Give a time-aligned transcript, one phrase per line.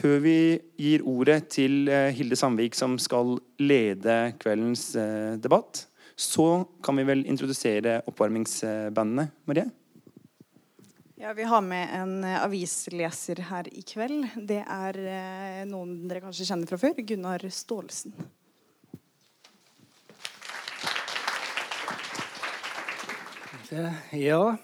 [0.00, 0.36] Før vi
[0.80, 5.82] gir ordet til eh, Hilde Sandvik, som skal lede kveldens eh, debatt,
[6.16, 9.26] så kan vi vel introdusere oppvarmingsbandene.
[9.50, 9.66] Marie?
[11.20, 14.24] Ja, Vi har med en eh, avisleser her i kveld.
[14.48, 15.00] Det er
[15.68, 17.02] noen dere kanskje kjenner fra før.
[17.04, 18.16] Gunnar Staalesen.
[24.16, 24.56] Ja,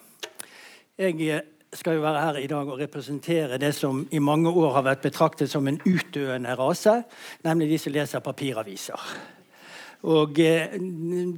[0.96, 1.44] jeg
[1.76, 5.06] skal jo være her i dag og representere det som i mange år har vært
[5.06, 7.02] betraktet som en utdøende rase,
[7.44, 9.08] nemlig de som leser papiraviser.
[10.06, 10.76] Og eh,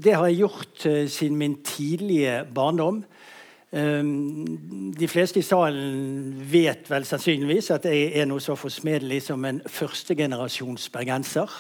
[0.02, 3.04] det har jeg gjort eh, siden min tidlige barndom.
[3.70, 9.44] Um, de fleste i salen vet vel sannsynligvis at jeg er noe så forsmedelig som
[9.44, 11.52] en førstegenerasjons bergenser.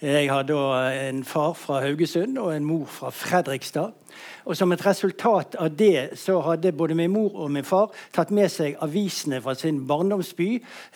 [0.00, 0.62] Jeg har da
[1.10, 3.92] en far fra Haugesund og en mor fra Fredrikstad.
[4.44, 8.30] Og Som et resultat av det så hadde både min mor og min far tatt
[8.34, 10.48] med seg avisene fra sin barndomsby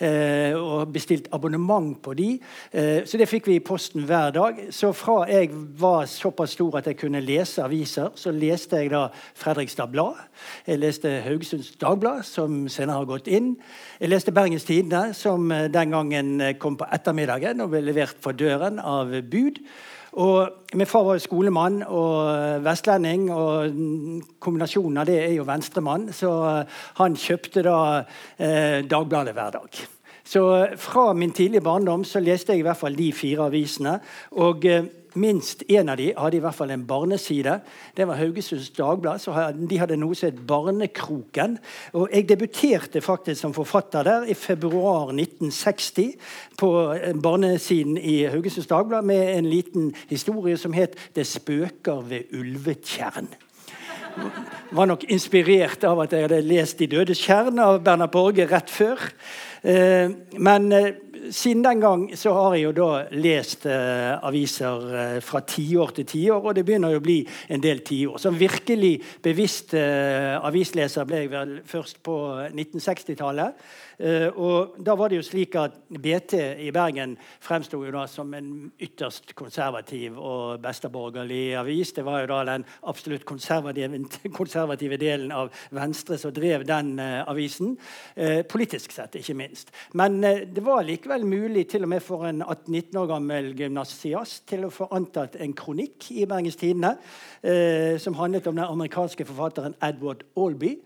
[0.05, 2.29] eh, og bestilt abonnement på de.
[2.71, 4.61] Eh, så det fikk vi i posten hver dag.
[4.75, 5.49] Så fra jeg
[5.81, 10.21] var såpass stor at jeg kunne lese aviser, så leste jeg da Fredrikstad Blad.
[10.67, 13.55] Jeg leste Haugesunds Dagblad, som senere har gått inn.
[13.99, 18.37] Jeg leste Bergens Tidende, som eh, den gangen kom på ettermiddagen og ble levert på
[18.37, 19.63] døren av bud.
[20.11, 23.71] Og Min far var jo skolemann og vestlending, og
[24.37, 26.11] kombinasjonen av det er jo venstremann.
[26.13, 26.29] Så
[26.99, 27.77] han kjøpte da
[28.37, 29.79] eh, Dagbladet hver dag.
[30.29, 30.43] Så
[30.77, 33.95] fra min tidlige barndom så leste jeg i hvert fall de fire avisene.
[34.37, 37.59] Og eh, minst én av de hadde i hvert fall en barneside.
[37.97, 39.21] Det var Haugesunds Dagblad.
[39.21, 41.57] så De hadde noe som het Barnekroken.
[41.93, 46.13] Og Jeg debuterte faktisk som forfatter der i februar 1960
[46.57, 52.23] på eh, barnesiden i Haugesunds Dagblad med en liten historie som het 'Det spøker ved
[52.33, 53.27] ulvetjern'
[54.71, 58.69] var nok inspirert av at jeg hadde lest 'De dødes kjerne' av Bernhard Borge rett
[58.69, 58.97] før.
[59.63, 60.93] Eh, men eh,
[61.31, 62.89] siden den gang så har jeg jo da
[63.19, 67.19] lest eh, aviser eh, fra tiår til tiår, og det begynner jo å bli
[67.51, 68.17] en del tiår.
[68.21, 72.17] Som virkelig bevisst eh, avisleser ble jeg vel først på
[72.49, 73.69] 1960-tallet.
[73.99, 79.33] Eh, og da var det jo slik at BT i Bergen fremsto som en ytterst
[79.35, 81.91] konservativ og besteborgerlig avis.
[81.91, 83.99] Det var jo da den absolutt konservative,
[84.39, 87.75] konservative delen av Venstre som drev den uh, avisen.
[88.15, 89.73] Uh, politisk sett, ikke minst.
[89.93, 94.65] Men det var likevel mulig til og med for en 18-19 år gammel gymnasiast til
[94.67, 96.95] å få antatt en kronikk i Bergens Tidende
[97.99, 100.79] som handlet om den amerikanske forfatteren Edward Albee.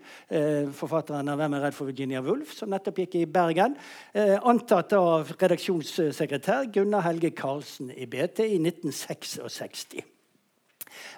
[0.72, 3.76] forfatteren av 'Hvem er redd for Virginia Woolf', som nettopp gikk i Bergen.
[4.14, 10.13] Eh, antatt av redaksjonssekretær Gunnar Helge Karlsen i BT i 1966.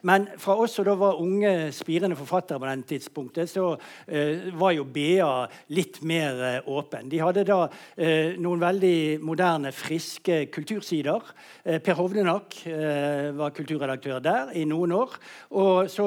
[0.07, 3.73] Men fra oss som da var unge, spirende forfattere på den tidspunktet, så
[4.07, 5.31] eh, var jo BA
[5.77, 7.09] litt mer eh, åpen.
[7.11, 7.67] De hadde da
[7.97, 11.33] eh, noen veldig moderne, friske kultursider.
[11.65, 15.17] Eh, per Hovdenak eh, var kulturredaktør der i noen år.
[15.59, 16.07] Og så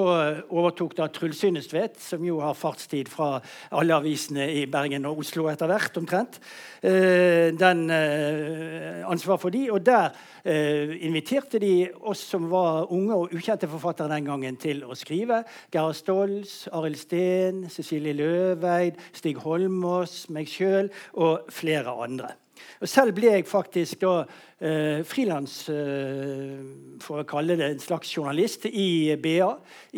[0.49, 3.37] overtok da Truls Synnestvedt, som jo har fartstid fra
[3.75, 6.39] alle avisene i Bergen og Oslo etter hvert, omtrent.
[6.81, 10.13] Eh, den ansvar for de, og der
[10.49, 15.41] inviterte de oss som var unge og ukjente forfattere den gangen til å skrive.
[15.73, 20.87] Gerhard Stolz, Arild Steen, Cecilie Løveid, Stig Holmås, meg sjøl
[21.19, 22.31] og flere andre.
[22.79, 24.13] Og selv ble jeg faktisk da
[24.59, 26.59] eh, frilans, eh,
[27.03, 29.49] for å kalle det en slags journalist, i BA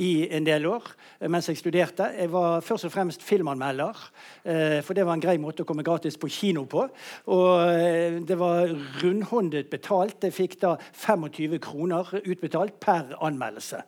[0.02, 2.12] i en del år eh, mens jeg studerte.
[2.18, 4.04] Jeg var først og fremst filmanmelder,
[4.44, 6.88] eh, for det var en grei måte å komme gratis på kino på.
[7.34, 8.72] Og eh, det var
[9.04, 10.22] rundhåndet betalt.
[10.26, 13.84] Jeg fikk da 25 kroner utbetalt per anmeldelse.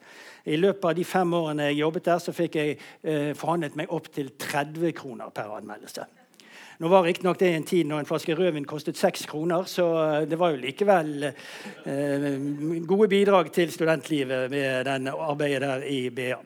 [0.46, 3.94] I løpet av de fem årene jeg jobbet der, så fikk jeg eh, forhandlet meg
[3.96, 6.10] opp til 30 kroner per anmeldelse.
[6.84, 10.26] Nå var riktignok det en tid når en flaske rødvin kostet seks kroner, så eh,
[10.28, 12.26] det var jo likevel eh,
[12.84, 16.42] gode bidrag til studentlivet med den arbeidet der i BA.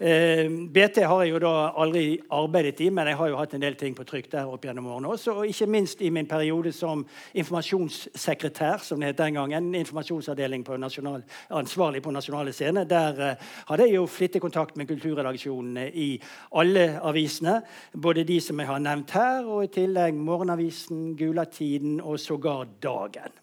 [0.00, 3.60] Eh, BT har jeg jo da aldri arbeidet i, men jeg har jo hatt en
[3.60, 5.34] del ting på trykk der opp gjennom årene også.
[5.42, 7.02] Og ikke minst i min periode som
[7.34, 9.74] informasjonssekretær, som det het den gangen.
[9.76, 11.20] Informasjonsavdeling på nasjonal,
[11.58, 12.86] ansvarlig på Nasjonale Scene.
[12.88, 16.08] Der eh, hadde jeg jo flittig kontakt med kulturredaksjonene i
[16.56, 17.60] alle avisene.
[17.92, 23.36] Både de som jeg har nevnt her, og i tillegg Morgenavisen, Gulatiden og sågar Dagen.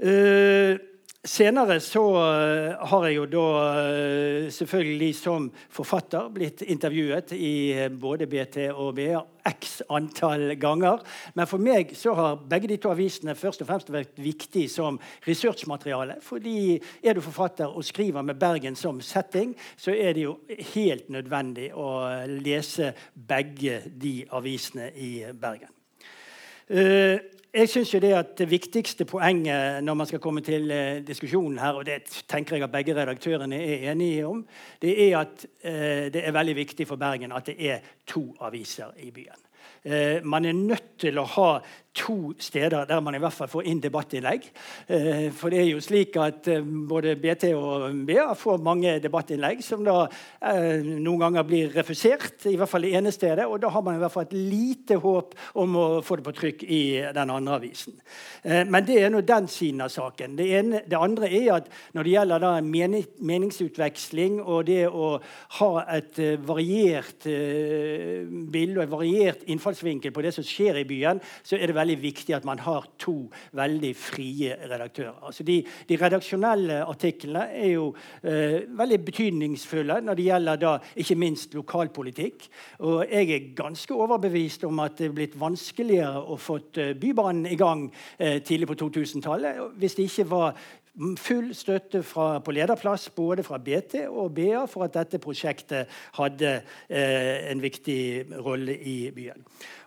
[0.00, 0.80] Uh,
[1.20, 3.40] Senere så uh, har jeg jo da
[3.76, 9.18] uh, selvfølgelig som forfatter blitt intervjuet i uh, både BT og BA
[9.50, 11.02] x antall ganger.
[11.36, 14.96] Men for meg så har begge de to avisene først og fremst vært viktig som
[15.26, 16.16] researchmateriale.
[16.24, 20.38] fordi er du forfatter og skriver med Bergen som setting, så er det jo
[20.72, 25.68] helt nødvendig å lese begge de avisene i Bergen.
[26.72, 27.20] Uh,
[27.54, 31.58] jeg synes jo Det at det viktigste poenget når man skal komme til uh, diskusjonen
[31.58, 34.46] her, og det tenker jeg at begge redaktørene er enige om,
[34.82, 38.92] det er at uh, det er veldig viktig for Bergen at det er to aviser
[38.98, 39.46] i byen.
[40.24, 41.60] man er nødt til å ha
[41.94, 44.44] to steder der man i hvert fall får inn debattinnlegg.
[44.86, 49.62] Eh, for det er jo slik at eh, både BT og BA får mange debattinnlegg
[49.66, 53.48] som da eh, noen ganger blir refusert, i hvert fall det ene stedet.
[53.50, 56.36] Og da har man i hvert fall et lite håp om å få det på
[56.38, 56.82] trykk i
[57.16, 57.98] den andre avisen.
[58.44, 60.36] Men det er nå den siden av saken.
[60.38, 65.10] Det, ene, det andre er at når det gjelder da meningsutveksling og det å
[65.58, 71.58] ha et variert bilde og en variert innfallsvinkel på det som skjer i byen, så
[71.58, 73.16] er det veldig viktig at man har to
[73.56, 75.18] veldig frie redaktører.
[75.26, 77.90] Altså de, de, redaksjonelle artiklene er jo
[78.22, 82.46] eh, veldig betydningsfulle når det gjelder da ikke minst lokalpolitikk.
[82.86, 87.48] Og jeg er ganske overbevist om at det er blitt vanskeligere å få eh, Bybanen
[87.50, 87.86] i gang
[88.18, 90.58] eh, tidlig på 2000-tallet hvis det ikke var
[91.16, 96.50] full støtte fra, på lederplass både fra BT og BA for at dette prosjektet hadde
[96.88, 99.44] eh, en viktig rolle i byen.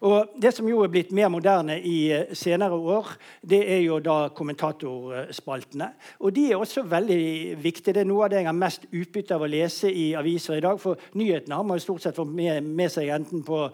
[0.08, 4.00] Og Det som jo er blitt mer moderne i eh, senere år, det er jo
[4.04, 5.90] da kommentatorspaltene.
[6.20, 7.94] Og De er også veldig viktige.
[7.94, 10.66] Det er noe av det jeg har mest utbytte av å lese i aviser i
[10.66, 10.80] dag.
[10.80, 13.66] For nyhetene har man jo stort sett fått med, med seg enten på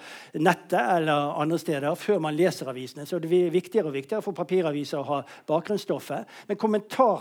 [0.41, 3.05] nettet eller andre steder før man leser avisene.
[3.05, 6.29] Så det er viktigere og viktigere for papiraviser å ha bakgrunnsstoffet.
[6.49, 7.18] Men kommentar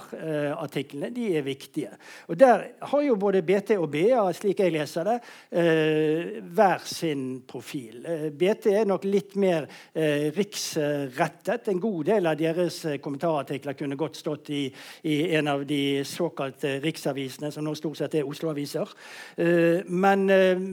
[0.69, 1.91] kommentarartiklene de er viktige.
[2.29, 5.21] Og Der har jo både BT og BA slik jeg leser det,
[5.53, 8.05] eh, hver sin profil.
[8.07, 11.69] Eh, BT er nok litt mer eh, riksrettet.
[11.69, 14.73] En god del av deres kommentarartikler kunne godt stått i,
[15.05, 18.89] i en av de såkalte riksavisene, som nå stort sett er Oslo-aviser.
[19.89, 20.27] Men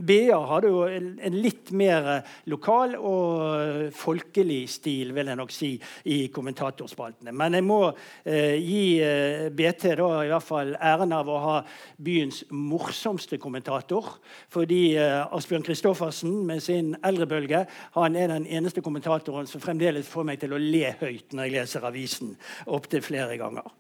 [0.06, 5.72] BA hadde jo en litt mer lokal og folkelig stil, vil jeg nok si,
[6.06, 7.32] i kommentatorspaltene.
[7.32, 7.80] Men jeg må
[8.26, 11.56] gi Eh, BT da, i hvert fall æren av å ha
[12.02, 14.18] byens morsomste kommentator.
[14.54, 17.66] Fordi eh, Asbjørn Kristoffersen med sin eldrebølge
[17.98, 21.58] han er den eneste kommentatoren som fremdeles får meg til å le høyt når jeg
[21.60, 22.38] leser avisen.
[22.66, 23.74] Opptil flere ganger.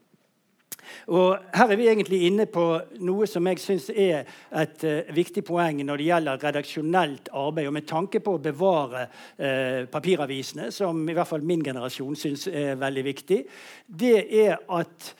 [1.07, 2.65] Og Her er vi egentlig inne på
[3.05, 4.25] noe som jeg syns er
[4.55, 9.05] et uh, viktig poeng når det gjelder redaksjonelt arbeid, og med tanke på å bevare
[9.07, 13.39] uh, papiravisene, som i hvert fall min generasjon syns er veldig viktig.
[13.87, 15.15] Det er at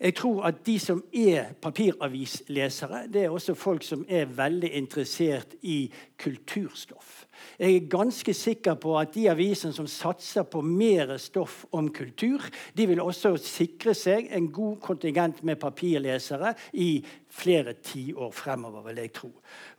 [0.00, 5.58] jeg tror at de som er papiravislesere, det er også folk som er veldig interessert
[5.62, 7.26] i kulturstoff.
[7.60, 12.46] Jeg er ganske sikker på at de avisene som satser på mer stoff om kultur,
[12.72, 19.00] de vil også sikre seg en god kontingent med papirlesere i flere tiår fremover, vil
[19.04, 19.30] jeg tro.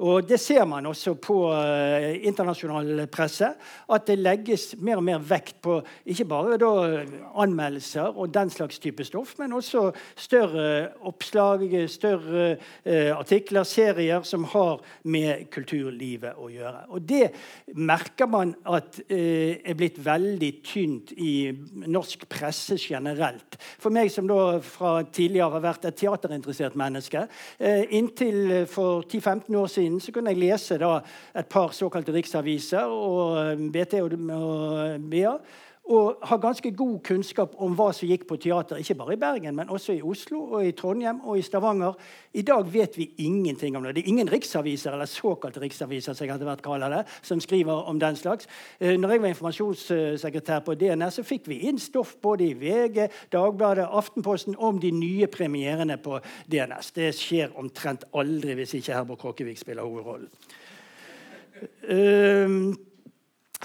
[0.08, 3.52] Og Det ser man også på uh, internasjonal presse.
[3.92, 6.72] At det legges mer og mer vekt på ikke bare da,
[7.44, 14.48] anmeldelser og den slags type stoff, men også større oppslag, større uh, artikler, serier som
[14.54, 16.86] har med kulturlivet å gjøre.
[16.96, 17.28] Og Det
[17.76, 21.52] merker man at uh, er blitt veldig tynt i
[21.86, 23.60] norsk presse generelt.
[23.82, 27.41] For meg som da fra tidligere har vært et teaterinteressert menneske, Eh,
[27.92, 31.00] inntil eh, for 10-15 år siden så kunne jeg lese da,
[31.38, 34.16] et par såkalte riksaviser, og eh, BT og
[35.12, 35.36] BA
[35.90, 39.56] og har ganske god kunnskap om hva som gikk på teater, ikke bare i Bergen,
[39.58, 41.98] men også i Oslo, og i Trondheim og i Stavanger.
[42.38, 43.96] I dag vet vi ingenting om det.
[43.96, 47.90] Det er ingen riksaviser eller såkalte riksaviser som jeg hadde vært kaller det, som skriver
[47.90, 48.48] om den slags.
[48.80, 53.10] Eh, når jeg var informasjonssekretær på DNS, så fikk vi inn stoff både i VG,
[53.34, 56.22] Dagbladet, Aftenposten om de nye premierene på
[56.52, 56.94] DNS.
[56.96, 60.30] Det skjer omtrent aldri hvis ikke Herborg Kråkevik spiller hovedrollen.
[61.90, 62.74] Um,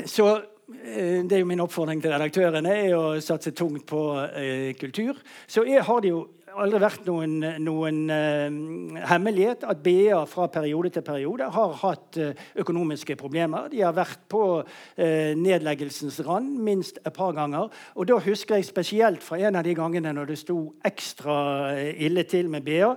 [0.04, 4.72] så Eh, det er jo min oppfordring til redaktørene er å satse tungt på eh,
[4.74, 5.20] kultur.
[5.46, 6.24] Så jeg har det jo
[6.56, 8.56] aldri vært noen, noen eh,
[9.06, 13.68] hemmelighet at BA fra periode til periode har hatt eh, økonomiske problemer.
[13.70, 17.70] De har vært på uh, nedleggelsens rand minst et par ganger.
[17.94, 21.36] Og da husker jeg spesielt fra en av de gangene når det sto ekstra
[21.92, 22.90] ille til med BA,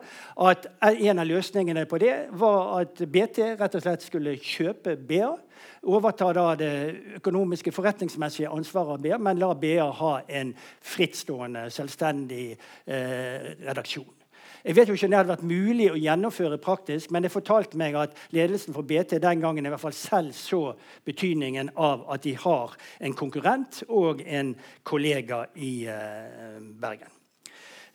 [0.49, 5.35] at en av løsningene på det var at BT rett og slett skulle kjøpe BA
[5.83, 6.73] overta da det
[7.19, 14.15] økonomiske, forretningsmessige ansvaret av BA, men la BA ha en frittstående, selvstendig eh, redaksjon.
[14.59, 17.79] Jeg vet jo ikke om det hadde vært mulig å gjennomføre praktisk, men det fortalte
[17.79, 20.73] meg at ledelsen for BT den gangen i hvert fall selv så
[21.07, 24.51] betydningen av at de har en konkurrent og en
[24.83, 27.18] kollega i eh, Bergen.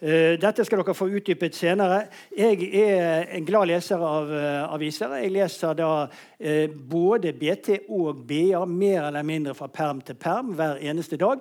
[0.04, 2.02] Uh, dette skal dere få utdypet senere.
[2.36, 5.14] Jeg er en glad leser av uh, aviser.
[5.22, 10.50] Jeg leser da uh, både BT og BA mer eller mindre fra perm til perm
[10.58, 11.40] hver eneste dag.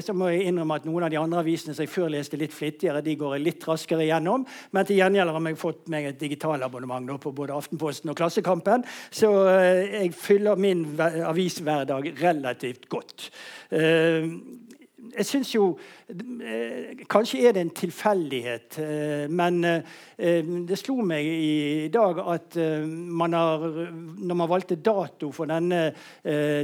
[0.00, 2.54] så må jeg innrømme at noen av de andre avisene som jeg før leste litt
[2.54, 4.44] flittigere, de går jeg litt raskere igjennom.
[4.70, 8.84] Men til gjengjeld har jeg fått meg et digitalabonnement på både Aftenposten og Klassekampen.
[9.10, 13.30] Så jeg fyller min avishverdag relativt godt.
[15.16, 21.24] Jeg synes jo Eh, kanskje er det en tilfeldighet, eh, men eh, det slo meg
[21.24, 23.64] i dag at man har,
[24.20, 25.94] når man valgte dato for denne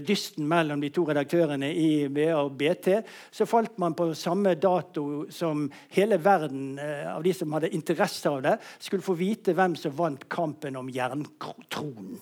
[0.04, 3.00] dysten mellom de to redaktørene i BA og BT,
[3.32, 5.64] så falt man på samme dato som
[5.96, 10.28] hele verden av de som hadde interesse av det, skulle få vite hvem som vant
[10.28, 12.20] kampen om jerntronen.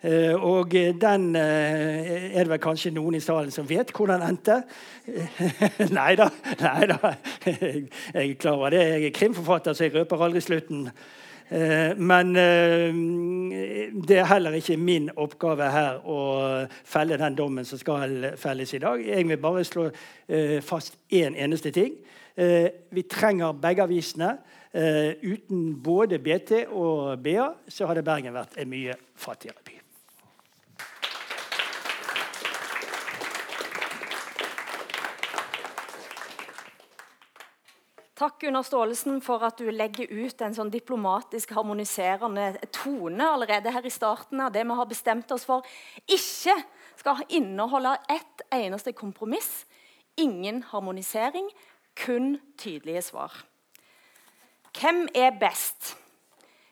[0.00, 4.60] Eh, og den eh, er det vel kanskje noen i salen som vet hvordan endte.
[5.98, 6.28] nei da.
[6.62, 7.14] Nei da.
[7.48, 8.84] Jeg er klar over det.
[8.84, 10.84] Jeg er krimforfatter, så jeg røper aldri slutten.
[11.50, 12.30] Eh, men
[14.06, 16.20] det er heller ikke min oppgave her å
[16.86, 19.02] felle den dommen som skal felles i dag.
[19.02, 19.88] Jeg vil bare slå
[20.62, 21.96] fast én eneste ting.
[22.36, 24.36] Vi trenger begge avisene.
[24.70, 29.78] Uten både BT og BA så hadde Bergen vært en mye fattigere by.
[38.18, 43.84] Takk Gunnar Staalesen, for at du legger ut en sånn diplomatisk harmoniserende tone allerede her
[43.86, 45.62] i starten av det vi har bestemt oss for
[46.02, 46.56] ikke
[46.98, 49.68] skal inneholde ett eneste kompromiss.
[50.18, 51.46] Ingen harmonisering,
[51.94, 53.36] kun tydelige svar.
[54.74, 55.94] Hvem er best?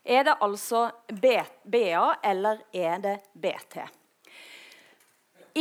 [0.02, 3.78] Er det altså BA eller er det BT?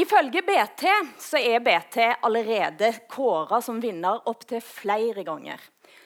[0.02, 0.90] Ifølge BT
[1.22, 5.62] så er BT allerede kåra som vinner opptil flere ganger.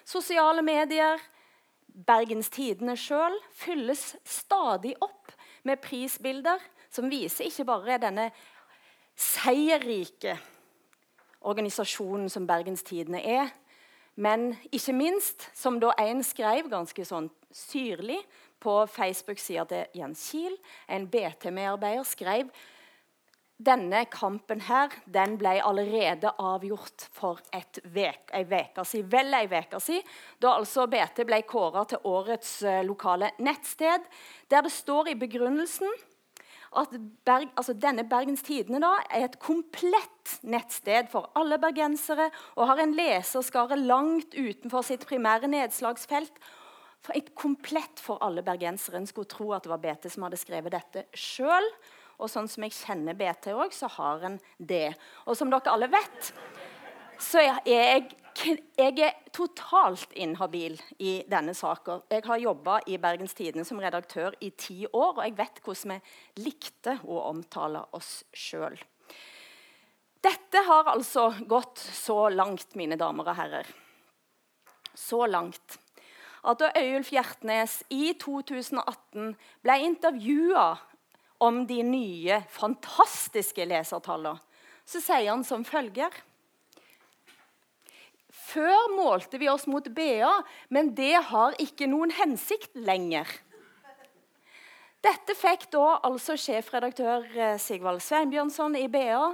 [0.09, 1.19] Sosiale medier,
[2.07, 5.29] Bergens Tidende sjøl fylles stadig opp
[5.67, 8.29] med prisbilder som viser ikke bare denne
[9.19, 10.33] seierrike
[11.45, 13.51] organisasjonen som Bergens Tidende er,
[14.15, 18.17] men ikke minst, som da en skrev ganske sånn syrlig
[18.59, 20.57] på Facebook-sida til Jens Kiel,
[20.89, 22.49] en BT-medarbeider, skrev
[23.59, 29.09] denne kampen her, den ble allerede avgjort for et vek, ei veke siden.
[29.11, 30.05] Vel ei uke siden,
[30.39, 34.07] da altså BT ble kåra til årets uh, lokale nettsted,
[34.49, 35.91] der det står i begrunnelsen
[36.77, 36.91] at
[37.25, 42.81] Berg, altså denne Bergens Tidende da, er et komplett nettsted for alle bergensere og har
[42.83, 46.35] en leserskare langt utenfor sitt primære nedslagsfelt.
[47.01, 48.99] For et komplett for alle bergensere.
[48.99, 51.65] En skulle tro at det var BT som hadde skrevet dette sjøl.
[52.19, 54.91] Og sånn som jeg kjenner BT òg, så har en det.
[55.25, 56.31] Og som dere alle vet,
[57.19, 58.11] så er jeg,
[58.79, 62.01] jeg er totalt inhabil i denne saka.
[62.11, 65.95] Jeg har jobba i Bergens Tidende som redaktør i ti år, og jeg vet hvordan
[65.95, 68.79] vi likte å omtale oss sjøl.
[70.19, 73.69] Dette har altså gått så langt, mine damer og herrer.
[74.91, 75.79] Så langt
[76.47, 79.33] at da Øyulf Hjertnes i 2018
[79.63, 80.67] ble intervjua
[81.39, 84.39] om de nye, fantastiske lesertallene,
[84.89, 86.13] så sier han som følger
[88.49, 90.31] Før målte vi oss mot BA,
[90.73, 93.29] men det har ikke noen hensikt lenger.
[95.05, 99.29] Dette fikk da altså sjefredaktør eh, Sigvald Sveinbjørnson i BA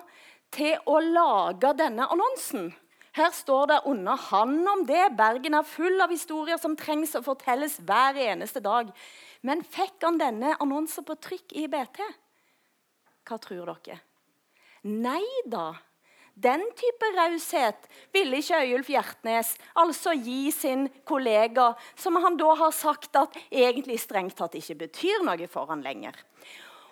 [0.53, 2.73] til å lage denne annonsen.
[3.15, 5.13] Her står det under han om det.
[5.15, 8.89] Bergen er full av historier som trengs å fortelles hver eneste dag.
[9.45, 12.01] Men fikk han denne annonsen på trykk i BT?
[13.25, 14.01] Hva tror dere?
[14.83, 15.71] Nei da.
[16.35, 22.75] Den type raushet ville ikke Øyulf Hjertnes altså gi sin kollega, som han da har
[22.75, 26.19] sagt at egentlig strengt tatt ikke betyr noe for han lenger.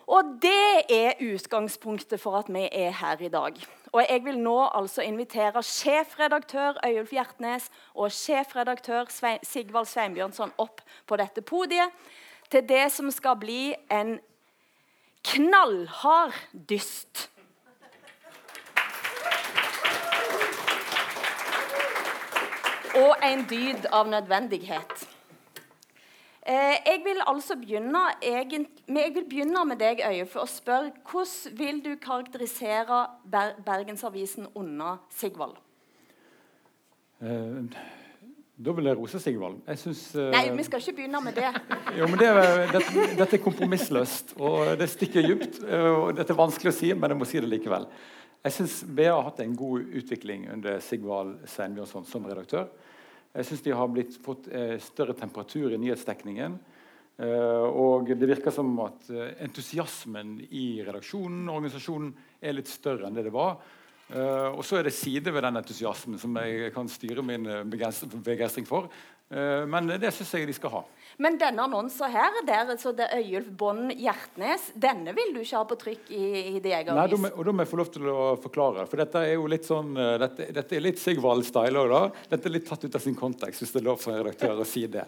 [0.08, 3.54] Og Det er utgangspunktet for at vi er her i dag.
[3.92, 9.06] Og Jeg vil nå altså invitere sjefredaktør Øyulf Hjertnes og sjefredaktør
[9.44, 11.92] Sigvald Sveinbjørnson opp på dette podiet
[12.52, 14.20] til det som skal bli en
[15.24, 16.34] knallhard
[16.70, 17.30] dyst.
[22.96, 25.13] Og en dyd av nødvendighet.
[26.48, 31.56] Eh, jeg vil altså begynne, jeg vil begynne med deg, Øye, for å spørre hvordan
[31.56, 33.06] vil du karakterisere
[33.64, 35.56] Bergensavisen under Sigvald?
[37.24, 37.80] Eh,
[38.66, 39.62] da vil jeg rose Sigvald.
[39.68, 41.48] Jeg synes, uh, Nei, vi skal ikke begynne med det.
[42.00, 45.64] jo, men det er, dette, dette, er kompromissløst, og det stikker dypt.
[45.64, 47.88] og Dette er vanskelig å si, men jeg må si det likevel.
[48.44, 52.68] Jeg syns BA har hatt en god utvikling under Sigvald Seinbjørnson som redaktør.
[53.34, 56.60] Jeg syns de har blitt, fått eh, større temperatur i nyhetsdekningen.
[57.14, 62.08] Uh, og det virker som at uh, entusiasmen i redaksjonen og organisasjonen
[62.42, 63.60] er litt større enn det det var.
[64.14, 68.90] Og så er det sider ved den entusiasmen som jeg kan styre min begeistring for.
[69.32, 70.82] men det syns jeg de skal ha.
[71.22, 75.66] Men denne annonsen her, der, altså det Øyulf Bånd Hjertnes, denne vil du ikke ha
[75.70, 77.18] på trykk i, i din egen avis?
[77.20, 78.86] Nei, og da må jeg få lov til å forklare.
[78.90, 82.70] For dette er jo litt sånn Dette, dette er litt Sigvald-style òg, Dette er litt
[82.70, 85.06] tatt ut av sin kontekst, hvis det er lov for en redaktør å si det.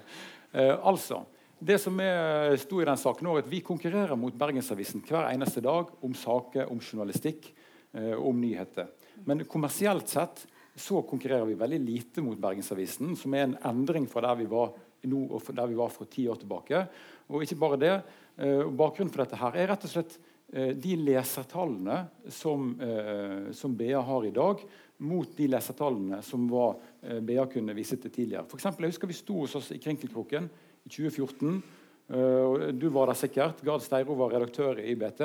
[0.56, 1.24] altså
[1.60, 5.64] det som er, sto i den saken er at Vi konkurrerer mot Bergensavisen hver eneste
[5.64, 7.54] dag om saker, om journalistikk,
[7.94, 8.90] eh, om nyheter.
[9.24, 10.46] Men kommersielt sett
[10.76, 14.74] så konkurrerer vi veldig lite mot Bergensavisen, som er en endring fra der vi var
[15.10, 16.86] nå og der vi var for ti år tilbake.
[17.30, 17.94] Og ikke bare det.
[18.38, 20.18] Eh, bakgrunnen for dette her er rett og slett
[20.54, 24.62] eh, de lesertallene som, eh, som, BA har i dag,
[24.98, 28.46] mot de lesertallene som var, BA kunne vise til tidligere.
[28.48, 30.48] For eksempel, jeg husker Vi sto hos oss i Krinkelkroken
[30.86, 31.58] i 2014.
[32.06, 33.64] Uh, du var der sikkert.
[33.66, 35.24] Gard Steiro var redaktør i BT.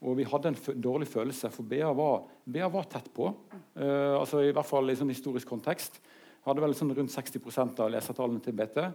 [0.00, 3.28] Og vi hadde en dårlig følelse, for BA var, BA var tett på.
[3.76, 6.00] Uh, altså I hvert fall i sånn historisk kontekst.
[6.46, 8.86] Hadde vel sånn rundt 60% av lesertallene til BT.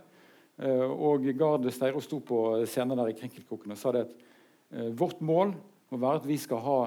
[0.58, 4.14] Eh, og Gard Steiro sto på scenen der i Krinkelkroken og sa det at
[4.76, 5.56] uh, vårt mål
[5.92, 6.80] må være at vi skal ha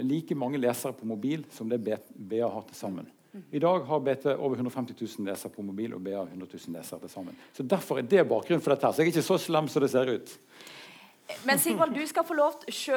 [0.00, 3.10] like mange lesere på mobil som det BA har til sammen.
[3.52, 7.00] I dag har BT over 150 000 lesere på mobil og BA 100 000 lesere
[7.00, 7.36] til sammen.
[7.52, 8.86] Så Derfor er det bakgrunnen for dette.
[8.86, 10.38] her, Så jeg er ikke så slem som det ser ut.
[11.44, 12.52] Men Sigvald, du skal få lov,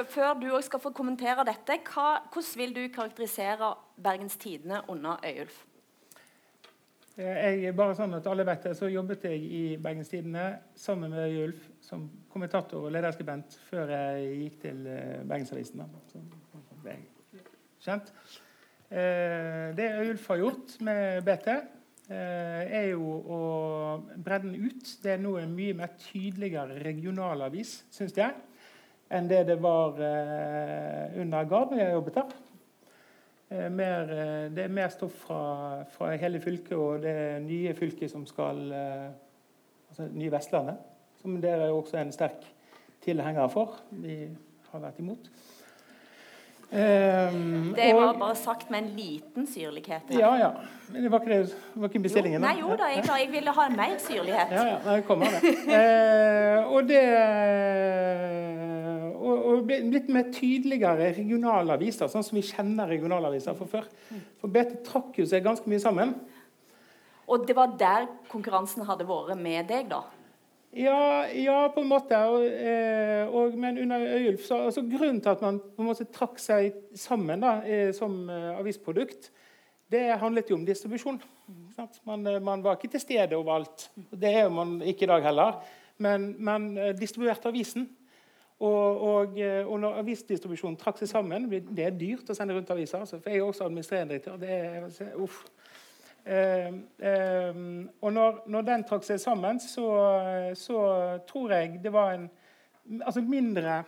[0.09, 5.63] før du skal få kommentere dette, hva, hvordan vil du karakterisere Bergens Tidende under Øyulf?
[7.17, 10.43] Jeg, bare sånn at alle vet det, så jobbet jeg i Bergens Tidende
[10.77, 15.81] sammen med Øyulf som kommentator og lederskribent før jeg gikk til eh, Bergensavisen.
[16.11, 16.21] Så
[16.83, 17.41] ble jeg
[17.81, 18.11] kjent.
[18.87, 21.47] Eh, det Ulf har gjort med BT,
[22.13, 23.41] eh, er jo å
[24.13, 24.93] bredde den ut.
[25.01, 28.37] Det er nå en mye mer tydeligere regionalavis, syns jeg,
[29.09, 32.37] enn det det var eh, under Gard da jeg jobbet der.
[33.49, 34.09] Mer,
[34.51, 37.13] det er mer stoff fra, fra, hele fylket og det
[37.45, 38.59] nye fylket som skal
[39.87, 40.81] Altså nye Vestlandet,
[41.21, 42.43] som dere også er en sterk
[43.05, 43.77] tilhenger for.
[44.03, 44.17] Vi
[44.71, 45.29] har vært imot.
[46.67, 50.09] Um, det var og, bare sagt med en liten syrlighet.
[50.11, 50.49] Ja, ja.
[50.91, 52.41] Men det var ikke, det, var ikke bestillingen?
[52.41, 54.51] Jo, nei, jo da, jeg, jeg, ville ha mer syrlighet.
[54.51, 55.53] Ja, ja, det kommer det.
[55.71, 57.03] uh, og det
[59.15, 63.87] og, og litt mer tydeligere regionalaviser, sånn som vi kjenner regionalaviser fra før.
[64.41, 66.13] For BT trakk jo seg ganske mye sammen.
[67.27, 70.03] Og det var der konkurransen hadde vært med deg, da?
[70.75, 72.17] Ja, ja, på en måte.
[72.27, 76.07] Og, eh, og, men under Øyulf så, altså Grunnen til at man på en måte
[76.11, 79.31] trakk seg sammen da, eh, som eh, avisprodukt,
[79.91, 81.21] det handlet jo om distribusjon.
[82.03, 83.87] Man, man, var ikke til stede overalt.
[83.95, 85.61] Det er man ikke i dag heller.
[85.97, 87.87] Men man distribuerte avisen.
[88.59, 92.99] Og, og, og, når avisdistribusjonen trakk seg sammen Det er dyrt å sende rundt aviser.
[92.99, 94.35] Altså, for jeg er også administrerende direktør.
[94.41, 95.45] Det er, uff.
[96.27, 96.71] Eh,
[97.07, 97.61] eh,
[98.01, 99.87] og når, når, den trakk seg sammen, så,
[100.59, 100.79] så,
[101.29, 102.27] tror jeg det var en
[103.03, 103.83] altså mindre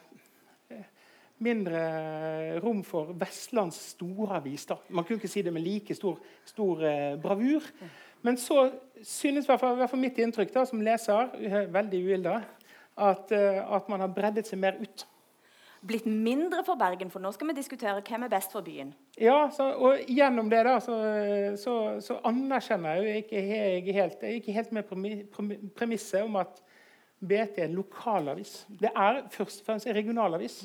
[1.39, 4.65] mindre rom for Vestlands storavis.
[4.69, 4.78] Da.
[4.89, 7.63] Man kunne ikke si det med like stor, stor eh, bravur.
[8.21, 8.69] Men så
[9.04, 11.32] synes i hvert fall, mitt inntrykk da, som leser,
[11.71, 12.41] veldig uilda,
[12.99, 15.06] at, eh, at man har breddet seg mer ut
[15.85, 17.11] blitt mindre for Bergen?
[17.11, 18.93] For nå skal vi diskutere hvem er best for byen.
[19.19, 20.97] Ja, så, og gjennom det da, så,
[21.59, 26.61] så, så anerkjenner jeg jo ikke jeg helt, jeg ikke helt med premisset om at
[27.19, 28.65] BT er en lokalavis.
[28.69, 30.61] Det er først og fremst en regionalavis.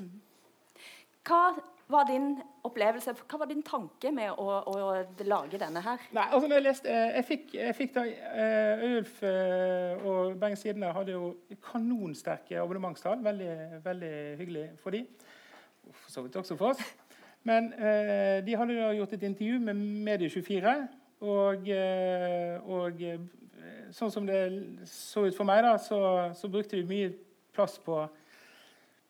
[1.24, 1.54] Hva
[1.88, 6.00] var din opplevelse, hva var din tanke med å, å lage denne her?
[6.16, 10.38] Nei, altså når Jeg leste, eh, jeg fikk, jeg fikk da, uh, Ulf uh, og
[10.40, 11.34] Bergens Tidende hadde jo
[11.68, 13.20] kanonsterke abonnementstall.
[13.24, 13.52] Veldig,
[13.84, 15.04] veldig hyggelig for de.
[15.90, 16.82] For så vidt også for oss.
[17.44, 20.70] Men eh, de hadde da gjort et intervju med Medie24.
[21.24, 21.68] Og,
[22.72, 23.02] og
[23.92, 24.40] sånn som det
[24.88, 25.98] så ut for meg, da, så,
[26.36, 27.10] så brukte de mye
[27.52, 28.00] plass på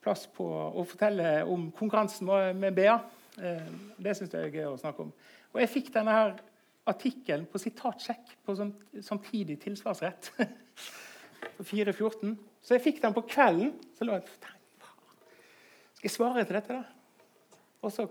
[0.05, 2.29] plass på å fortelle om konkurransen
[2.61, 2.99] med BA.
[3.41, 5.15] Eh, det syns jeg er gøy å snakke om.
[5.55, 6.37] Og jeg fikk denne her
[6.91, 10.31] artikkelen på sitatsjekk på sånn, samtidig tilsvarsrett.
[11.57, 12.35] på 4.14.
[12.65, 13.73] Så jeg fikk den på kvelden.
[13.97, 14.29] Så lå jeg
[15.95, 17.59] Skal jeg svare til dette, da?
[17.85, 18.09] Og så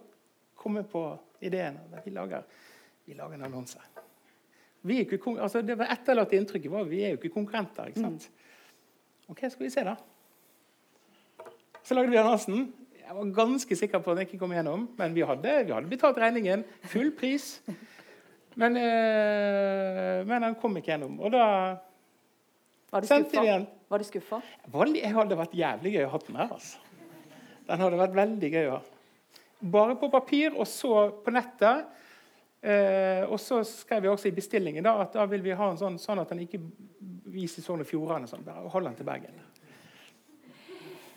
[0.57, 1.03] kom jeg på
[1.43, 1.79] ideen.
[2.05, 2.45] Vi lager,
[3.05, 3.81] vi lager en annonse.
[4.83, 7.87] Altså det var etterlatte inntrykket var vi er jo ikke konkurrenter.
[7.91, 8.27] ikke sant?
[8.27, 9.29] Mm.
[9.31, 9.95] Ok, skal vi se, da.
[11.83, 12.67] Så lagde vi annonsen.
[13.03, 15.89] Jeg var ganske sikker på at den ikke kom gjennom, men vi hadde, vi hadde
[15.91, 16.63] betalt regningen.
[16.91, 17.57] Full pris.
[18.55, 21.19] Men, øh, men han kom ikke gjennom.
[21.19, 21.43] Og da
[22.93, 23.43] Var du skuffa?
[23.43, 23.67] den.
[23.89, 24.39] Var du skuffa?
[24.95, 26.53] Jeg hadde vært jævlig gøy å ha den her.
[26.53, 26.77] altså.
[27.67, 28.81] Den hadde vært veldig gøy å ha.
[29.73, 31.85] Bare på papir, og så på nettet.
[32.63, 35.77] Eh, og så skrev vi også i bestillingen da, at da vil vi ha en
[35.77, 36.61] sånn, sånn at den ikke
[37.33, 38.27] vises Sogn og Fjordane.
[38.29, 39.41] Sånn, hold den til Bergen.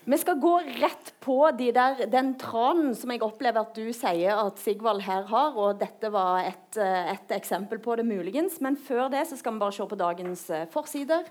[0.07, 4.39] Vi skal gå rett på de der, den tranen som jeg opplever at du sier
[4.39, 5.57] at Sigvald her har.
[5.59, 8.61] og Dette var et, eh, et eksempel på det, muligens.
[8.63, 11.27] Men før det så skal vi bare se på dagens eh, forsider.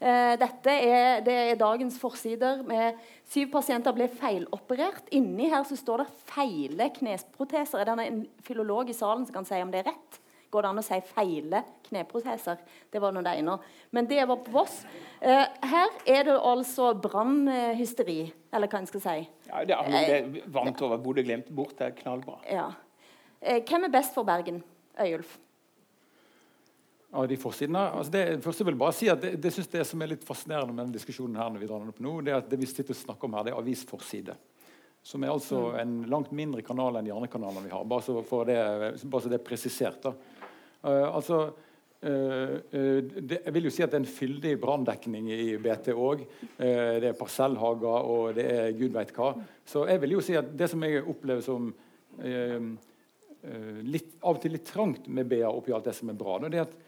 [0.00, 2.66] Eh, Dette er, det er dagens forsider.
[2.66, 2.98] med
[3.30, 5.06] Syv pasienter ble feiloperert.
[5.12, 7.78] Inni her så står det 'feile knesproteser'.
[7.78, 10.15] Er det en filolog i salen som kan si om det er rett?
[10.50, 12.58] Går det an å si 'feile kneproteser'?
[12.90, 13.58] Det var nå det ene.
[13.90, 14.84] Men det var på Voss.
[15.20, 19.28] Eh, her er det altså brannhysteri, eller hva en skal si.
[19.48, 21.16] Ja, det, er- det vant over bort,
[21.78, 22.38] det er knallbra.
[22.50, 22.70] Ja.
[23.42, 24.62] Eh, hvem er best for Bergen?
[24.98, 25.38] Øyulf?
[27.16, 27.78] av de forsidene.
[27.96, 30.26] Altså det, først jeg vil bare si at det, det, synes det som er litt
[30.26, 32.58] fascinerende med denne diskusjonen her når vi drar den opp nå, det er at det
[32.60, 34.36] vi sitter og snakker om her, det er avisforside.
[35.06, 37.84] Som er altså en langt mindre kanal enn de andre kanalene vi har.
[37.86, 38.56] Bare så, for det,
[39.06, 40.00] bare så det er presisert.
[40.02, 40.12] da.
[40.86, 41.40] Eh, altså,
[42.02, 45.92] eh, eh, det, jeg vil jo si at det er en fyldig branndekning i BT
[45.94, 46.26] òg.
[46.58, 49.32] det er parsellhager og det er gud veit hva.
[49.66, 51.72] Så jeg vil jo si at det som jeg opplever som
[53.86, 56.54] litt, av og til litt trangt med BA oppi alt det som er bra, det
[56.54, 56.78] er at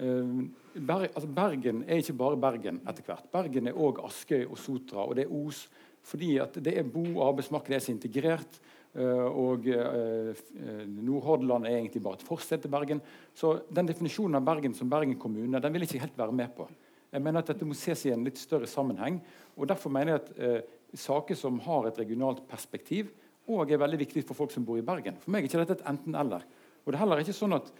[0.00, 0.38] eh,
[0.76, 3.30] Ber altså Bergen er ikke bare Bergen etter hvert.
[3.32, 5.62] Bergen er òg Askøy og Sotra, og det er Os.
[6.06, 8.60] Fordi at det er bo- og arbeidsmarked er så integrert.
[8.96, 13.02] Eh, og eh, eh, Nordhordland er egentlig bare et forsted til Bergen.
[13.36, 16.54] Så den definisjonen av Bergen som Bergen kommune den vil jeg ikke helt være med
[16.56, 16.68] på.
[17.12, 19.20] Jeg mener at Dette må ses i en litt større sammenheng.
[19.56, 23.12] og Derfor mener jeg at saker som har et regionalt perspektiv,
[23.46, 25.18] og er veldig viktig for folk som bor i Bergen.
[25.22, 26.42] For meg er ikke dette et enten-eller.
[26.82, 27.70] Og det er heller ikke sånn at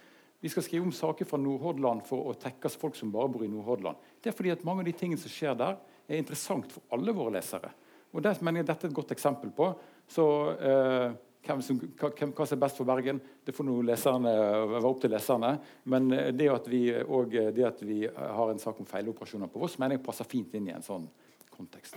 [0.42, 3.50] vi skal skrive om saker fra Nordhordland for å tekkes folk som bare bor i
[3.50, 3.98] Nordhordland.
[4.22, 7.14] Det er fordi at mange av de tingene som skjer der, er interessant for alle
[7.16, 7.72] våre lesere.
[8.14, 9.72] Og det mener jeg dette er et godt eksempel på.
[10.08, 11.10] Så eh,
[11.46, 14.32] hvem, som, hvem, hva som er best for Bergen, det får nå leserne
[14.72, 15.52] være opp til leserne.
[15.92, 19.50] Men eh, det at, vi, og eh, det at vi har en sak om feiloperasjoner
[19.52, 21.08] på Voss, mener jeg passer fint inn i en sånn
[21.56, 21.96] kontekst.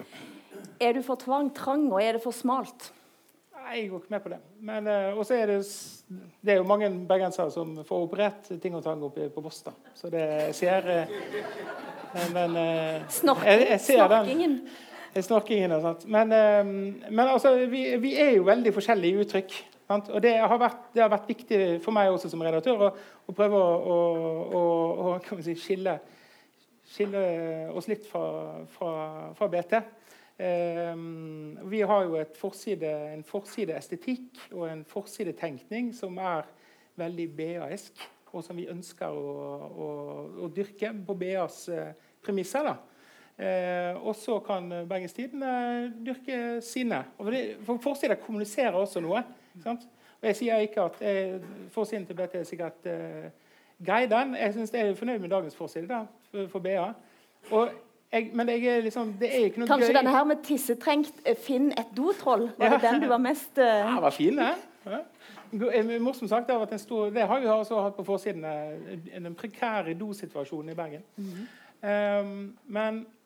[0.79, 2.91] Er du for tvang, trang, og er det for smalt?
[3.69, 4.37] Nei, jeg går ikke med på det.
[4.65, 5.57] Men uh, også er det,
[6.41, 9.61] det er jo mange bergensere som får operert ting og tang oppe på Voss.
[9.67, 9.73] da.
[9.93, 10.25] Så det
[10.57, 11.11] ser eh,
[12.33, 14.55] Men eh, Snorking, jeg, jeg ser den.
[15.17, 15.71] Snorkingen.
[15.71, 16.07] Eh, og sånt.
[16.11, 19.57] Men, eh, men altså, vi, vi er jo veldig forskjellige i uttrykk.
[19.89, 20.09] Sant?
[20.13, 22.89] Og det har, vært, det har vært viktig for meg også som redaktør å,
[23.25, 23.95] å prøve å,
[24.53, 24.63] å,
[25.09, 25.95] å, si, skille,
[26.85, 27.23] skille
[27.73, 28.21] oss litt fra,
[28.75, 28.91] fra,
[29.37, 29.79] fra BT.
[30.39, 30.93] Eh,
[31.71, 36.45] vi har jo forside, en forsideestetikk og en forsidetenkning som er
[36.99, 39.33] veldig BA-esk, og som vi ønsker å,
[39.67, 39.89] å,
[40.45, 41.91] å dyrke på BAs eh,
[42.23, 42.69] premisser.
[42.69, 42.77] da.
[43.39, 47.03] Eh, og så kan Bergens Tidende dyrke sine.
[47.17, 49.21] Og det, for Forsider kommuniserer også noe.
[49.63, 49.85] Sant?
[50.21, 51.37] Og jeg sier ikke at eh,
[51.71, 53.29] forsiden til BT er sikkert eh,
[53.85, 54.35] grei, den.
[54.35, 56.89] Jeg synes jeg er fornøyd med dagens forside da, for, for BA.
[57.51, 57.69] Og
[58.11, 59.97] jeg, men jeg er liksom, det er ikke noe Kanskje gøy.
[60.01, 62.49] denne her med tissetrengt eh, 'Finn et dotroll'?
[62.57, 62.91] Var det Ja.
[62.91, 64.39] den du var mest eh, Ja, var fin.
[64.39, 64.99] Ja.
[65.51, 68.43] Go- eh, sagt, det har vært en stor Det har vi også hatt på forsiden.
[68.45, 71.03] eh, Den prekære dosituasjonen i Bergen.
[71.81, 73.18] Um, men eh,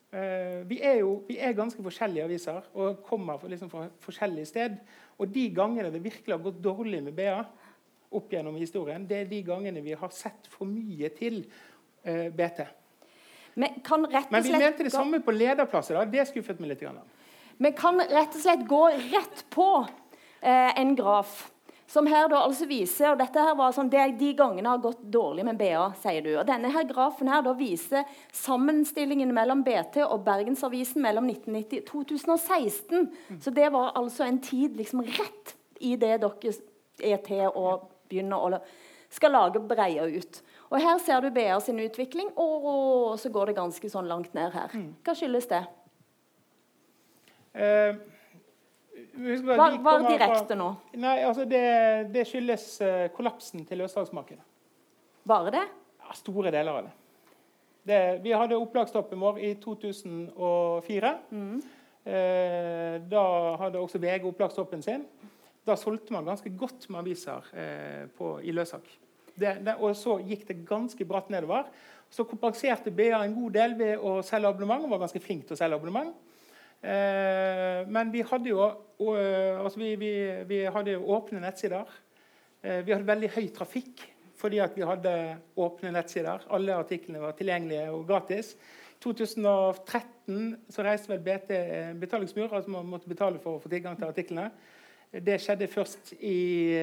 [0.70, 4.76] vi er jo vi er ganske forskjellige aviser og kommer liksom, fra forskjellige sted.
[5.18, 7.40] Og de gangene det virkelig har gått dårlig med BA,
[8.14, 11.40] opp gjennom historien, det er de gangene vi har sett for mye til
[12.06, 12.62] eh, BT.
[13.56, 13.82] Men,
[14.30, 15.96] Men vi mente det gå- samme på lederplasser.
[15.98, 16.06] da.
[16.06, 16.84] Det skuffet meg litt.
[17.58, 19.68] Vi kan rett og slett gå rett på
[20.42, 21.52] eh, en graf.
[21.88, 24.82] Som her da altså viser og dette her var sånn, det er De gangene har
[24.82, 26.32] gått dårlig med BA, sier du.
[26.40, 32.08] og Denne her grafen her da viser sammenstillingen mellom BT og Bergensavisen mellom 1990 og
[32.08, 33.12] 2016.
[33.44, 36.56] Så det var altså en tid liksom rett i det dere
[37.04, 37.78] er til å
[38.10, 38.64] begynne å
[39.14, 40.42] skal lage breier ut.
[40.72, 44.56] Og Her ser du BA sin utvikling, og så går det ganske sånn langt ned
[44.56, 44.74] her.
[45.06, 45.62] Hva skyldes det?
[47.54, 48.00] Eh,
[49.14, 50.70] kommer fra- direkte nå.
[50.98, 51.62] Nei, altså det,
[52.14, 54.42] det skyldes eh, kollapsen til løssalgsmarkedet.
[55.30, 55.64] Bare det?
[56.04, 56.94] Ja, store deler av det.
[57.88, 58.02] det.
[58.26, 61.14] Vi hadde opplagstoppen vår i 2004.
[62.04, 63.24] Eh, da
[63.62, 65.06] hadde også VG opplagstoppen sin.
[65.64, 68.90] Da solgte man ganske godt med aviser eh, på, i løssalg.
[69.80, 71.70] Og så gikk det ganske bratt nedover.
[72.14, 74.84] Så kompenserte BA en god del ved å selge abonnement.
[74.84, 76.12] og var ganske flink til å selge abonnement.
[76.84, 78.66] Eh, men vi hadde jo,
[79.16, 80.12] eh, altså vi, vi,
[80.50, 81.88] vi hadde åpne nettsider.
[82.64, 84.10] Eh, vi hadde veldig høy trafikk
[84.44, 85.12] fordi vi hadde
[85.56, 86.44] åpne nettsider.
[86.52, 88.58] Alle artiklene var tilgjengelige og gratis.
[89.00, 91.52] I 2013 så reiste vel BT
[92.02, 94.50] betalingsmur, altså man måtte betale for å få tilgang til artiklene.
[95.14, 96.76] Det skjedde først i,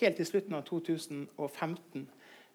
[0.00, 2.04] helt i slutten av 2015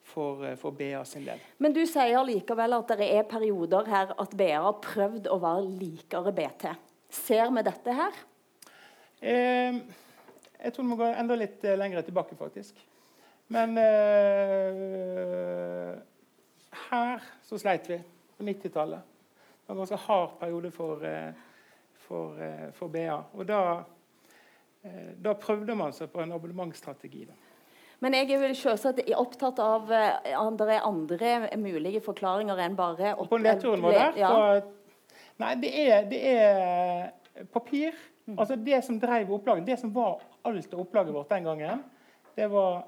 [0.07, 1.41] for, eh, for BA sin del.
[1.59, 5.65] Men du sier likevel at det er perioder her at BA har prøvd å være
[5.81, 6.67] likere BT.
[7.09, 8.13] Ser vi dette her?
[9.21, 9.79] Eh,
[10.57, 12.79] jeg tror vi må gå enda litt eh, lenger tilbake, faktisk.
[13.53, 15.93] Men eh,
[16.89, 17.99] her så sleit vi
[18.37, 19.03] på 90-tallet.
[19.03, 21.31] Det var en ganske hard periode for, eh,
[22.07, 22.27] for,
[22.75, 23.21] for BA.
[23.37, 23.61] Og da,
[25.23, 27.25] da prøvde man seg på en abonnementsstrategi.
[27.29, 27.46] Da.
[28.03, 33.29] Men jeg er vel selvsagt opptatt av eh, andre, andre mulige forklaringer enn bare opp,
[33.31, 34.33] på nedturen vår der Ja.
[34.33, 34.73] så,
[35.38, 37.93] Nei, det er, det er papir.
[38.33, 41.83] Altså Det som drev opplaget, det som var alt av opplaget vårt den gangen,
[42.36, 42.88] det var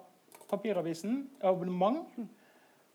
[0.50, 2.08] papiravisen, abonnement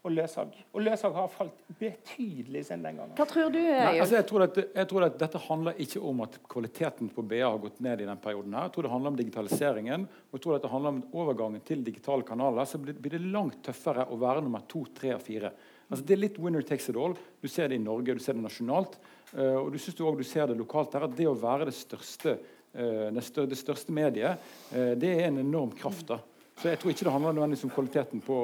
[0.04, 0.56] og løssalg.
[0.76, 3.14] Og løssalg har falt betydelig siden den gangen.
[3.16, 6.20] Hva tror du, Nei, altså jeg, tror at, jeg tror at Dette handler ikke om
[6.26, 8.02] at kvaliteten på BA har gått ned.
[8.04, 8.68] i den perioden her.
[8.68, 11.84] Jeg tror det handler om digitaliseringen og jeg tror at det handler om overgangen til
[11.86, 12.68] digitale kanaler.
[12.68, 15.52] Så blir, blir det langt tøffere å være nummer to, tre og fire.
[15.88, 17.16] Altså, det er litt winner takes it all.
[17.40, 18.98] Du ser det i Norge, du ser det nasjonalt.
[19.36, 21.68] eh, og du synes du også du ser det lokalt her, at det å være
[21.70, 22.36] det største,
[22.74, 24.38] eh, det, største, det største mediet,
[24.72, 26.06] eh, det er en enorm kraft.
[26.08, 26.18] da.
[26.60, 28.38] Så jeg tror ikke det handler nødvendigvis om kvaliteten på,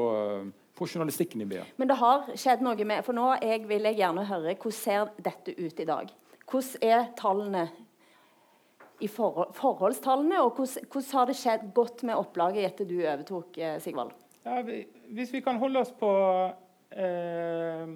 [0.81, 1.67] på journalistikken i BA.
[1.77, 5.13] Men det har skjedd noe med For nå jeg, vil jeg gjerne høre hvordan ser
[5.21, 6.11] dette ut i dag?
[6.51, 7.69] Hvordan er tallene
[9.01, 13.57] i forhold, forholdstallene, og hvordan, hvordan har det skjedd godt med opplaget etter du overtok,
[13.59, 14.13] eh, Sigvald?
[14.45, 14.83] Ja, vi,
[15.17, 16.11] hvis vi kan holde oss på
[16.97, 17.87] eh,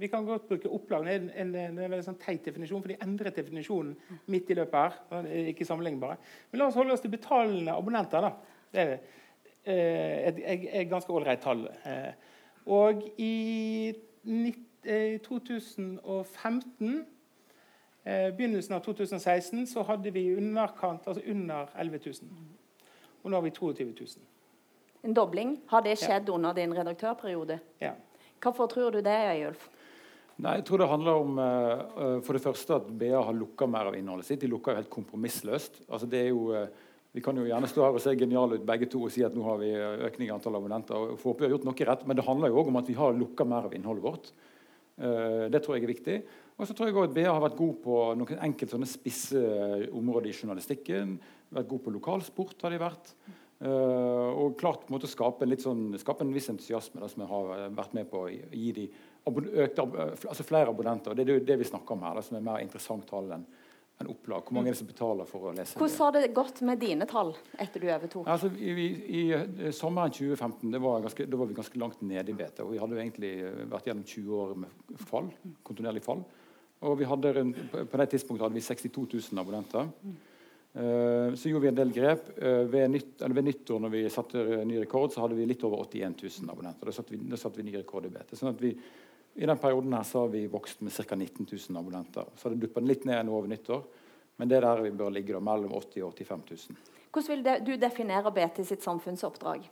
[0.00, 1.06] Vi kan godt bruke opplag.
[1.06, 4.52] Det er en, en, en, en veldig sånn teit definisjon, for de endret definisjonen midt
[4.52, 5.00] i løpet her.
[5.28, 6.16] det er Ikke sammenlignbare.
[6.50, 8.28] Men la oss holde oss til betalende abonnenter.
[8.28, 8.60] da.
[8.72, 9.18] Det er eh,
[9.70, 11.66] et, et, et ganske ålreit tall.
[11.86, 12.12] Eh,
[12.66, 17.04] og i eh, 2015
[18.04, 22.14] eh, begynnelsen av 2016 så hadde vi underkant, altså under 11 000.
[23.22, 24.30] Og nå har vi 22 000.
[25.02, 25.56] En dobling?
[25.66, 27.58] Har det skjedd under din redaktørperiode?
[27.82, 27.94] Ja.
[28.42, 29.68] Hvorfor tror du det, Øyulf?
[30.42, 33.68] Nei, jeg tror det handler om eh, eh, for det første at BA har lukka
[33.70, 34.40] mer av innholdet sitt.
[34.42, 35.82] De lukker helt kompromissløst.
[35.88, 36.68] Altså, det er jo, eh,
[37.12, 39.34] vi kan jo gjerne stå her og se geniale ut begge to og si at
[39.36, 40.96] nå har vi eh, økning i antall abonnenter.
[40.96, 42.96] og får vi har gjort noe rett, Men det handler jo òg om at vi
[42.96, 44.32] har lukka mer av innholdet vårt.
[44.96, 46.16] Eh, det tror jeg er viktig.
[46.56, 49.40] Og så tror jeg også at BA har vært god på noen enkelte sånne spisse
[49.92, 51.14] områder i journalistikken.
[51.52, 53.12] Vært god på lokalsport har de vært.
[53.62, 57.30] Eh, og klart måte skape en, litt sånn, skape en viss entusiasme da, som jeg
[57.30, 58.88] har vært med på å gi- de
[59.28, 59.84] økte,
[60.26, 61.14] altså flere abonnenter.
[61.14, 63.44] Det er jo det vi snakker om her, da, som er mer interessant tall enn
[64.02, 64.44] enn opplag.
[64.46, 65.78] Hvor mange er det som betaler for å lese?
[65.80, 68.28] Hvordan har det gått med dine tall etter du overtok?
[68.30, 68.88] Altså, i, i,
[69.18, 72.66] I eh, sommeren 2015 det var ganske, da var vi ganske langt nede i beta.
[72.68, 75.30] Vi hadde jo egentlig eh, vært gjennom 20 år med fall,
[75.66, 76.24] kontinuerlig fall.
[76.82, 77.32] Og vi hadde
[77.70, 79.92] på på det tidspunktet hadde vi 62 000 abonnenter.
[80.72, 82.32] Eh, så gjorde vi en del grep.
[82.72, 86.18] Ved, nytt, ved nyttår når vi satte ny rekord, så hadde vi litt over 81
[86.42, 86.90] 000 abonnenter.
[86.90, 88.34] Da satte vi, da satte vi ny rekord i BT.
[88.40, 88.74] Sånn at vi,
[89.34, 91.16] I den perioden her så har vi vokst med ca.
[91.16, 92.24] 19 000 abonnenter.
[92.36, 93.84] Så har det duppa litt ned nå over nyttår.
[94.36, 96.92] Men det er der vi bør ligge, da, mellom 80 000 og 85 000.
[97.12, 99.66] Hvordan vil du definere BT sitt samfunnsoppdrag?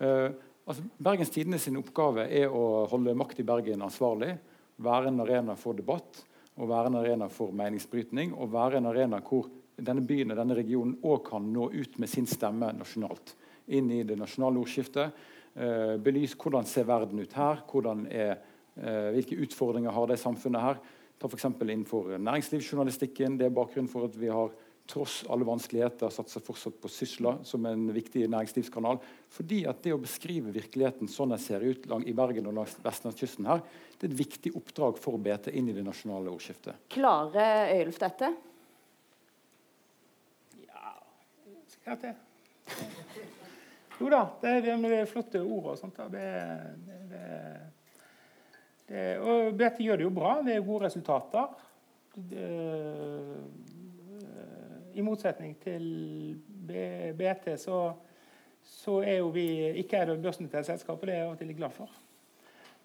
[0.00, 0.30] Uh,
[0.64, 4.32] altså, Bergens Tidende sin oppgave er å holde makt i Bergen ansvarlig.
[4.80, 6.22] Være en arena for debatt
[6.58, 8.32] og være en arena for meningsbrytning.
[8.34, 12.10] Og være en arena hvor denne byen og denne regionen òg kan nå ut med
[12.10, 13.34] sin stemme nasjonalt.
[13.76, 15.26] Inn i det nasjonale ordskiftet.
[15.58, 17.62] Uh, belyse hvordan ser verden ut her.
[17.70, 20.80] hvordan er, eh, hvilke utfordringer har det samfunnet her.
[21.18, 21.44] Ta f.eks.
[21.50, 23.38] innenfor næringslivsjournalistikken.
[23.40, 24.52] Det er bakgrunnen for at vi har
[24.88, 29.00] tross alle vanskeligheter satser fortsatt på Sysla som en viktig næringslivskanal.
[29.32, 32.76] Fordi at det å beskrive virkeligheten sånn den ser ut lang, i Bergen og langs
[32.84, 33.60] vestlandskysten her,
[33.98, 36.88] det er et viktig oppdrag for BT inn i det nasjonale ordskiftet.
[36.94, 38.32] Klarer Øyulf dette?
[41.74, 42.16] Skal jeg til?
[43.98, 45.98] Jo da, det er, det er flotte ord og sånt.
[46.14, 46.26] Det,
[46.86, 47.28] det, det,
[48.88, 50.38] og BT gjør det jo bra.
[50.44, 51.50] Det er gode resultater.
[54.94, 55.84] I motsetning til
[57.18, 57.82] BT så,
[58.64, 59.46] så er jo vi
[59.84, 61.98] ikke er det børsnoterte selskap, og det er jeg av og til glad for.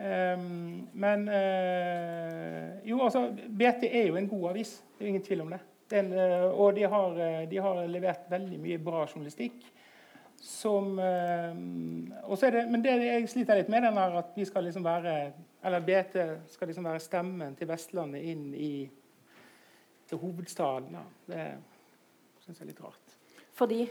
[0.04, 4.84] Ehm, men eh, Jo, altså, BT er jo en god avis.
[4.98, 5.60] Det er ingen tvil om det.
[5.92, 9.66] Den, eh, og de har, eh, de har levert veldig mye bra journalistikk.
[10.42, 14.64] Som eh, er det, Men det jeg sliter litt med, den er at vi skal
[14.64, 15.32] liksom være
[15.64, 16.18] Eller BT
[16.52, 18.74] skal liksom være stemmen til Vestlandet inn i
[20.10, 20.98] til hovedstaden.
[21.28, 21.44] Det
[22.44, 23.20] syns jeg er litt rart.
[23.54, 23.84] Fordi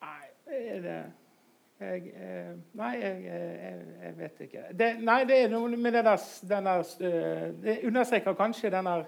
[0.00, 0.98] Nei, er det
[1.76, 4.60] Jeg, eh, nei, jeg, jeg, jeg, vet ikke.
[4.72, 8.88] Det, nei, det er noe med det der, den der uh, Det understreker kanskje den
[8.88, 9.04] der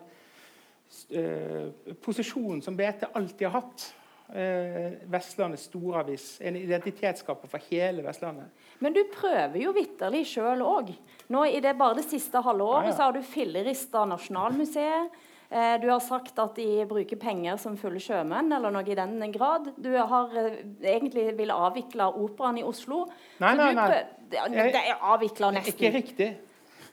[1.17, 3.87] uh, posisjonen som BT alltid har hatt.
[4.29, 6.27] Uh, Vestlandets storavis.
[6.45, 8.51] En identitetsskaper for hele Vestlandet.
[8.85, 10.93] Men du prøver jo vitterlig sjøl òg.
[10.93, 12.97] I det bare det siste halve året Ja, ja.
[12.97, 15.17] så har du fillerista Nasjonalmuseet.
[15.51, 19.33] Eh, Du har sagt at de bruker penger som fulle sjømenn, eller noe i den
[19.33, 19.73] grad.
[19.81, 23.07] Du har eh, egentlig vil avvikle operaen i Oslo.
[23.41, 23.89] Nei, nei, nei.
[24.29, 26.35] Det er avvikla Ikke riktig.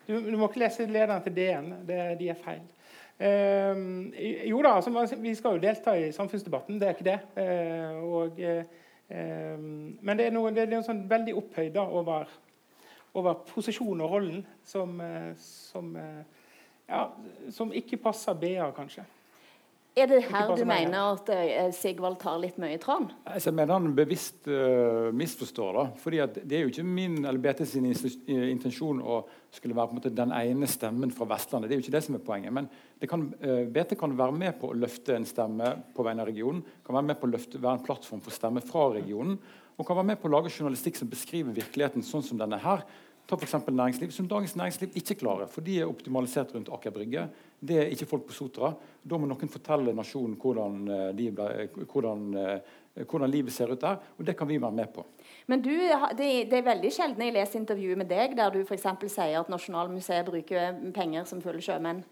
[0.08, 1.72] Du, du må ikke lese lederen til DN.
[1.84, 2.64] Det, de er feil.
[3.20, 4.14] Ehm,
[4.50, 7.20] jo da, altså, vi skal jo delta i samfunnsdebatten, det er ikke det.
[7.44, 9.60] Eh, og, eh,
[10.02, 12.28] men det er noe, det er noe sånn veldig opphøyd over,
[13.16, 16.24] over posisjonen og rollen som, eh, som, eh,
[16.90, 17.06] ja,
[17.52, 19.06] som ikke passer BA, kanskje.
[19.96, 23.06] Er det her du er mener at eh, Sigvald tar litt mye tran?
[23.24, 25.78] Altså, jeg mener han bevisst uh, misforstår.
[25.78, 29.22] da, fordi Det er jo ikke min eller BT sin eh, intensjon å
[29.56, 31.72] skulle være på en måte den ene stemmen fra Vestlandet.
[31.72, 32.52] Det er jo ikke det som er poenget.
[32.58, 32.68] Men
[33.00, 36.32] det kan, uh, BT kan være med på å løfte en stemme på vegne av
[36.34, 36.60] regionen.
[36.84, 39.40] Kan være med på å løfte, være en plattform for stemme fra regionen.
[39.80, 42.68] Og kan være med på å lage journalistikk som beskriver virkeligheten sånn som den er
[42.68, 42.84] her.
[43.26, 47.24] Ta eksempel næringsliv, som Dagens Næringsliv ikke klarer, for de er optimalisert rundt Aker Brygge.
[47.66, 48.70] Det er ikke folk på Sotra.
[49.04, 53.82] Da må noen fortelle nasjonen hvordan, eh, de ble, hvordan, eh, hvordan livet ser ut
[53.82, 55.06] der, og det kan vi være med på.
[55.48, 58.86] Men du, det, det er veldig sjelden jeg leser intervjuer med deg der du f.eks.
[59.10, 62.04] sier at Nasjonalmuseet bruker penger som fulle sjømenn.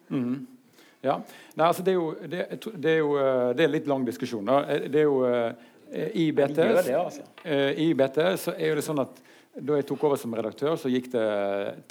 [1.04, 1.20] Ja.
[1.56, 2.44] Nei, altså det, er jo, det,
[2.80, 4.46] det, er jo, eh, det er litt lang diskusjon.
[4.50, 4.64] Da.
[4.72, 7.22] Eh, Det er jo, eh, I BT, gjør det, altså.
[7.44, 9.20] eh, I BTS så er jo det sånn at
[9.54, 11.26] da jeg tok over som redaktør, så gikk det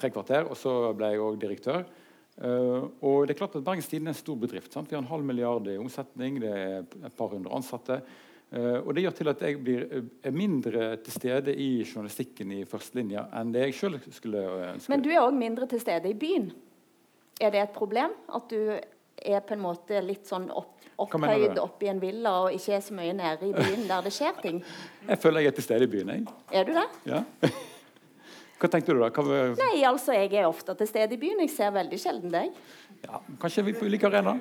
[0.00, 1.84] tre kvarter, og så ble jeg òg direktør.
[2.32, 4.72] Uh, og det er klart at Bergens Tidende er en stor bedrift.
[4.72, 4.88] Sant?
[4.90, 8.00] Vi har en halv milliard i omsetning, det er et par hundre ansatte.
[8.52, 9.84] Uh, og det gjør til at jeg blir,
[10.24, 14.92] er mindre til stede i journalistikken i førstelinja enn det jeg sjøl skulle ønske.
[14.92, 16.50] Men du er òg mindre til stede i byen.
[17.40, 20.81] Er det et problem at du er på en måte litt sånn opp?
[21.04, 24.12] Opphøyd oppe i en villa og ikke er så mye nede i byen der det
[24.14, 24.62] skjer ting?
[25.10, 26.10] Jeg føler jeg er til stede i byen.
[26.14, 26.24] Jeg.
[26.52, 26.88] Er du det?
[27.10, 27.22] Ja.
[28.62, 29.08] Hva tenkte du da?
[29.10, 31.40] Hva, Nei, altså jeg er ofte til stede i byen.
[31.42, 32.52] Jeg ser veldig sjelden deg.
[33.02, 34.38] ja, kanskje er vi på ulike arenaer?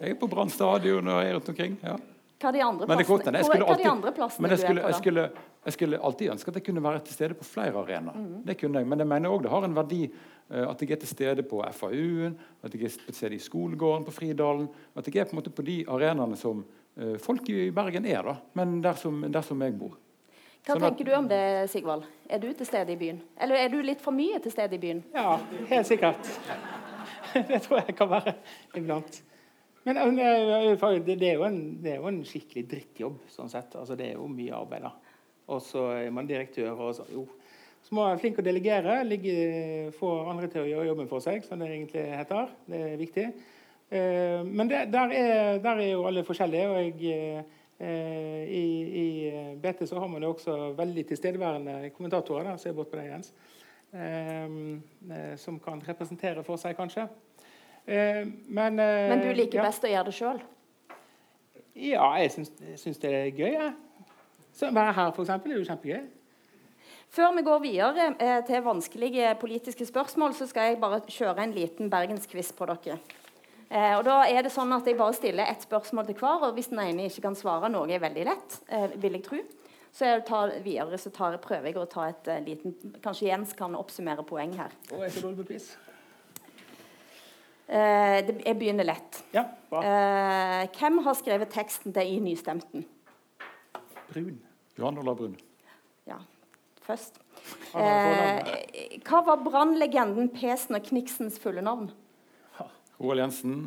[0.00, 1.74] Jeg er på Brann stadion og er rundt omkring.
[1.84, 1.98] Ja.
[2.38, 3.90] Hva de andre Men det er godt, plassene, jeg Hvor, skulle hva er de alltid-
[3.90, 4.88] andre plassene Men jeg du skulle, er på?
[4.88, 4.98] jeg, da?
[4.98, 5.30] skulle,
[5.64, 8.44] jeg skulle alltid ønske at jeg kunne være til stede på flere arenaer.
[8.46, 10.96] Det kunne jeg, Men jeg mener òg det har en verdi eh, at jeg er
[10.96, 14.68] til stede på FAU-en, at jeg er til stede i skolegården på Fridalen.
[14.96, 16.64] At jeg er på en måte på de arenaene som
[16.96, 19.96] eh, folk i Bergen er, da, men der som, der som jeg bor.
[20.64, 22.04] Hva sånn at- tenker du om det, Sigvald?
[22.30, 23.20] Er du til stede i byen?
[23.40, 25.02] Eller er du litt for mye til stede i byen?
[25.14, 25.38] Ja,
[25.70, 26.18] helt sikkert.
[27.48, 28.34] Det tror jeg kan være
[28.76, 29.22] iblant.
[29.88, 33.72] Men eh, det det er jo en, det er jo en skikkelig drittjobb, sånn sett.
[33.78, 34.92] Altså, det er jo mye arbeid, da.
[35.48, 37.24] Og så er man direktør og så, jo.
[37.86, 39.36] Så må man være flink å delegere, ligge,
[39.96, 42.50] få andre til å gjøre jobben for seg, som det egentlig heter.
[42.68, 43.24] Det er viktig.
[43.88, 46.66] Eh, men det, der, er, der er jo alle forskjellige.
[46.68, 47.46] og jeg
[47.78, 48.66] eh, i,
[49.04, 49.06] I
[49.62, 52.50] BT så har man jo også veldig tilstedeværende kommentatorer.
[52.50, 53.32] Da, ser bort på deg, Jens.
[53.96, 57.08] Eh, som kan representere for seg, kanskje.
[57.88, 59.64] Eh, men, eh, Men du liker ja.
[59.64, 60.40] best å gjøre det sjøl?
[61.78, 63.52] Ja, jeg syns, det er gøy.
[63.54, 63.72] Ja.
[64.52, 66.06] Så Være her, eksempel, er jo kjempegøy.
[67.08, 71.54] Før vi går videre eh, til vanskelige politiske spørsmål, så skal jeg bare kjøre en
[71.56, 72.98] liten bergenskviss på dere.
[73.70, 76.54] Eh, og da er det sånn at Jeg bare stiller ett spørsmål til hver, og
[76.56, 79.40] hvis den ene ikke kan svare, noe er veldig lett, eh, vil jeg tro,
[79.92, 83.56] så jeg tar videre så tar, prøver jeg å ta et eh, liten Kanskje Jens
[83.56, 84.74] kan oppsummere poeng her.
[84.92, 85.76] Og jeg er så dårlig på quiz.
[87.68, 89.18] Eh, det, jeg begynner lett.
[89.34, 89.82] Ja, bra.
[89.84, 92.86] Eh, hvem har skrevet teksten til I nystemten?
[94.08, 94.38] Brun.
[94.78, 95.34] Johan Olav Brun.
[96.08, 96.16] Ja,
[96.86, 97.18] først.
[97.76, 101.90] Eh, hva var brannlegenden Pesen og Kniksens fulle navn?
[102.98, 103.58] Roald Jensen.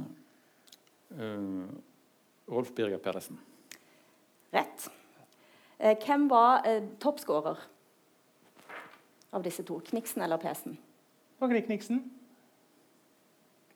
[2.51, 3.37] Rolf Birger Pedersen.
[4.51, 4.87] Rett.
[5.77, 6.65] Eh, hvem var
[7.03, 7.61] toppskårer
[9.31, 9.77] av disse to?
[9.91, 10.79] Kniksen eller Pesen?
[11.37, 12.01] Var ikke det Kniksen?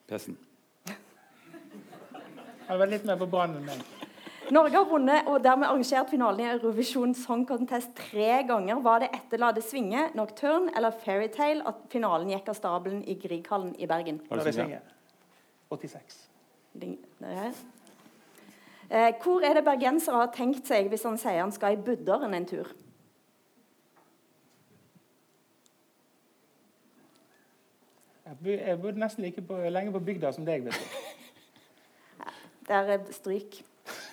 [0.07, 0.37] Pesen.
[2.67, 3.83] Han var litt mer på banen enn meg.
[4.53, 8.77] Norge har vunnet og dermed arrangert finalen i Eurovision Song Contest tre ganger.
[8.85, 13.17] Var det etter La det svinge, Nocturne eller Fairytale at finalen gikk av stabelen i
[13.21, 14.21] Grieghallen i Bergen?
[14.29, 14.81] La det svinge.
[15.73, 16.19] 86.
[16.77, 17.53] Ding- er.
[18.89, 22.33] Eh, hvor er det bergensere har tenkt seg hvis han sier han skal i Budderen
[22.37, 22.69] en tur?
[28.25, 30.65] Jeg bodde nesten like på, lenge på bygda som deg.
[30.65, 32.25] vet du.
[32.69, 33.59] Der er stryk.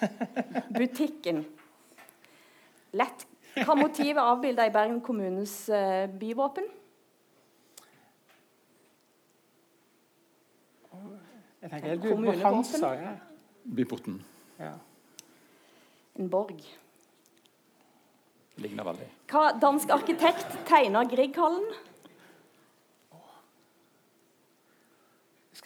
[0.78, 1.46] Butikken.
[2.92, 3.26] Lett.
[3.56, 6.68] Hva motivet er avbilda i Bergen kommunes eh, byvåpen?
[11.62, 12.92] Jeg tenker du på Hansa.
[12.98, 13.12] Ja.
[13.76, 14.22] Byporten
[14.58, 14.72] Ja.
[16.18, 16.60] En borg.
[18.56, 19.06] ligner veldig.
[19.30, 21.64] Hva dansk arkitekt tegna Grieghallen?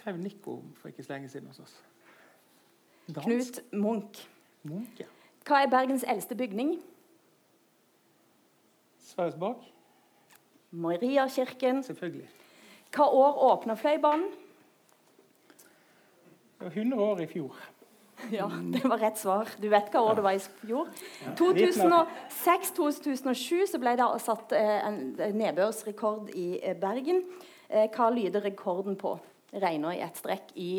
[0.07, 1.85] Skrev Nico for ikke så lenge siden hos oss.
[3.15, 3.25] Dans.
[3.25, 4.29] Knut Munch.
[4.63, 5.05] Munch, ja.
[5.47, 6.83] Hva er Bergens eldste bygning?
[9.03, 9.57] Sveriges bak?
[10.71, 11.83] Mariakirken.
[11.83, 12.29] Selvfølgelig.
[12.95, 14.31] Hva år åpna Fløibanen?
[16.59, 17.55] Det var 100 år i fjor.
[18.31, 19.49] Ja, det var rett svar.
[19.59, 20.87] Du vet hva år det var i fjor?
[21.35, 27.27] 2006-2007 så ble det satt eh, en nedbørsrekord i eh, Bergen.
[27.69, 29.19] Eh, hva lyder rekorden på?
[29.57, 30.71] Regner i ett strekk i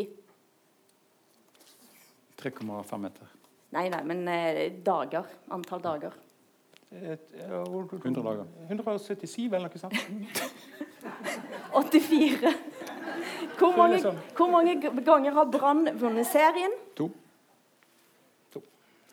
[2.38, 3.28] 3,5 meter.
[3.74, 5.26] Nei, nei, men eh, dager.
[5.52, 6.14] Antall dager.
[6.94, 8.46] Et, ja, hvor- 100 dager.
[8.70, 9.94] 177 eller noe sånt.
[11.74, 12.54] 84.
[13.58, 14.00] Hvor mange,
[14.38, 16.72] hvor mange g- ganger har Brann vunnet serien?
[16.96, 17.10] To.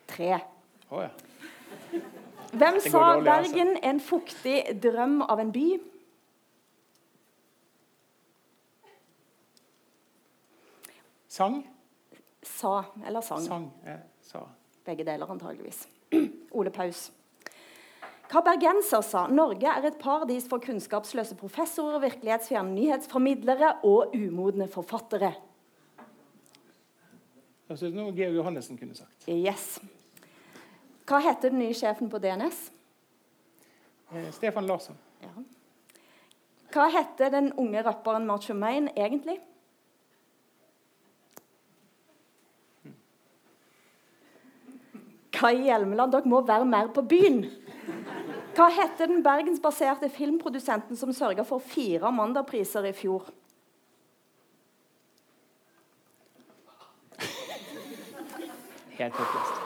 [0.07, 0.37] Tre.
[0.93, 1.09] Å ja.
[2.55, 3.53] Hvem går sa dårlig, altså.
[3.55, 5.65] Bergen en fuktig drøm av en by?
[11.35, 11.67] Sang?
[12.43, 13.41] Sa eller sang.
[13.43, 13.71] Sang.
[13.83, 14.45] ja, sa.
[14.85, 15.87] Begge deler, antageligvis.
[16.55, 17.09] Ole Paus.
[18.31, 19.25] Hva bergenser sa?
[19.27, 25.33] Norge er et paradis for kunnskapsløse professorer, virkelighetsfjerne nyhetsformidlere og umodne forfattere.
[27.67, 29.27] Altså, noe Georg Johannessen kunne sagt.
[29.27, 29.81] Yes.
[31.09, 32.61] Hva heter den nye sjefen på DNS?
[34.13, 34.95] Eh, Stefan Larsson.
[35.25, 35.33] Ja.
[36.71, 39.41] Hva heter den unge rapperen Macho Maine egentlig?
[45.45, 47.43] Kai Hjelmeland, dere må være mer på byen.
[48.55, 53.27] Hva heter den bergensbaserte filmprodusenten som sørga for fire Amanda-priser i fjor?
[58.95, 59.61] Helt håpløst.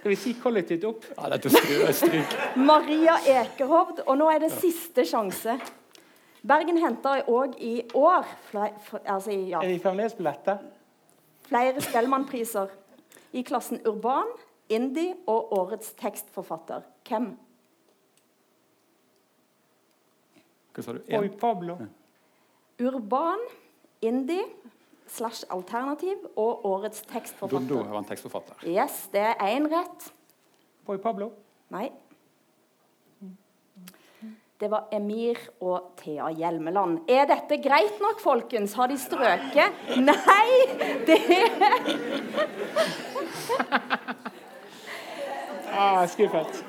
[0.00, 1.04] Skal vi si kollektivt opp?
[1.14, 1.52] Ja, dette
[1.94, 2.36] stryk.
[2.58, 4.02] Maria Ekerhovd.
[4.08, 5.60] Og nå er det siste sjanse.
[6.42, 8.26] Bergen henter òg i år
[8.56, 10.56] altså ja, Er de fremdeles på
[11.46, 12.72] flere Spellemannpriser
[13.32, 14.26] i klassen urban,
[14.68, 16.84] indie og årets tekstforfatter.
[17.08, 17.32] Hvem?
[20.72, 21.02] Hva sa du?
[21.18, 21.76] Oi, Pablo.
[22.82, 23.42] Urban,
[24.02, 24.44] indie
[25.12, 27.02] slash alternativ og årets
[27.50, 28.64] Dondo er var en tekstforfatter.
[28.66, 30.12] Yes, det er én rett.
[30.86, 31.32] Boy Pablo.
[31.70, 31.90] Nei.
[34.62, 37.00] Det var Emir og Thea Hjelmeland.
[37.10, 38.76] Er dette greit nok, folkens?
[38.78, 39.72] Har de strøket?
[39.98, 40.48] Nei!
[41.08, 41.18] Det
[45.82, 46.64] Ah, skuffet.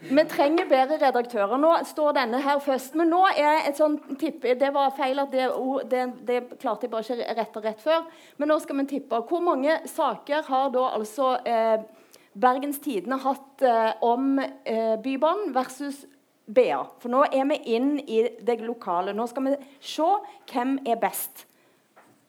[0.00, 1.58] Vi trenger bedre redaktører.
[1.58, 2.94] Nå står denne her først.
[2.98, 5.48] Men nå er et sånn tippe Det var feil at det,
[5.90, 8.06] det, det klarte jeg bare ikke rette rett før.
[8.38, 9.18] Men nå skal vi tippe.
[9.26, 11.82] Hvor mange saker har da altså eh,
[12.38, 16.04] Bergens Tidende hatt eh, om eh, Bybanen versus
[16.46, 16.84] BA?
[17.02, 19.16] For nå er vi inn i det lokale.
[19.18, 20.12] Nå skal vi se
[20.52, 21.48] hvem er best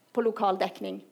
[0.09, 1.03] på lokal dekning.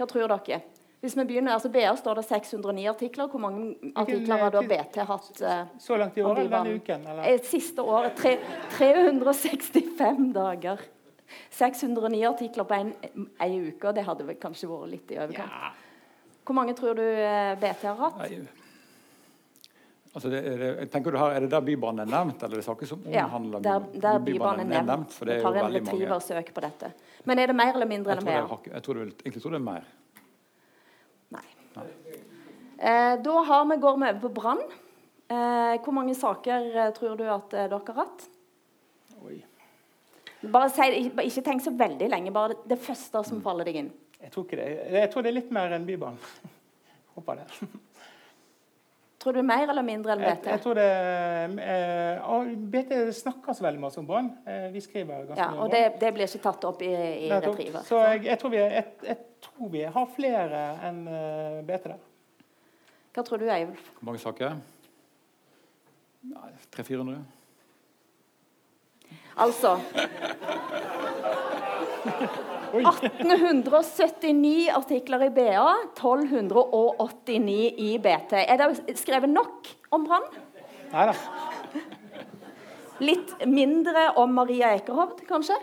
[0.00, 0.64] Hva tror dere?
[1.02, 3.26] Hvis vi begynner, altså BA står det 609 artikler.
[3.32, 5.40] Hvor mange artikler har da BT hatt?
[5.42, 7.06] eh, Så langt i år eller denne uken?
[7.10, 7.22] Eller?
[7.32, 10.78] Eh, Siste året 365 dager.
[11.50, 12.92] 609 artikler på en,
[13.40, 15.50] ei uke, og det hadde vel kanskje vært litt i overkant.
[15.50, 15.72] Ja.
[16.44, 18.20] Hvor mange tror du eh, BT har hatt?
[20.12, 22.60] Altså, det, er, det, tenker du her, er det der Bybanen er nevnt, eller er
[22.60, 25.10] det saker som Ja, omhandler der, der Bybanen er nevnt.
[25.16, 25.96] For det er jo tar en veldig mange.
[25.98, 26.92] retrieversøk på dette.
[27.24, 28.58] Men er det mer eller mindre Jeg enn er, mer?
[28.74, 29.84] jeg tror det, er- egentlig tror det er mer.
[32.82, 34.62] Eh, da har vi, går vi over på brann.
[35.30, 38.24] Eh, hvor mange saker eh, tror du at dere har hatt?
[39.22, 39.38] Oi.
[40.42, 42.32] Bare si, ikke, tenk så veldig lenge.
[42.34, 43.92] Bare det, første som faller deg inn.
[44.18, 44.66] Jeg tror det.
[44.90, 46.18] Jeg tror det er litt mer enn Bybanen.
[47.14, 47.70] Håper det.
[49.22, 50.46] Tror du mer eller mindre enn BT?
[50.50, 50.86] jeg tror det
[51.62, 54.32] eh, BT snakker så veldig masse om Brann.
[54.42, 56.90] Eh, vi skriver ganske Ja, mye om og det, det blir ikke tatt opp i,
[56.90, 57.84] i Retriever.
[57.86, 61.04] Så jeg, jeg, tror vi, jeg, jeg tror vi har flere enn
[61.68, 62.00] BT der.
[63.12, 63.82] Hva tror du, Eiulf?
[63.98, 64.56] Hvor mange saker?
[66.76, 67.18] 300-400?
[69.42, 69.74] Altså
[72.72, 78.32] 1879 artikler i BA, 1289 i BT.
[78.48, 80.24] Er det skrevet nok om Brann?
[80.92, 81.14] Nei da.
[83.02, 85.56] Litt mindre om Maria Ekerhovd, kanskje?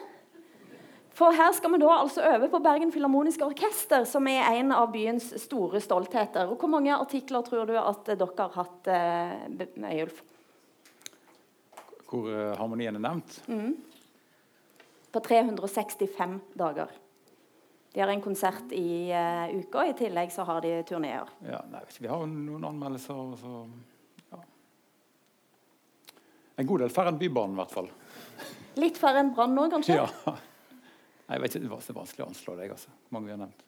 [1.19, 4.87] For her skal vi da altså øve på Bergen Filharmoniske Orkester, som er en av
[4.93, 6.47] byens store stoltheter.
[6.47, 10.21] Og Hvor mange artikler tror du at dere har hatt, eh, Øyulf?
[12.07, 13.41] Hvor eh, harmonien er nevnt?
[13.51, 13.75] Mm.
[15.11, 16.87] På 365 dager.
[17.93, 21.25] De har en konsert i uh, uka, i tillegg så har de turneer.
[21.41, 23.33] Ja, nei, Vi har noen anmeldelser.
[23.41, 23.63] Så,
[24.29, 24.43] ja.
[26.61, 27.89] En god del færre enn Bybanen, i hvert fall.
[28.77, 29.97] Litt færre enn Brann nå, kanskje?
[29.97, 30.37] Ja.
[31.29, 32.71] Nei, jeg vet ikke, Det var så vanskelig å anslå deg.
[32.73, 32.89] altså.
[33.05, 33.63] Hvor mange vi har nevnt.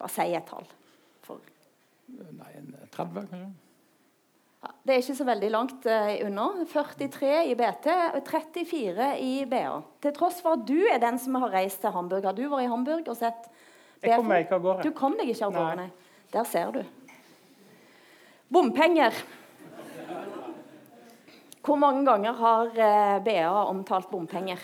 [0.00, 0.68] Bare si et tall.
[1.24, 1.40] For...
[2.36, 2.50] Nei,
[2.92, 3.48] 30, kanskje?
[4.60, 6.46] Ja, det er ikke så veldig langt uh, unna.
[6.68, 9.78] 43 i BT, og 34 i BA.
[10.04, 12.28] Til tross for at du er den som har reist til Hamburg.
[12.28, 14.04] Har du vært i Hamburg og sett BFO?
[14.04, 14.84] Jeg kom meg ikke av gårde.
[14.84, 16.18] Du kom deg ikke av gårde, nei.
[16.34, 16.82] Der ser du.
[18.52, 19.16] Bompenger.
[21.64, 24.60] Hvor mange ganger har uh, eh, BA omtalt bompenger?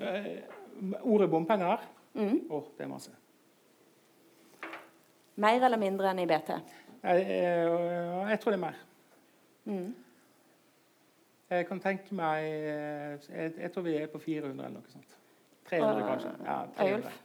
[0.00, 1.82] Uh, ordet bompenger?
[2.14, 2.46] Mm.
[2.50, 3.12] Oh, det er masse.
[5.40, 6.54] Mer eller mindre enn i BT?
[7.00, 8.78] Jeg, jeg, jeg tror det er mer.
[9.70, 9.90] Mm.
[11.50, 15.16] Jeg kan tenke meg jeg, jeg, tror vi er på 400 eller noe sånt.
[15.70, 16.32] 300 kanskje.
[16.46, 17.18] Ja, 300.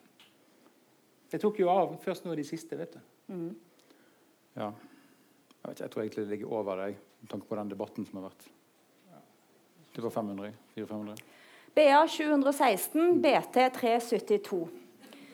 [1.31, 2.99] Det tok jo av først nå de siste, vet du.
[3.33, 3.49] Mm.
[4.55, 4.69] Ja.
[4.69, 8.21] Jeg, vet jeg tror egentlig det ligger over deg, med tanke på den debatten som
[8.21, 8.47] har vært.
[9.95, 10.51] Det var 500?
[10.75, 11.34] 400-500?
[11.75, 14.67] BA 716, BT 372.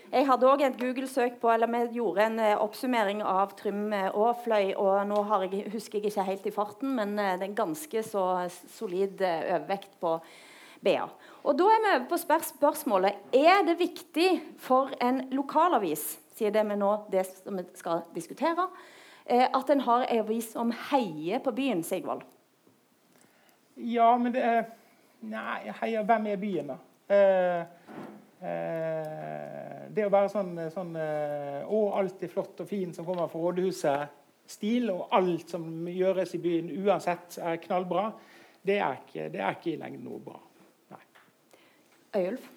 [0.09, 4.07] Jeg hadde òg et Google-søk på, eller vi gjorde en uh, oppsummering av Trym uh,
[4.17, 4.71] og Fløy.
[4.73, 8.25] og Nå jeg, husker jeg ikke helt i farten, men uh, det er ganske så
[8.73, 10.15] solid overvekt på
[10.81, 11.05] BA.
[11.45, 14.33] Og Da er vi over på spør spørsmålet er det viktig
[14.65, 18.65] for en lokalavis sier det vi nå det som vi skal diskutere,
[19.29, 22.25] at en har en avis som heier på byen, Sigvold?
[23.77, 24.63] Ja, men det er
[25.29, 26.77] Nei, heier Hvem er byen, da?
[27.11, 27.61] Eh,
[28.47, 33.29] eh, det å være sånn, sånn eh, Å, alt er flott og fint som kommer
[33.31, 34.17] fra rådhuset.
[34.51, 38.09] Stil og alt som gjøres i byen uansett er knallbra.
[38.61, 40.39] Det er ikke, det er ikke i lengden noe bra.
[40.91, 41.03] Nei.
[42.17, 42.49] Øyulf?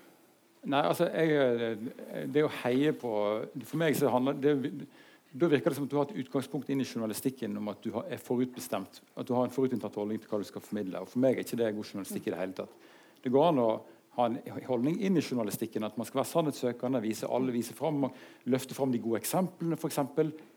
[0.65, 1.77] Nei, altså, jeg,
[2.33, 3.11] Det å heie på
[3.69, 4.55] For meg så handler det
[5.35, 7.91] da virker det som at du har et utgangspunkt inn i journalistikken om at du
[8.05, 9.01] er forutbestemt.
[9.19, 11.01] At du har en forutinntatt holdning til hva du skal formidle.
[11.03, 12.77] og For meg er ikke det god journalistikk i det hele tatt.
[13.25, 13.69] Det går an å
[14.15, 15.83] ha en holdning inn i journalistikken.
[15.83, 18.07] At man skal være sannhetssøkende, vise alle, vise frem,
[18.47, 19.99] løfte fram de gode eksemplene f.eks.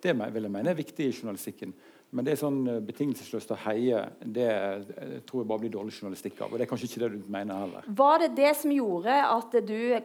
[0.04, 1.74] Det vil jeg mene er viktig i journalistikken.
[2.16, 5.98] Men det er sånn eh, betingelsesløst å heie, det eh, tror jeg bare blir dårlig
[5.98, 6.54] journalistikk av.
[6.54, 7.90] Og det er kanskje ikke det du mener heller.
[8.00, 9.58] Var det det som gjorde at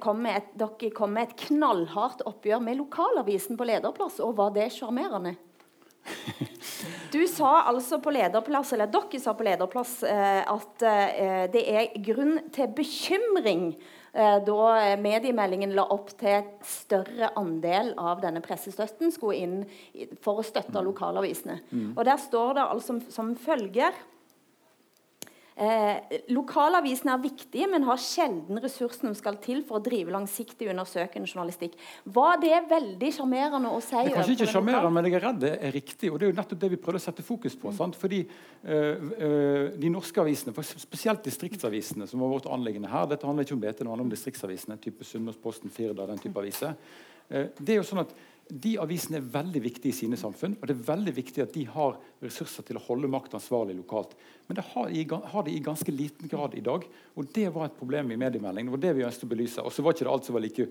[0.02, 4.68] kom et, dere kom med et knallhardt oppgjør med lokalavisen på lederplass, og var det
[4.74, 5.36] sjarmerende?
[7.12, 10.86] Du sa altså på lederplass, eller Dere sa på lederplass eh, at
[11.54, 13.68] det er grunn til bekymring
[14.12, 19.54] da mediemeldingen la opp til større andel av denne pressestøtten skulle inn
[20.20, 20.84] for å støtte mm.
[20.90, 21.56] lokalavisene.
[21.70, 21.86] Mm.
[21.94, 23.96] Og Der står det altså som, som følger
[25.52, 30.70] Eh, lokalavisene er viktige, men har sjelden ressursene som skal til for å drive langsiktig
[30.72, 31.76] undersøkende journalistikk.
[32.08, 33.98] Var det veldig sjarmerende å si?
[33.98, 36.10] Det er kanskje ikke sjarmerende, men jeg er redd det er riktig.
[36.10, 37.72] og Det er jo nettopp det vi prøvde å sette fokus på.
[37.76, 37.94] Mm.
[38.00, 43.44] Fordi uh, uh, de norske avisene, spesielt distriktsavisene, som var vårt anliggende her Dette handler
[43.44, 46.78] ikke om BT, det handler om distriktsavisene, type Sunnmørsposten, Firda, den type aviser.
[47.28, 48.14] Eh, det er jo sånn at
[48.48, 50.56] de avisene er veldig viktige i sine samfunn.
[50.60, 54.16] Og det er veldig viktig at de har ressurser til å holde makt ansvarlig lokalt.
[54.48, 56.84] Men det har de, har de, i ganske liten grad i dag.
[57.16, 58.72] Og det var et problem i mediemeldingen.
[58.72, 59.64] Det var det vi ønsket å belyse.
[59.64, 60.68] Og så var ikke det alt som var like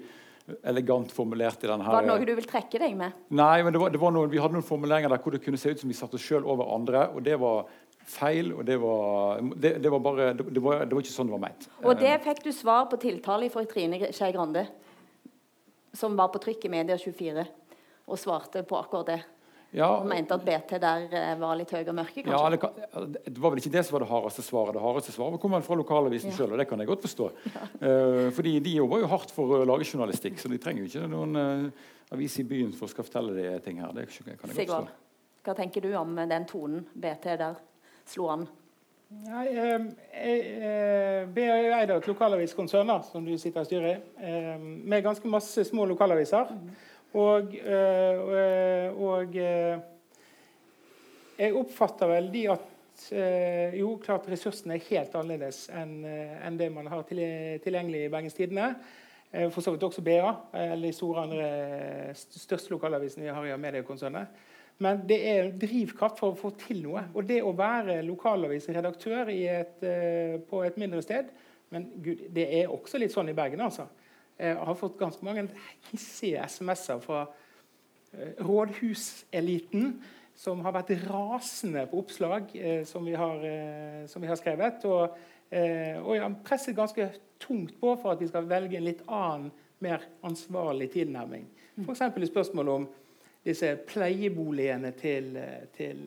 [0.67, 1.95] elegant formulert i denne her.
[1.95, 3.17] Var det noe du vil trekke deg med?
[3.38, 5.59] Nei, men det var, det var noen, vi hadde noen formuleringer der hvor det kunne
[5.61, 7.07] se ut som vi satte oss sjøl over andre.
[7.15, 7.69] og det var
[8.11, 11.36] feil, og det var, det, det var bare det var, det var, ikke sånn det
[11.36, 11.67] var ment.
[11.86, 14.65] Og det fikk du svar på tiltale fra Trine Skei Grande,
[15.93, 17.45] som var på trykk i Media24?
[18.08, 19.22] Og svarte på akkurat det.
[19.72, 22.36] Ja, og mente at BT der eh, var litt høy og mørke, kanskje?
[22.36, 22.49] Ja,
[23.08, 24.76] det, det, var vel ikke det som var det hardeste svaret.
[24.76, 26.36] Det hardeste svaret kommer fra lokalavisen ja.
[26.36, 27.32] sjøl, og det kan jeg godt forstå.
[27.56, 27.66] Ja.
[27.82, 31.08] Uh, fordi de jobber jo hardt for å lage journalistikk, så de trenger jo ikke
[31.12, 33.95] noen uh, avis i byen for å skal fortelle de ting her.
[33.95, 34.82] Det kan jeg godt forstå.
[35.47, 37.62] hva tenker du om den tonen BT der
[38.12, 38.49] slo an?
[39.12, 39.82] Nei, eh,
[40.24, 44.58] eh, BA er jo eid av et lokalaviskonsern som du sitter og styrer i, eh,
[44.58, 46.47] med ganske masse små lokalaviser.
[46.47, 46.70] Mm.
[47.12, 49.80] Og, eh, og, og eh,
[51.41, 56.70] jeg oppfatter vel de at eh, jo, klart ressursene er helt annerledes enn en det
[56.72, 58.74] man har tilgjengelig i Bergens Tidende.
[59.32, 60.28] For så vidt også BA,
[60.59, 61.45] eller de store andre
[62.20, 64.41] største lokalavisene vi har i mediekonsernet.
[64.84, 67.05] Men det er drivkraft for å få til noe.
[67.16, 69.86] Og det å være lokalavisredaktør et,
[70.49, 71.32] på et mindre sted
[71.72, 73.64] Men Gud, det er også litt sånn i Bergen.
[73.64, 73.88] altså.
[74.41, 75.45] Jeg har fått ganske mange
[75.91, 77.25] hissige SMS-er fra
[78.13, 79.99] eh, rådhuseliten
[80.41, 84.85] som har vært rasende på oppslag eh, som, vi har, eh, som, vi har, skrevet.
[84.89, 85.17] Og,
[85.49, 87.09] eh, og jeg har presset ganske
[87.41, 91.47] tungt på for at vi skal velge en litt annen, mer ansvarlig tilnærming.
[91.81, 92.01] F.eks.
[92.05, 92.83] i spørsmålet om
[93.45, 96.03] disse pleieboligene til, eh, til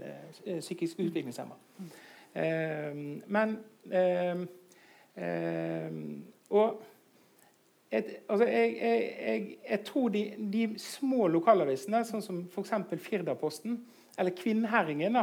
[0.60, 1.58] psykisk utviklingshemma.
[2.34, 3.52] Uh, men
[6.50, 6.82] Og
[8.02, 10.22] altså jeg, jeg, jeg, tror de,
[10.52, 12.72] de små lokalavisene, sånn som f.eks.
[13.02, 13.78] Firdaposten
[14.18, 15.18] eller Kvinnherringen,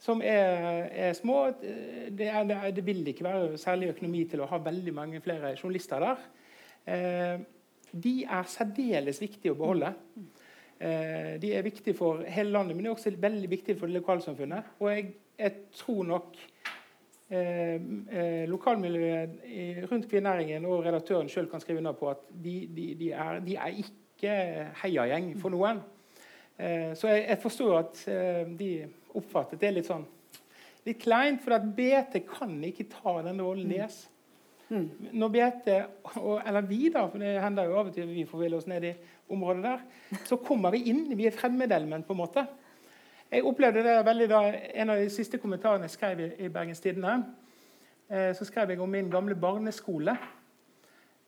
[0.00, 4.60] som er, er små det, er, det, vil ikke være særlig økonomi til å ha
[4.64, 6.22] veldig mange flere journalister der.
[6.88, 7.42] Eh,
[7.90, 9.92] de er særdeles viktige å beholde.
[10.80, 14.76] Eh, de er viktige for hele landet, men de er også veldig viktige for lokalsamfunnet.
[14.80, 16.40] Og jeg, jeg tror nok
[17.30, 22.86] eh, eh lokalmiljøet rundt kvinnæringen og redaktøren sjøl kan skrive under på at de, de,
[23.00, 24.36] de, er, de er, ikke
[24.82, 25.80] heiagjeng for noen.
[26.58, 28.72] Eh, så jeg, jeg, forstår at eh, de
[29.16, 30.06] oppfattet det litt sånn
[30.86, 34.02] litt kleint, for at BT kan ikke ta den rollen deres.
[34.70, 34.86] Mm.
[35.18, 35.68] Når BT,
[36.46, 38.94] eller vi, da, for det hender jo av og til vi forviller oss ned i
[39.34, 39.82] området der,
[40.28, 41.04] så kommer vi inn.
[41.18, 42.46] Vi er fremmedelement, på en måte.
[43.30, 44.40] Jeg opplevde det veldig da
[44.74, 47.12] En av de siste kommentarene jeg skrev i, i Bergens Tidende,
[48.10, 50.16] eh, så skrev jeg om min gamle barneskole.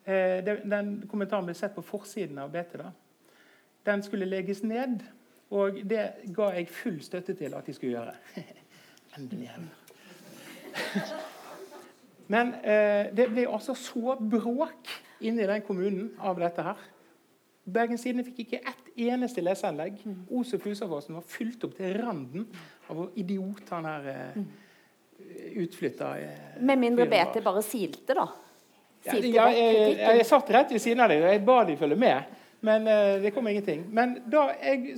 [0.04, 2.78] Eh, det, den kommentaren ble sett på forsiden av BT.
[2.80, 2.90] da.
[3.86, 5.04] Den skulle legges ned,
[5.50, 8.14] og det ga jeg full støtte til at de skulle gjøre.
[9.18, 9.50] Endelig.
[12.34, 14.90] Men eh, det ble altså så bråk
[15.20, 16.82] inni den kommunen av dette her.
[17.62, 20.00] Bergens Tidende fikk ikke ett eneste leseanlegg.
[20.02, 20.20] Mm.
[20.38, 22.48] Os og Fusafossen var fylt opp til randen
[22.88, 24.40] av hvor idiot han her eh,
[25.62, 28.26] utflytta eh, Med mindre BT bare silte, da?
[29.02, 31.58] Silte ja, jeg, jeg, jeg, jeg, satt rett ved siden av deg, og jeg ba
[31.66, 32.38] de følge med.
[32.62, 33.82] Men eh, det kom ingenting.
[33.90, 34.44] Men da,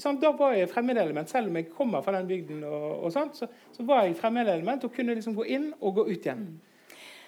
[0.00, 1.30] sånn, da var jeg fremmedelement.
[1.30, 4.84] Selv om jeg kommer fra den bygden, og, og sånt, så, så, var jeg fremmedelement
[4.84, 6.44] og kunne liksom gå inn og gå ut igjen.
[6.44, 6.73] Mm.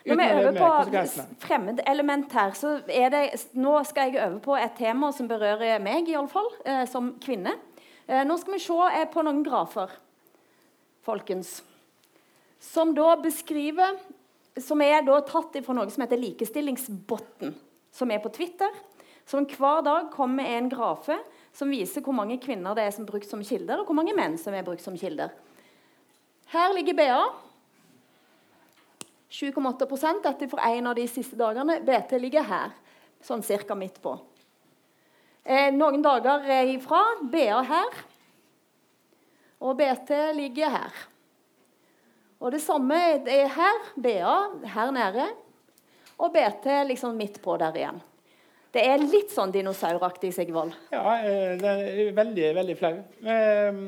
[0.06, 0.68] Når vi øver på
[1.42, 3.22] fremmedelement her, så er det
[3.58, 7.56] Nå skal jeg øve på et tema som berører meg, iallfall, eh, som kvinne.
[8.06, 9.90] Eh, nå skal vi se eh, på noen grafer,
[11.06, 11.58] folkens,
[12.62, 13.98] som da beskriver
[14.56, 17.50] Som er da tatt fra noe som heter Likestillingsbotten,
[17.92, 18.70] som er på Twitter.
[19.28, 21.18] Som hver dag kommer med en grafe
[21.52, 24.14] som viser hvor mange kvinner det er som er brukt som kilder, og hvor mange
[24.16, 25.34] menn som er brukt som kilder.
[26.54, 27.20] Her ligger BA.
[29.30, 31.80] 7,8% Dette for en av de siste dagene.
[31.84, 32.74] BT ligger her,
[33.24, 34.14] sånn cirka midt på.
[35.46, 38.00] Eh, noen dager ifra BA her.
[39.62, 41.04] Og BT ligger her.
[42.42, 43.86] Og det samme er her.
[43.96, 44.34] BA
[44.74, 45.30] her nede.
[46.18, 48.02] Og BT liksom midt på der igjen.
[48.76, 50.74] Det er litt sånn dinosauraktig, Sigvold.
[50.92, 52.92] Ja, eh, det er veldig, veldig flau.
[53.24, 53.78] Eh,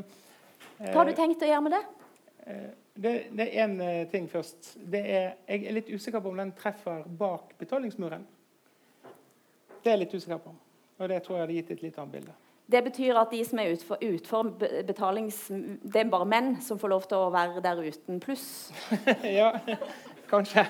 [0.78, 1.82] Hva har du tenkt å gjøre med det?
[2.98, 4.72] Det, det er én uh, ting først.
[4.90, 8.24] Er, jeg er litt usikker på om den treffer bak betalingsmuren.
[9.78, 10.54] Det er jeg litt usikker på.
[10.98, 12.34] Og det tror jeg hadde gitt et litt annet bilde.
[12.68, 14.50] Det betyr at de som er utfor, utfor
[14.84, 15.38] betalings...
[15.48, 18.48] Det er bare menn som får lov til å være der uten pluss?
[19.38, 19.54] ja,
[20.28, 20.66] kanskje.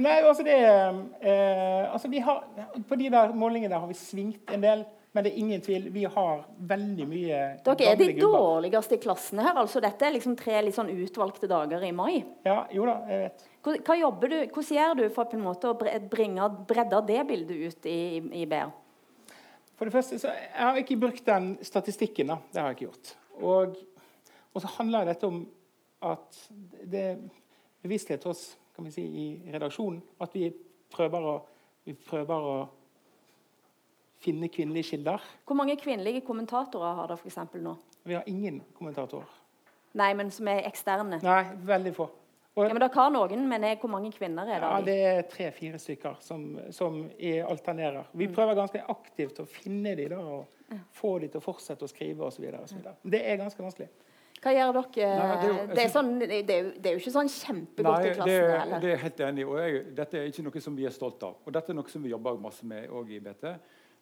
[0.00, 2.40] Nei, altså det eh, altså har,
[2.88, 4.86] På de der målingene der har vi svingt en del.
[5.14, 9.44] Men det er ingen tvil, vi har veldig mye Dere er de dårligste i klassene
[9.46, 9.60] her.
[9.60, 12.24] altså Dette er liksom tre litt sånn utvalgte dager i mai.
[12.42, 13.44] Ja, jo da, jeg vet.
[13.86, 15.76] Hva jobber du, Hvordan gjør du for på en måte å
[16.10, 18.00] bringe, bredde det bildet ut i,
[18.42, 18.74] i BR?
[19.78, 22.34] For det første, så Jeg har ikke brukt den statistikken.
[22.34, 23.14] da, Det har jeg ikke gjort.
[23.38, 23.78] Og,
[24.50, 25.44] og så handler dette om
[26.04, 26.42] at
[26.82, 27.24] det er
[27.86, 30.02] bevissthet hos kan vi si, i redaksjonen.
[30.18, 30.48] At vi
[30.90, 31.34] prøver å,
[31.86, 32.56] vi prøver å
[34.24, 35.22] finne kvinnelige kilder.
[35.44, 37.76] Hvor mange kvinnelige kommentatorer har dere eksempel nå?
[38.04, 39.40] Vi har ingen kommentatorer.
[39.94, 41.20] Nei, men som er eksterne?
[41.22, 42.08] Nei, veldig få.
[42.54, 44.70] Og, ja, men Dere har noen, men er, hvor mange kvinner er det?
[44.70, 46.44] Ja, Det er tre-fire stykker som,
[46.74, 47.00] som
[47.50, 48.10] alternerer.
[48.12, 48.34] Vi mm.
[48.36, 52.28] prøver ganske aktivt å finne dem da, og få dem til å fortsette å skrive
[52.28, 52.46] osv.
[53.02, 53.90] Det er ganske vanskelig.
[54.44, 55.08] Hva gjør dere?
[55.18, 57.94] Nei, det, er jo, det, er sånn, det, er det, er jo, ikke sånn kjempegodt
[57.96, 58.74] nei, i klassen.
[58.74, 61.24] Det, det er helt enig og jeg, Dette er ikke noe som vi er stolt
[61.26, 61.38] av.
[61.42, 63.54] Og dette er noe som vi jobber masse med i BT.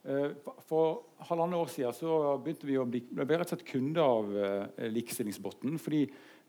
[0.03, 0.30] Eh,
[0.66, 4.30] for halvannet år siden så begynte vi å bli, ble rett og slett kunde av
[4.34, 5.76] uh, Likestillingsbotten.
[5.82, 6.05] Fordi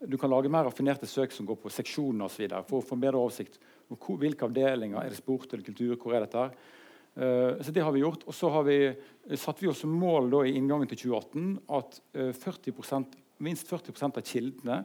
[0.10, 2.48] du kan lage mer raffinerte søk som går på seksjoner osv.
[2.70, 3.60] For å få bedre oversikt
[3.94, 5.96] over hvilke avdelinger er det sport eller kultur.
[6.02, 6.56] hvor er dette her
[7.14, 8.24] så det har vi gjort.
[8.26, 8.78] Og så har vi,
[9.38, 14.18] satte vi oss som mål da, i inngangen til 2018 at uh, 40% minst 40%
[14.18, 14.80] av kildene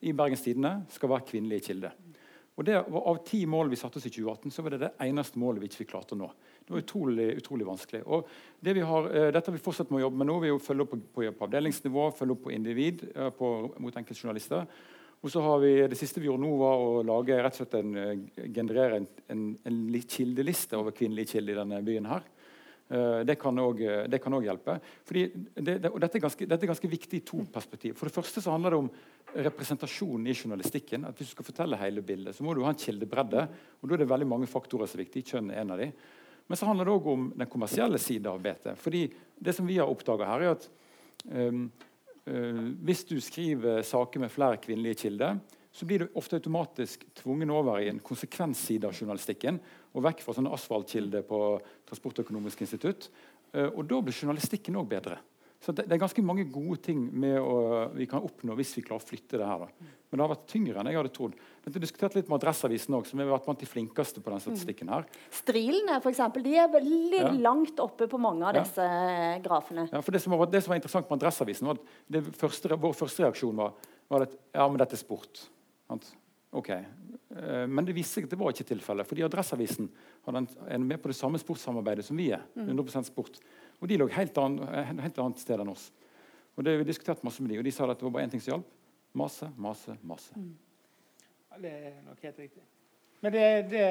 [0.00, 1.94] i Bergens Tidende skal være kvinnelige kilder.
[2.58, 4.94] Og det var Av ti mål vi satte oss i 2018, så var det det
[5.06, 6.30] eneste målet vi ikke fikk klart å nå.
[6.68, 8.02] Det var utrolig, utrolig vanskelig.
[8.04, 8.28] Og
[8.60, 10.90] det vi har, uh, Dette vi fortsatt må jobbe med nå, vi følger følge opp
[10.92, 14.66] på, på, på, avdelingsnivå, følger opp på individ uh, på, mot enkeltjournalister.
[15.24, 17.78] Og så har vi, Det siste vi gjorde nå, var å lage rett og slett
[17.80, 22.12] en, generere en, en, en kildeliste over kvinnelige kilder i denne byen.
[22.12, 22.28] her.
[22.88, 23.82] Det kan òg
[24.46, 24.78] hjelpe.
[25.04, 27.96] Fordi det, det, og dette er, ganske, dette er, ganske, viktig i to perspektiv.
[27.98, 28.92] For det første så handler det om
[29.48, 31.04] representasjon i journalistikken.
[31.04, 33.48] at Hvis du skal fortelle hele bildet, så må du ha en kildebredde.
[33.82, 35.26] og Da er det veldig mange faktorer som er viktig.
[35.32, 35.90] Kjønn er en av de.
[36.48, 38.72] Men så handler det òg om den kommersielle sida av BT.
[38.80, 39.04] Fordi
[39.36, 40.66] det som vi har oppdaga her, er at
[41.28, 41.66] um,
[42.24, 45.38] uh, hvis du skriver saker med flere kvinnelige kilder,
[45.70, 49.60] så blir du ofte automatisk tvungen over i en konsekvensside av journalistikken.
[49.92, 51.42] Og vekk fra sånne asfaltkilder på
[51.90, 53.10] Transportøkonomisk institutt.
[53.52, 55.20] Uh, og da blir journalistikken òg bedre.
[55.58, 57.00] Så det, det, er ganske mange gode ting
[57.40, 57.54] å,
[57.90, 59.64] vi kan oppnå hvis vi klarer å flytte det her.
[59.64, 59.88] Da.
[60.08, 61.34] Men det har vært tyngre enn jeg hadde trodd.
[61.64, 64.92] Dette diskuterte litt med Adresseavisen òg, som har vært blant de flinkeste på den statistikken
[64.94, 65.08] her.
[65.34, 67.32] Strilene for eksempel, de er veldig ja.
[67.48, 69.34] langt oppe på mange av disse ja.
[69.44, 69.88] grafene.
[69.90, 72.96] Ja, for det som, var, det som, var, interessant med Adresseavisen, var at første, vår
[73.02, 75.44] første reaksjon var, var at ja, men dette er sport.
[76.56, 76.70] Ok.
[76.72, 79.08] Eh, men det viste seg at det var ikke tilfellet.
[79.08, 79.90] fordi Adresseavisen
[80.28, 82.46] er med på det samme sportssamarbeidet som vi er.
[82.56, 83.36] 100% sport.
[83.78, 85.88] Og de lå helt, annet, helt annet sted enn oss.
[86.58, 88.32] Og det, Vi diskuterte masse med de, og de sa at det var bare én
[88.32, 88.72] ting som hjalp.
[89.18, 90.34] Mase, mase, mase.
[90.36, 90.56] Mm.
[91.50, 92.62] Ja, det er nok helt riktig.
[93.22, 93.84] Men det, det,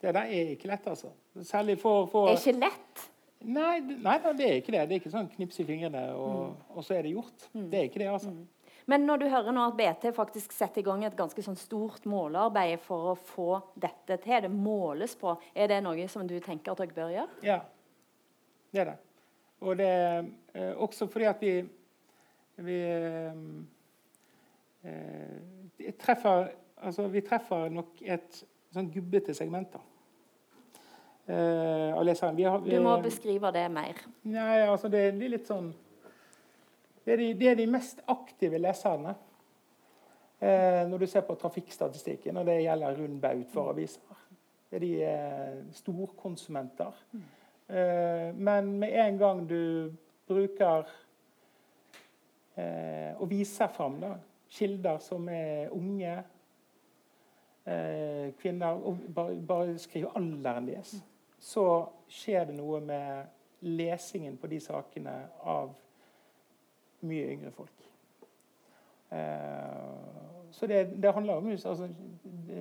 [0.00, 1.12] det der er ikke lett, altså.
[1.42, 3.06] Særlig for, for Det er ikke lett?
[3.46, 4.84] Nei, nei, det er ikke det.
[4.88, 6.76] Det er ikke sånn knips i fingrene, og, mm.
[6.76, 7.48] og så er det gjort.
[7.52, 7.66] Mm.
[7.72, 8.32] Det er ikke det, altså.
[8.32, 8.44] Mm.
[8.86, 12.04] Men når du hører nå at BT faktisk setter i gang et ganske sånn stort
[12.06, 16.72] målearbeid for å få dette til, det måles på, er det noe som du tenker
[16.72, 17.40] at dere bør gjøre?
[17.46, 17.58] Ja,
[18.70, 18.96] det er det.
[19.60, 21.52] Og det er eh, også fordi at vi,
[22.66, 22.80] vi
[24.84, 28.42] eh, treffer altså Vi treffer nok et
[28.74, 29.80] sånn gubbete segment da,
[31.32, 32.36] eh, av leseren.
[32.44, 34.02] Har, du må beskrive det mer.
[34.28, 35.72] Nei, altså det, det er litt sånn
[37.06, 39.12] det er de, det er de mest aktive leserne.
[40.42, 44.24] Eh, når du ser på trafikkstatistikken, og det gjelder rund baut for aviser.
[44.68, 46.98] Det er de eh, storkonsumenter.
[47.12, 47.22] Mm.
[47.68, 49.92] Eh, men med en gang du
[50.26, 50.86] bruker
[52.54, 54.12] eh, og viser fram da,
[54.50, 56.12] kilder som er unge
[57.66, 60.94] eh, kvinner, og bare, skriver alderen deres,
[61.38, 61.66] så
[62.08, 65.74] skjer det noe med lesingen på de sakene av
[67.06, 67.90] mye yngre folk.
[69.10, 71.88] Eh, så det, det, handler om altså,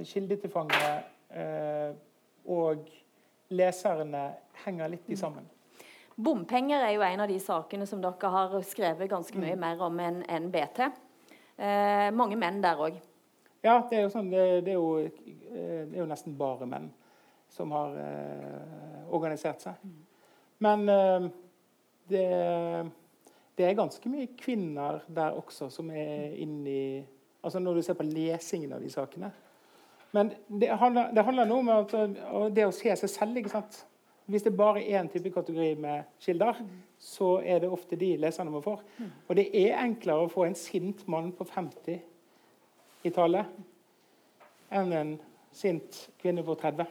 [0.04, 1.96] kildetilfanget eh,
[2.46, 2.90] og
[3.54, 4.24] leserne
[4.66, 5.46] henger litt i sammen.
[6.16, 9.64] Bompenger er jo en av de sakene som dere har skrevet ganske mye mm.
[9.66, 10.86] mer om enn en BT.
[11.58, 13.02] Eh, mange menn der òg.
[13.66, 16.88] Ja, det er, sånn, det, det, er jo, eh, det er jo nesten bare menn
[17.52, 19.82] som har eh, organisert seg.
[19.84, 19.98] Mm.
[20.66, 21.28] Men eh,
[22.12, 22.26] det,
[23.58, 26.86] det, er ganske mye kvinner der også som er inne i
[27.46, 29.28] Altså når du ser på lesingen av de sakene.
[30.16, 31.94] Men det handler, det handler noe om at,
[32.56, 33.38] det å se seg selv.
[33.42, 33.84] ikke sant?
[34.32, 36.58] Hvis det bare er én type kategori med kilder,
[36.98, 38.82] så er det ofte de leserne man får.
[39.28, 42.00] Og det er enklere å få en sint mann på 50
[43.06, 43.52] i tallet
[44.74, 45.18] enn en
[45.56, 46.88] sint kvinne på 30.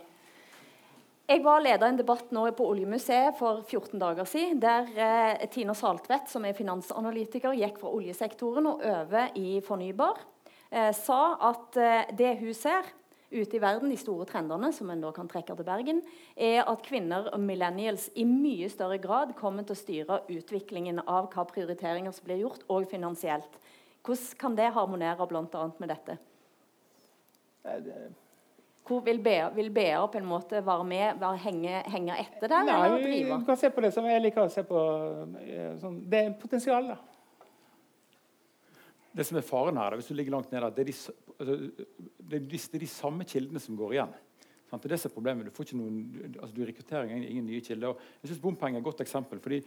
[1.24, 5.72] Jeg var leder en debatt nå på Oljemuseet for 14 dager siden, der eh, Tina
[5.74, 10.20] Saltvedt, som er finansanalytiker, gikk fra oljesektoren og over i fornybar.
[10.68, 12.92] Eh, sa at eh, det hun ser,
[13.34, 16.02] ute i verden, de store trendene som en da kan trekke til Bergen,
[16.36, 21.30] er at kvinner og millennials i mye større grad kommer til å styre utviklingen av
[21.34, 23.58] hva prioriteringer som blir gjort, og finansielt.
[24.04, 25.64] Hvordan kan det harmonere bl.a.
[25.80, 26.18] med dette?
[28.84, 32.66] Hvor vil BA, vil BA, på en måte være med, være henge, henge etter der?
[32.68, 33.38] Nei, eller drive?
[33.40, 34.82] Du kan se på det som jeg liker å se på
[35.40, 36.98] eh, sånn, Det er potensial, da.
[39.14, 40.96] Det som er faren her, hvis du ligger langt nede, det er de,
[41.38, 41.86] altså, det, er de,
[42.28, 44.14] det er de samme kildene som går igjen.
[44.70, 44.82] Sant?
[44.82, 45.48] Det er det som er problemet.
[45.48, 45.98] Du får ikke noen,
[46.38, 47.92] altså, du rekrutterer ingen, ingen nye kilder.
[47.92, 49.40] Og jeg synes Bompenger er et godt eksempel.
[49.40, 49.60] fordi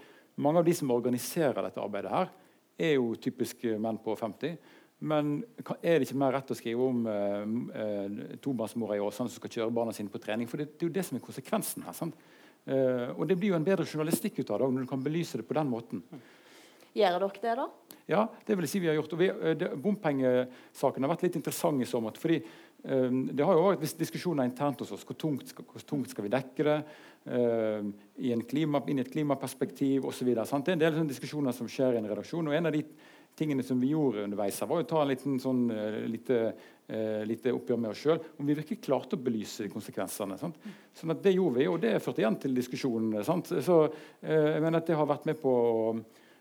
[0.43, 2.34] Mange av de som organiserer dette arbeidet, her,
[2.78, 4.58] er jo typisk menn på 50.
[4.99, 5.43] Men
[5.82, 7.43] er det ikke mer rett å skrive om eh,
[7.82, 10.49] eh tobarnsmora i Åsane som skal kjøre barna sine på trening?
[10.49, 11.93] For det, det, er jo det som er konsekvensen her.
[11.93, 12.18] sant?
[12.66, 15.38] Eh, og det blir jo en bedre journalistikk ut av det når du kan belyse
[15.38, 16.01] det på den måten.
[16.98, 17.68] Gjør dere det, da?
[18.08, 19.14] Ja, det vil jeg si vi har gjort.
[19.14, 19.28] Og vi,
[19.60, 22.22] det, Bompengesaken har vært litt interessant i så måte.
[22.24, 22.39] fordi
[22.88, 25.04] um, Det har jo vært diskusjoner internt hos oss.
[25.08, 26.78] Hvor tungt, hvor tungt skal vi dekke det?
[27.28, 27.91] Um,
[28.24, 30.32] i klima, inn i et klimaperspektiv osv.
[30.32, 32.48] Det er en del sånne diskusjoner som skjer i en redaksjon.
[32.48, 32.86] og en av de
[33.38, 35.68] tingene som vi gjorde underveis, var å ta en liten sånn,
[36.10, 38.22] lite uh, lite oppgjør med oss sjøl.
[38.39, 40.39] Om vi virkelig klarte å belyse konsekvensene.
[40.39, 40.56] Sant?
[40.95, 43.20] Sånn at Det gjorde vi, og det førte igjen til diskusjonen.
[43.28, 43.52] Sant?
[43.52, 43.91] Så uh,
[44.24, 45.91] jeg mener at det har vært med på å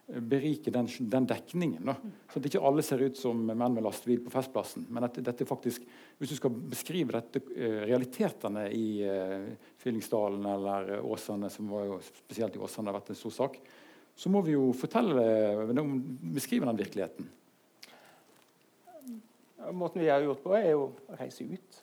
[0.07, 1.83] berike den, den dekningen.
[1.85, 1.97] Da.
[2.31, 4.85] Så at ikke alle ser ut som menn med lastebil på Festplassen.
[4.95, 5.87] Men at dette faktisk,
[6.19, 9.49] hvis du skal beskrive dette, eh, realitetene i uh,
[9.83, 13.59] Fyllingsdalen eller Åsane, som var jo spesielt i Åsane har vært en stor sak,
[14.17, 15.27] så må vi jo fortelle,
[16.33, 17.27] beskrive den virkeligheten.
[19.77, 21.83] Måten vi har gjort på, er jo å reise ut.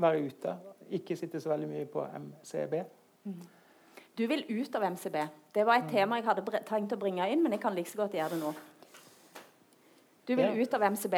[0.00, 0.56] Være ute.
[0.96, 2.80] Ikke sitte så veldig mye på MCB.
[4.18, 5.16] Du vil ut av MCB.
[5.54, 8.00] Det var et tema jeg hadde tenkt å bringe inn, men jeg kan like så
[8.00, 8.50] godt gjøre det nå.
[10.26, 10.56] Du vil ja.
[10.58, 11.14] ut av MCB.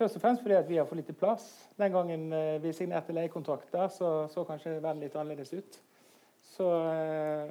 [0.00, 1.46] Først og fremst fordi vi har for lite plass.
[1.78, 5.78] Den gangen eh, vi signerte leiekontrakter, så, så kanskje verden litt annerledes ut.
[6.42, 7.46] Så, øh,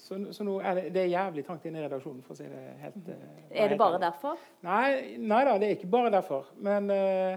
[0.00, 2.48] så, så nå er det, det, er jævlig trangt inne i redaksjonen, for å si
[2.48, 4.40] det helt øh, Er det bare derfor?
[4.64, 6.48] Nei, nei da, det er ikke bare derfor.
[6.56, 7.36] Men øh,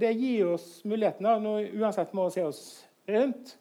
[0.00, 1.28] det gir oss muligheten.
[1.44, 2.62] Nå, uansett må vi se oss
[3.04, 3.58] rundt.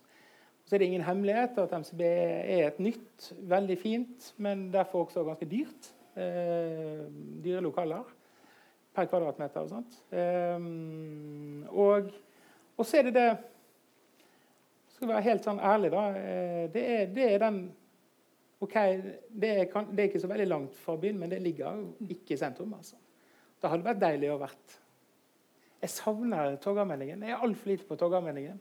[0.72, 5.26] Så er det ingen hemmelighet at MCB er et nytt, veldig fint, men derfor også
[5.28, 5.91] ganske dyrt.
[6.15, 8.07] dyre lokaler
[8.95, 9.97] per kvadratmeter og sånt.
[11.72, 12.11] og,
[12.78, 13.30] og så er det det
[15.01, 16.01] skal være helt sånn ærlig, da.
[16.13, 17.55] Eh, det er, det er den
[18.61, 18.76] OK,
[19.34, 22.38] det er, det er, ikke så veldig langt fra byen, men det ligger ikke i
[22.38, 22.76] sentrum.
[22.78, 22.99] altså.
[23.57, 24.76] Det hadde vært deilig å vært
[25.82, 27.24] Jeg savner Torgallmenningen.
[27.26, 28.59] Jeg er altfor lite på Torgallmenningen.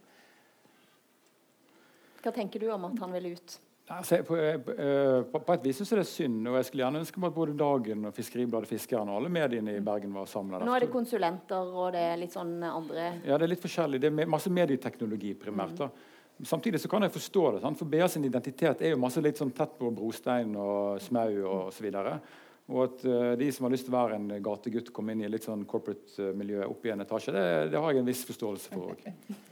[2.20, 3.58] Hva tenker du om at han vil ut?
[3.90, 7.00] Altså, på, eh, eh, på, på, et vis er det synd, og jeg skulle gjerne
[7.02, 10.60] ønske at både Dagen og Fiskeribladet Fiskeren og alle mediene i Bergen var samla.
[10.62, 13.98] Nå er det konsulenter og det er litt sånn andre Ja, det er litt forskjellig.
[14.04, 15.74] Det er masse medieteknologi primært.
[15.80, 15.90] da.
[16.46, 17.80] Samtidig så kan jeg forstå det, sant?
[17.82, 21.58] for BA sin identitet er jo masse litt sånn tett på brostein og smau og
[21.72, 21.90] osv.
[22.70, 25.28] Og at uh, de som har lyst til å være en gategutt, komme inn i
[25.28, 28.76] litt sånn corporate miljø opp i en etasje, det, det har jeg en viss forståelse
[28.76, 29.08] for òg.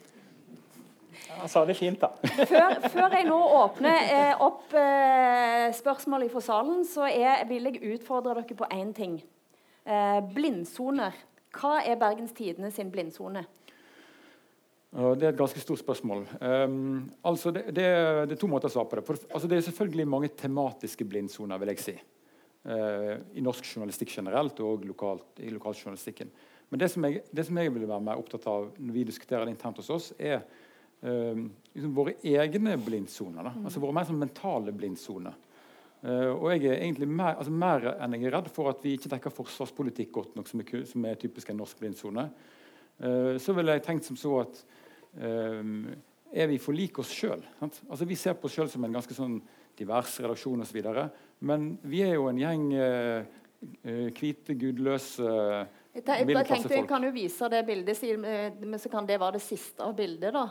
[1.38, 2.12] Han sa det fint, da.
[2.50, 7.82] før, før, jeg nå åpner eh, opp eh, spørsmål fra salen, så er, vil jeg
[7.94, 9.20] utfordre dere på én ting.
[9.84, 11.16] Eh, blindsoner.
[11.54, 13.46] Hva er Bergens Tidende sin blindsone?
[14.88, 16.22] Det er et ganske stort spørsmål.
[16.40, 19.02] Um, altså det, det, det, er to måter å svare på det.
[19.04, 21.94] For, altså det er selvfølgelig mange tematiske blindsoner, vil jeg si.
[22.64, 26.32] Uh, I norsk journalistikk generelt og lokalt, i lokaljournalistikken.
[26.72, 29.44] Men det som, jeg, det som, jeg, vil være mer opptatt av når vi diskuterer
[29.44, 30.40] det internt hos oss, er
[31.02, 33.52] liksom våre egne blindsoner.
[33.54, 33.68] Mm.
[33.68, 35.36] Altså våre mer sånn mentale blindsoner.
[35.98, 38.92] Uh, og jeg er egentlig mer, altså mer, enn jeg er redd for at vi
[38.94, 42.28] ikke dekker forsvarspolitikk godt nok, som er, som er typisk en norsk blindsone.
[42.98, 44.62] Uh, så ville jeg tenkt som så at
[45.16, 45.88] Ehm,
[46.32, 47.42] er vi for like oss sjøl.
[47.62, 49.38] Altså, vi ser på oss sjøl som en ganske sånn
[49.78, 50.80] divers redaksjon osv.
[51.48, 53.28] Men vi er jo en gjeng eh,
[53.82, 55.32] eh, hvite, gudløse
[56.06, 59.44] jeg tenkte Jeg kan jo vise det bildet, eh, men så kan det være det
[59.44, 60.32] siste av bildet.
[60.32, 60.46] da,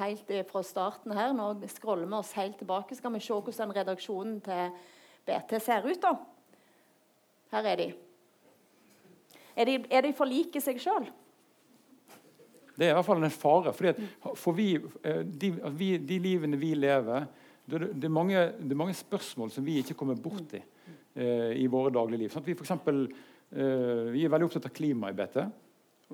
[0.00, 1.32] Helt fra starten her.
[1.36, 4.70] Nå scroller vi oss helt tilbake, så kan vi se hvordan redaksjonen til
[5.26, 6.00] BT ser ut.
[6.02, 6.14] da.
[7.50, 7.92] Her er de.
[9.56, 11.08] Er de, er de for like seg sjøl?
[12.80, 13.72] Det er i hvert fall en fare.
[13.76, 14.06] fordi
[14.38, 17.26] for vi, eh, de, vi, de, livene vi lever
[17.66, 20.58] det, det, er mange, det, er mange, spørsmål som vi ikke kommer borti
[21.14, 22.32] eh, i våre daglige liv.
[22.32, 25.40] Sånn vi, for eksempel, eh, vi er veldig opptatt av klima i BT.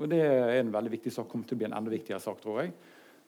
[0.01, 2.41] og Det er en veldig viktig sak, kommer til å bli en enda viktigere sak,
[2.41, 2.72] tror jeg.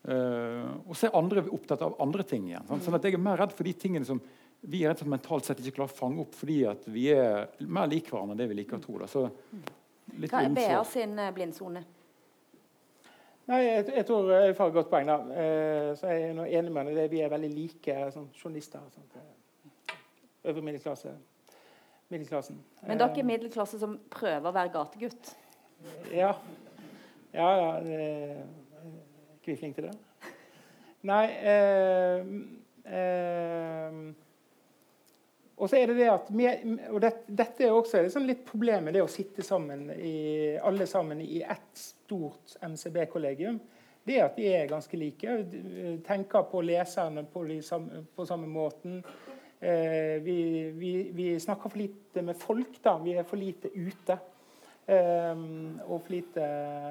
[0.06, 2.66] Eh, og så er andre opptatt av andre ting igjen.
[2.68, 4.20] Sånn, sånn at Jeg er mer redd for de tingene som
[4.60, 7.04] vi er rett og slett mentalt sett ikke klarer å fange opp fordi at vi
[7.12, 8.98] er mer lik hverandre enn det vi liker å tro.
[9.02, 9.08] Da.
[9.10, 9.28] Så,
[10.24, 11.84] Hva er BA sin eh, blindsone?
[13.48, 15.08] Nei, jeg, jeg, tror jeg får et godt poeng.
[15.08, 15.18] da.
[15.42, 17.08] Eh, så jeg er enig med det.
[17.12, 18.84] Vi er veldig like sånn, journalister.
[18.94, 19.26] Sånn,
[20.48, 21.12] Øvre middelklasse.
[22.08, 22.60] Middelklassen.
[22.86, 25.34] Men dere er eh, middelklasse som prøver å være gategutt?
[26.12, 26.32] Ja.
[27.34, 27.72] Ja, ja.
[27.82, 28.38] Er
[29.36, 30.32] ikke vi flinke til det?
[31.08, 32.30] Nei eh,
[32.90, 34.00] eh,
[35.58, 38.94] og så er det det at og det, Dette er også det sånn litt problemet,
[38.94, 43.58] det å sitte sammen i, alle sammen i ett stort MCB-kollegium.
[44.06, 45.34] Det er at vi er ganske like.
[46.06, 49.02] Tenker på leserne på, samme, på samme måten.
[49.60, 52.82] Eh, vi, vi, vi, snakker for lite med folk.
[52.84, 54.18] da, Vi er for lite ute.
[54.86, 55.40] Eh,
[55.86, 56.44] og, for lite,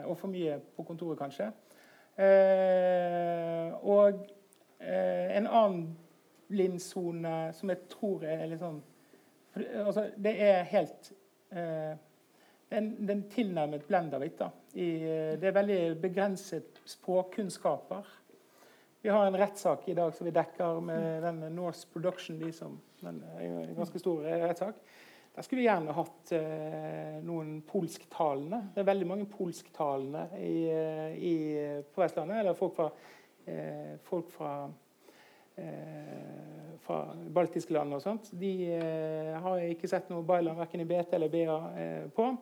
[0.05, 1.51] og for mye på kontoret, kanskje.
[2.17, 4.27] Eh, og
[4.79, 5.87] eh, en annen
[6.47, 8.79] blindsone som jeg tror er litt sånn
[9.83, 11.09] altså, Det er helt
[12.69, 14.41] den tilnærmet Blendavit.
[14.41, 18.07] Eh, det er veldig begrenset språkkunnskaper.
[19.07, 22.39] Vi har en rettssak i dag som vi dekker med den Norse Production.
[22.39, 24.75] De som, den en ganske stor rettssak.
[25.35, 28.59] der skulle vi gjerne hatt eh, noen polsktalende.
[28.75, 31.33] Det er veldig mange polsktalende i, eh, i,
[31.87, 32.41] på Vestlandet.
[32.41, 32.89] Eller folk fra,
[33.45, 34.53] eh, folk fra,
[35.55, 37.01] eh, fra
[37.39, 38.33] baltiske land og sånt.
[38.35, 42.33] De eh, har jeg ikke sett noe Bailand verken i BT eller BA eh, på.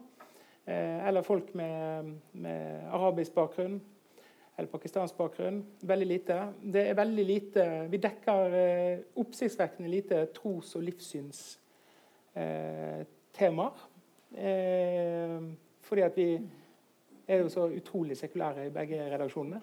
[0.66, 3.84] eller folk med, med arabisk bakgrunn
[4.58, 5.66] eller pakistansk bakgrunn.
[5.82, 6.54] Veldig lite.
[6.62, 13.74] Det er veldig lite Vi dekker eh, oppsiktsvekkende lite tros- og livssynstemaer.
[14.36, 15.40] Eh,
[15.86, 16.42] fordi at vi
[17.28, 19.62] er jo så utrolig sekulære i begge redaksjonene.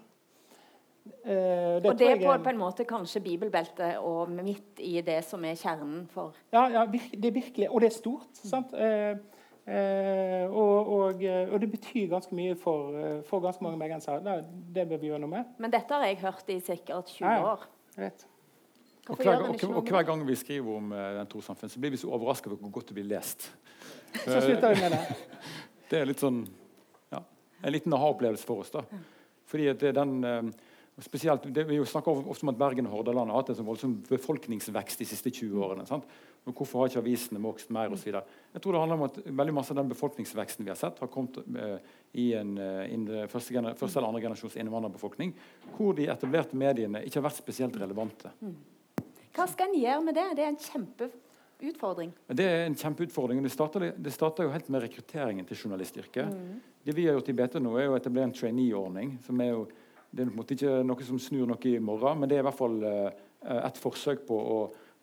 [1.24, 5.24] Eh, det og det er på, på, en måte kanskje bibelbeltet og midt i det
[5.26, 8.36] som er kjernen for Ja, ja det er virkelig, og det er stort.
[8.36, 8.74] sant?
[8.74, 9.18] Eh, Eh,
[9.62, 12.96] og, og, og, det betyr ganske mye for,
[13.28, 14.18] for ganske mange bergensere.
[14.24, 14.40] Det,
[14.74, 15.52] det bør vi gjøre noe med.
[15.62, 17.66] Men dette har jeg hørt i sikkert 20 ja, år.
[17.94, 18.26] Jeg vet.
[19.10, 21.98] Og hver, og, og hver, gang vi skriver om uh, den trossamfunnet, så blir vi
[21.98, 23.48] så overrasket over hvor godt det blir lest.
[24.14, 25.00] Så slutter vi med det.
[25.90, 26.44] det er litt sånn
[27.10, 27.22] ja,
[27.62, 28.70] en liten aha-opplevelse for oss.
[28.74, 28.84] da.
[29.50, 30.20] Fordi at det er den...
[30.26, 30.68] Uh,
[31.00, 33.94] Spesielt, det, vi snakker ofte om at Bergen og Hordaland har hatt en sånn voldsom
[34.10, 35.86] befolkningsvekst de siste 20 årene.
[35.88, 36.04] Sant?
[36.42, 38.16] Og hvorfor har ikke avisene vokst mer og osv.
[38.52, 41.10] Jeg tror det handler om at veldig masse av den befolkningsveksten vi har sett, har
[41.12, 41.76] kommet uh,
[42.18, 45.36] i en uh, første, første, eller andre generasjons innvandrerbefolkning,
[45.76, 48.32] hvor de etablerte mediene ikke har vært spesielt relevante.
[48.42, 48.56] Mm.
[49.32, 50.26] Hva skal en gjøre med det?
[50.36, 52.10] Det er en kjempeutfordring.
[52.26, 53.44] Det er en kjempeutfordring.
[53.46, 56.34] Det starter, det starter jo helt med rekrutteringen til journalistyrket.
[56.34, 56.58] Mm.
[56.82, 59.14] Det vi har gjort i BT nå, er å etablere en trainee-ordning.
[59.24, 59.64] som er jo
[60.12, 62.42] det er på en måte ikke noe som snur noe i morgen, men det er
[62.42, 63.08] i hvert fall uh,
[63.56, 64.58] et forsøk på å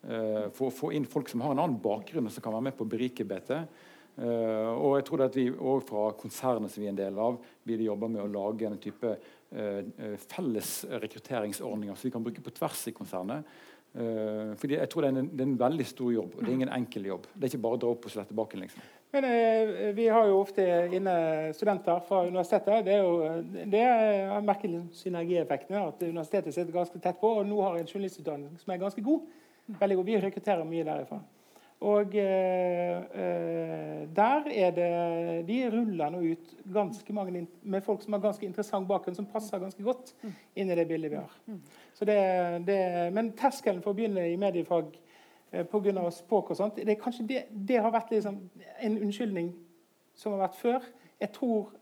[0.08, 2.78] uh, å få, inn folk som har en annen bakgrunn, og som kan være med
[2.78, 3.56] på å berike BT.
[4.20, 7.40] Uh, og jeg tror at vi også fra konsernet som vi er en del av,
[7.68, 9.18] vil jobbe med å lage en type
[10.30, 10.68] felles
[11.02, 13.48] rekrutteringsordninger som vi kan bruke på tvers i konsernet.
[13.90, 16.50] Uh, fordi jeg tror det er, en, det er, en, veldig stor jobb, og det
[16.52, 17.24] er ingen enkel jobb.
[17.34, 18.62] Det er ikke bare å dra opp og slette baken.
[18.62, 18.84] liksom.
[19.10, 21.14] Men uh, Vi har jo ofte inne
[21.58, 22.84] studenter fra universitetet.
[22.86, 25.82] Det er jo, det er merker synergieffektene.
[25.90, 27.32] At universitetet sitter ganske tett på.
[27.40, 29.26] Og nå har en journalistutdanning som er ganske god.
[29.78, 30.08] Veldig god.
[30.08, 31.20] Vi rekrutterer mye derifra.
[31.80, 34.88] Og eh, eh, der er det
[35.48, 39.62] De ruller nå ut ganske mange med folk som har ganske interessant bakgrunn, som passer
[39.62, 40.12] ganske godt
[40.54, 41.38] inn i det bildet vi har.
[42.00, 42.18] Det,
[42.66, 42.78] det,
[43.16, 44.92] men terskelen for å begynne i mediefag
[45.52, 46.04] eh, pga.
[46.12, 48.42] språk og sånt, det, det, det har vært liksom
[48.76, 49.52] en unnskyldning
[50.14, 50.92] som har vært før.
[51.20, 51.72] Jeg tror,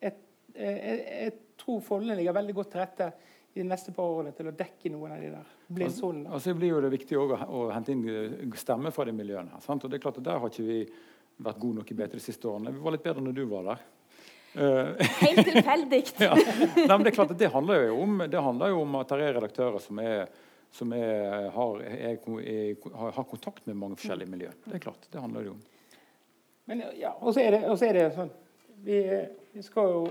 [0.00, 0.20] jeg,
[0.54, 3.12] eh, jeg, jeg tror forholdene ligger veldig godt til rette
[3.56, 6.30] i de neste par årene til å dekke noen av de der blindsonene.
[6.32, 9.60] og så blir jo det viktig å, å, hente inn eh, stemmer fra de miljøene.
[9.64, 9.84] sant?
[9.84, 10.80] Og det er klart at Der har ikke vi
[11.38, 12.72] vært gode nok i BT de siste årene.
[12.74, 13.86] Vi var litt bedre når du var der.
[14.58, 16.02] Uh, Helt tilfeldig.
[16.18, 16.34] ja.
[16.34, 19.12] Nei, men Det er klart at det handler jo om, det handler jo om at
[19.12, 20.24] det er redaktører som, er,
[20.74, 22.16] som er, har, er,
[22.96, 24.56] har, kontakt med mange forskjellige miljøer.
[24.64, 25.66] Det er klart, det handler det jo om.
[26.68, 28.32] Men ja, Og så er, er, det sånn
[28.84, 28.98] vi,
[29.54, 30.02] vi skal jo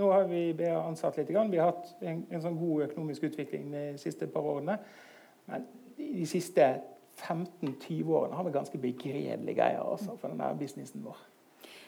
[0.00, 1.30] nå har vi ansatt litt.
[1.30, 4.78] Vi har hatt en, en sånn god økonomisk utvikling de siste par årene.
[5.50, 5.66] Men
[6.00, 6.70] de siste
[7.20, 11.18] 15-20 årene har vi ganske begredelige greier altså, for denne businessen vår.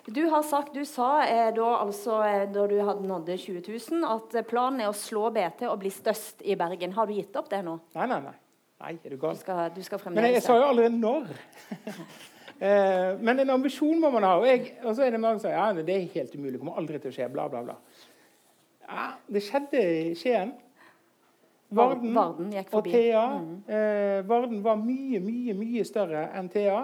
[0.07, 4.07] Du har sagt, du sa eh, da, altså, eh, da du hadde nådd 20 000,
[4.11, 6.95] at planen er å slå BT og bli størst i Bergen.
[6.97, 7.77] Har du gitt opp det nå?
[7.95, 8.35] Nei, nei, nei.
[8.83, 9.39] nei er du gal?
[9.39, 11.31] Du skal, du skal Men jeg, jeg sa jo allerede når.
[12.63, 14.37] Eh, men en ambisjon må man ha.
[14.39, 16.61] Og, jeg, og så er det mange som sier ja, det er helt umulig, det
[16.61, 17.27] kommer aldri til å skje.
[17.33, 17.75] bla, bla, bla.
[18.89, 20.53] Ja, det skjedde i Skien.
[21.73, 23.39] Varden, Varden og Thea.
[23.39, 23.55] Mm.
[23.69, 26.83] Eh, Varden var mye, mye mye større enn Thea.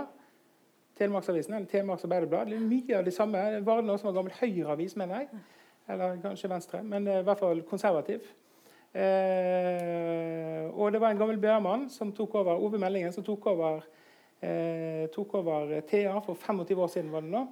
[0.99, 2.51] Telemarksavisen, eller Telemarks Arbeiderblad.
[2.61, 3.43] Mye av det samme.
[3.67, 5.43] Varden også var gammel Høyre-avis, mener jeg.
[5.89, 8.25] Eller kanskje Venstre, men eh, i hvert fall konservativ.
[8.95, 13.85] Eh, og det var en gammel bærmann som tok over Ove Meldingen, som tok over
[14.41, 17.13] eh, tok over Thea for 25 år siden.
[17.13, 17.47] var det nå.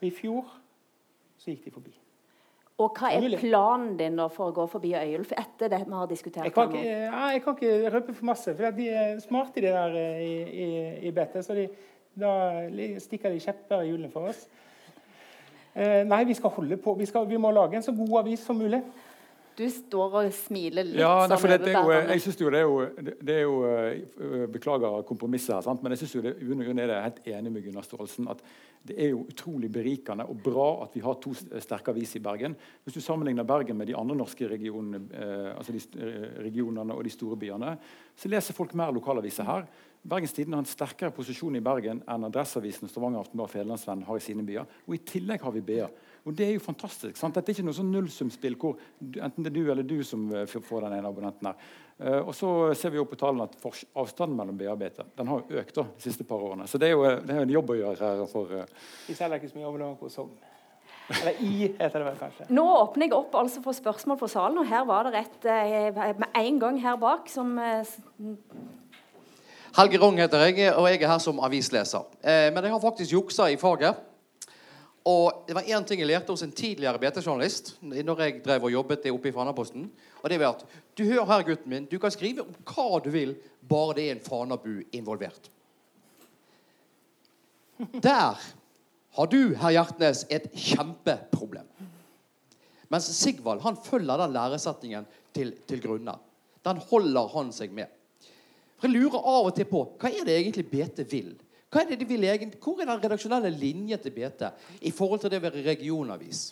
[0.00, 0.48] I fjor
[1.38, 2.01] så gikk de forbi.
[2.82, 6.48] Og Hva er planen din for å gå forbi Øyulf etter det vi har diskutert?
[6.48, 9.70] Jeg kan, ikke, ja, jeg kan ikke røpe for masse, for de er smarte de
[9.70, 10.68] der eh, i, i,
[11.08, 11.46] i bettet.
[11.46, 11.68] Så de,
[12.18, 12.34] da
[13.00, 14.44] stikker de kjepper i hjulene for oss.
[15.72, 16.96] Eh, nei, vi skal holde på.
[16.98, 18.82] Vi, skal, vi må lage en så god avis som mulig.
[19.56, 21.00] Du står og smiler litt.
[21.00, 23.42] Ja, nei, for det, det er jo, jeg synes jo det er jo, det er
[23.42, 25.82] jo uh, Beklager kompromisset her, sant?
[25.84, 28.40] men jeg synes jo det, er det helt enig med Gunnar Staalesen at
[28.82, 32.56] det er jo utrolig berikende og bra at vi har to sterke aviser i Bergen.
[32.82, 37.12] Hvis du sammenligner Bergen med de andre norske regionene, uh, altså de regionene og de
[37.12, 37.76] store byene,
[38.16, 39.68] så leser folk mer lokalaviser her.
[40.02, 44.18] Bergens Tidende har en sterkere posisjon i Bergen enn Adresseavisen, Stavanger Aftenblad og Federlandsvennen har
[44.18, 44.66] i sine byer.
[44.88, 45.86] Og I tillegg har vi BA.
[46.22, 47.16] Og det er jo fantastisk.
[47.18, 47.34] sant?
[47.34, 50.46] Dette er ikke noe sånn nullsumspill hvor enten det er du eller du som eh,
[50.46, 51.72] får den ene abonnenten her.
[52.02, 52.48] Uh, og så
[52.78, 53.58] ser vi jo på tallene at
[53.98, 56.66] avstanden mellom BA-BT den har jo økt da, de siste par årene.
[56.70, 58.64] Så det er jo, eh, det er en jobb å gjøre her for Uh...
[59.06, 60.32] Vi selger ikke så mye abonnement på Sogn.
[61.12, 62.46] Eller I, heter det vel kanskje.
[62.54, 66.14] Nå åpner jeg opp altså for spørsmål fra salen, og her var det et uh,
[66.22, 67.54] med en gang her bak som
[69.72, 72.04] Helge Rong heter jeg, og jeg er her som avisleser.
[72.20, 73.96] Eh, men jeg har faktisk juksa i faget.
[75.08, 78.72] Og det var én ting jeg lærte hos en tidligere BT-journalist når jeg drev og
[78.72, 79.88] jobbet oppe i Fanaposten.
[80.22, 80.66] Og det var at
[80.98, 83.34] du hører her, gutten min, du kan skrive om hva du vil,
[83.68, 85.50] bare det er en Fanabu involvert.
[88.02, 88.38] Der
[89.12, 91.66] har du, herr Hjertnes, et kjempeproblem.
[92.92, 96.14] Mens Sigvald han følger den læresetningen til, til grunne.
[96.62, 97.90] Den holder han seg med.
[98.78, 101.32] For Jeg lurer av og til på hva er det egentlig BT vil?
[101.72, 102.60] Hva er det de vil egentlig?
[102.60, 104.44] Hvor er den redaksjonelle linjen til BT
[104.84, 106.50] i forhold til det å være regionavis?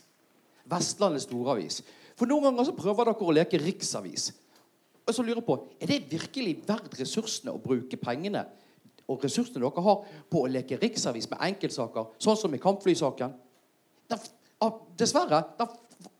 [0.70, 1.82] Vestlandets storavis.
[2.16, 4.30] For noen ganger så prøver dere å leke riksavis.
[5.04, 8.46] Og så lurer jeg på, Er det virkelig verdt ressursene å bruke pengene
[9.10, 13.34] og ressursene dere har på å leke riksavis med enkeltsaker, sånn som i kampflysaken?
[14.08, 14.28] Den
[14.98, 15.42] Dessverre.
[15.58, 15.68] Den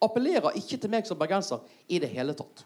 [0.01, 2.65] appellerer ikke til meg som bergenser i det hele tatt.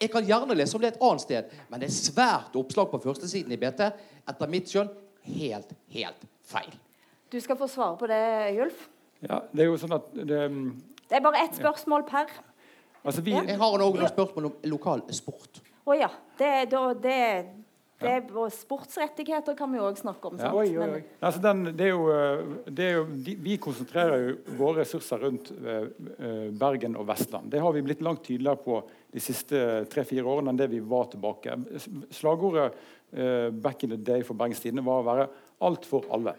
[0.00, 3.00] Jeg kan gjerne lese om det et annet sted, men det er svært oppslag på
[3.04, 3.84] førstesiden i BT.
[4.28, 4.90] Etter mitt skjønn
[5.26, 6.72] helt, helt feil.
[7.32, 8.22] Du skal få svare på det,
[8.58, 8.88] Julf.
[9.22, 10.40] Ja, det er jo sånn at det,
[11.08, 12.30] Det er bare ett spørsmål per.
[13.04, 15.62] altså vi, Jeg har også noen spørsmål om lokal sport.
[15.86, 16.08] Å ja.
[16.38, 17.18] Det, da, det,
[18.02, 18.14] det,
[18.54, 20.36] sportsrettigheter kan vi jo òg snakke om.
[20.38, 20.50] Ja.
[20.50, 20.58] Sant?
[20.58, 21.02] Oi, oi, Men- oi.
[21.20, 25.22] Altså den, det er jo, eh, det er jo, de, vi konsentrerer jo våre ressurser
[25.22, 25.86] rundt eh,
[26.18, 27.50] eh, Bergen og Vestland.
[27.50, 29.62] Det har vi blitt langt tydeligere på de siste
[29.92, 31.56] tre-fire årene enn det vi var tilbake.
[32.10, 32.72] Slagordet
[33.12, 35.28] eh, back in the day for Bergens Tidende var å være
[35.60, 36.36] 'alt for alle'.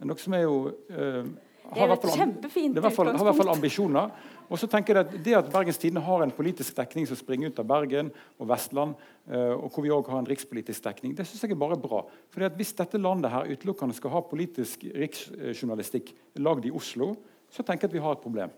[0.00, 1.24] Noe som er jo eh,
[1.68, 4.10] Det er et kjempefint det fall, har i hvert fall ambisjoner.
[4.48, 7.50] Og så tenker jeg at Det at Bergens Tidende har en politisk dekning som springer
[7.50, 8.94] ut av Bergen og Vestland,
[9.30, 12.06] eh, og hvor vi også har en rikspolitisk dekning, det synes jeg er bare bra.
[12.30, 17.16] Fordi at Hvis dette landet her utelukkende skal ha politisk riksjournalistikk lagd i Oslo,
[17.50, 18.50] så tenker jeg at vi har et problem.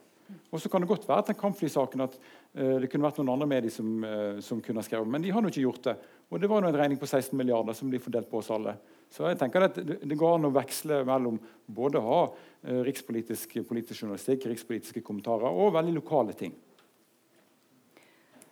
[0.51, 2.17] Og så kan det godt være at den kampflysaken at
[2.55, 5.43] eh, det kunne vært noen andre medier som, eh, som kunne skrevet, men de har
[5.43, 5.97] nå ikke gjort det.
[6.31, 8.77] Og det var en regning på 16 milliarder som blir fordelt på oss alle.
[9.11, 13.57] Så jeg tenker at det, går an å veksle mellom både å ha eh, rikspolitisk
[13.67, 16.55] politisk journalistikk, rikspolitiske kommentarer og veldig lokale ting.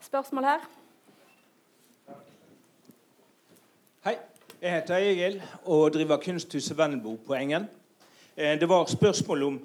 [0.03, 0.66] Spørsmål her?
[4.09, 4.16] Hei,
[4.59, 5.39] jeg heter Egil
[5.70, 7.68] og driver Kunsthuset Vendelbo på Engen.
[8.35, 9.61] Eh, Det var spørsmål om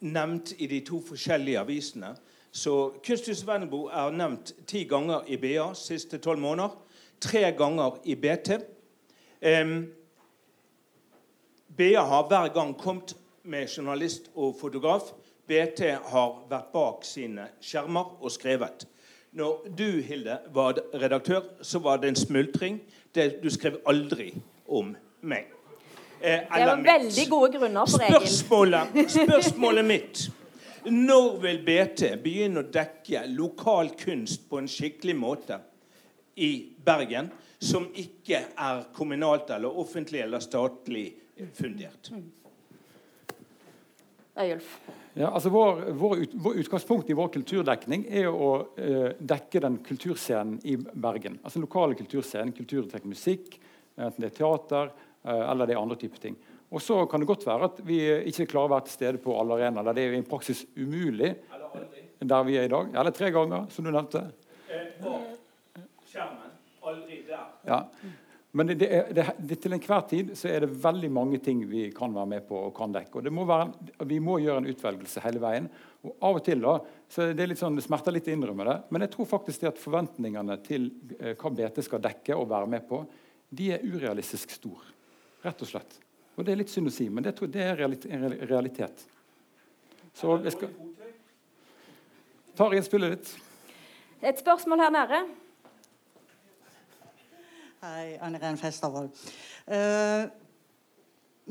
[0.00, 2.14] nevnt i de to forskjellige avisene.
[2.48, 6.85] Så Kunsthuset Vendelbo er nevnt ti ganger i BA siste tolv måneder.
[7.20, 8.58] Tre ganger i BT.
[9.40, 9.86] Um,
[11.76, 13.14] BA har hver gang kommet
[13.44, 15.12] med journalist og fotograf.
[15.46, 18.86] BT har vært bak sine skjermer og skrevet.
[19.36, 22.80] Når du, Hilde, var redaktør, så var det en smultring.
[23.14, 24.30] Det, du skrev aldri
[24.68, 25.50] om meg.
[26.20, 26.86] Eh, Det var mitt.
[26.88, 28.16] veldig gode grunner for Egil.
[28.16, 30.22] Spørsmålet, spørsmålet mitt
[30.86, 35.58] Når vil BT begynne å dekke lokal kunst på en skikkelig måte
[36.36, 36.50] i
[36.84, 41.08] Bergen, som ikke er kommunalt eller offentlig eller statlig
[41.56, 42.10] fundert?
[44.36, 44.78] Øyulf.
[45.16, 49.78] Ja, altså vår, vår, ut, vår utgangspunkt i vår kulturdekning er å eh, dekke den
[49.84, 51.38] kulturscenen i Bergen.
[51.40, 53.56] Altså den lokale kulturscenen, kulturuttrykk musikk,
[53.96, 56.36] enten det er teater eh, eller det er andre typer ting.
[56.68, 59.38] Og så kan det godt være at vi ikke klarer å være til stede på
[59.40, 59.88] alle arenaer.
[59.88, 61.32] der Det er i praksis umulig
[62.20, 62.92] der vi er i dag.
[62.92, 64.26] Eller tre ganger, som du nevnte.
[64.66, 65.35] Skjermen.
[67.66, 67.82] Ja.
[68.56, 68.76] Men det,
[69.12, 72.46] det det, til enhver tid så er det veldig mange ting vi kan være med
[72.48, 73.18] på og kan dekke.
[73.18, 73.68] Og det må være,
[74.08, 75.68] Vi må gjøre en utvelgelse hele veien.
[76.06, 76.78] Og Av og til da,
[77.10, 79.72] så det litt sånn, det smerter litt å innrømme det, men jeg tror faktisk det
[79.74, 80.88] at forventningene til
[81.18, 83.02] eh, hva BT skal dekke og være med på,
[83.50, 84.86] de er urealistisk stor.
[85.44, 85.98] Rett og slett.
[86.36, 89.04] Og Det er litt synd å si, men det, tror, det er en realitet.
[90.16, 90.72] Så jeg skal
[92.56, 93.34] tar innspillet ditt.
[94.24, 95.26] Et spørsmål her nede.
[97.86, 99.12] Hei, Anne Ren Festervold.
[99.66, 100.26] Uh,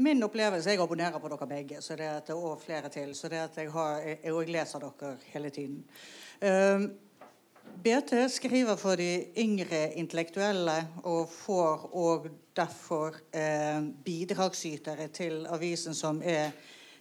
[0.03, 3.13] min opplevelse Jeg abonnerer på dere begge, så det at, og flere til.
[3.15, 5.77] Så det at jeg, har, jeg, jeg leser dere hele tiden.
[6.41, 6.89] Uh,
[7.85, 16.21] BT skriver for de yngre intellektuelle og får og derfor eh, bidragsytere til avisen som
[16.23, 16.51] er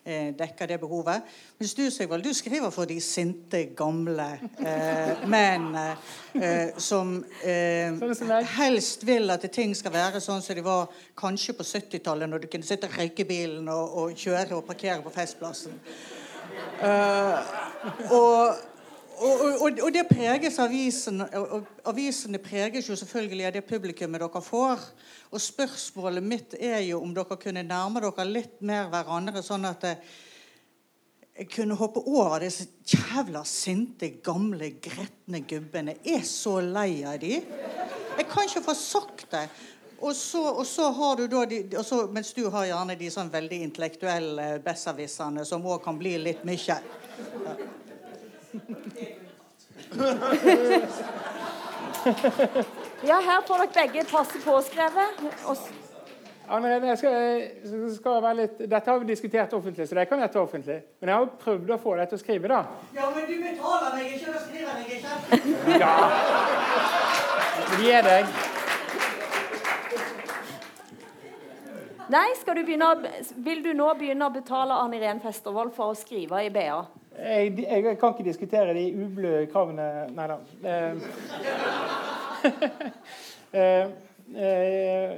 [0.05, 1.22] eh, dekker det behovet.
[1.59, 4.26] Mens du Sigvald, du skriver for de sinte, gamle
[4.60, 5.86] eh, mennene
[6.35, 11.66] eh, som eh, helst vil at ting skal være sånn som de var kanskje på
[11.66, 15.81] 70-tallet, når du kunne sitte og røyke bilen og, og kjøre og parkere på Festplassen.
[16.78, 17.39] Uh,
[18.12, 18.60] og,
[19.19, 24.43] og, og, og, det preges avisen, og Avisene preges jo selvfølgelig av det publikummet dere
[24.43, 24.85] får.
[25.31, 29.86] Og spørsmålet mitt er jo om dere kunne nærme dere litt mer hverandre, sånn at
[31.35, 35.97] jeg kunne hoppe over disse jævla sinte, gamle, gretne gubbene.
[36.05, 37.41] Jeg er så lei av de.
[38.15, 39.49] Jeg kan ikke få sagt det.
[40.05, 43.31] Og så, og så har du da de, så, Mens du har gjerne de sånn
[43.32, 46.77] veldig intellektuelle besserwisserne som òg kan bli litt mye.
[46.77, 47.55] Ja,
[53.05, 55.09] her får dere begge passe påskrevet.
[56.44, 57.12] Anne Rene, jeg skal,
[57.97, 60.76] skal være litt, Dette har vi diskutert offentlig, så det kan jeg ta offentlig.
[61.01, 62.60] Men jeg har jo prøvd å få deg til å skrive, da.
[62.97, 65.12] Ja, men du betaler meg ikke, da skriver jeg ikke.
[65.81, 65.94] Ja.
[67.81, 68.24] Gi deg.
[72.12, 72.93] Nei, skal du begynne,
[73.47, 76.82] Vil du nå begynne å betale Arne Irén Festervold for å skrive i BA?
[77.19, 79.86] Jeg, jeg, kan ikke diskutere de ublø kravene
[80.16, 80.39] Nei da.
[80.66, 81.05] Eh,
[83.61, 83.93] eh,
[84.35, 85.12] eh,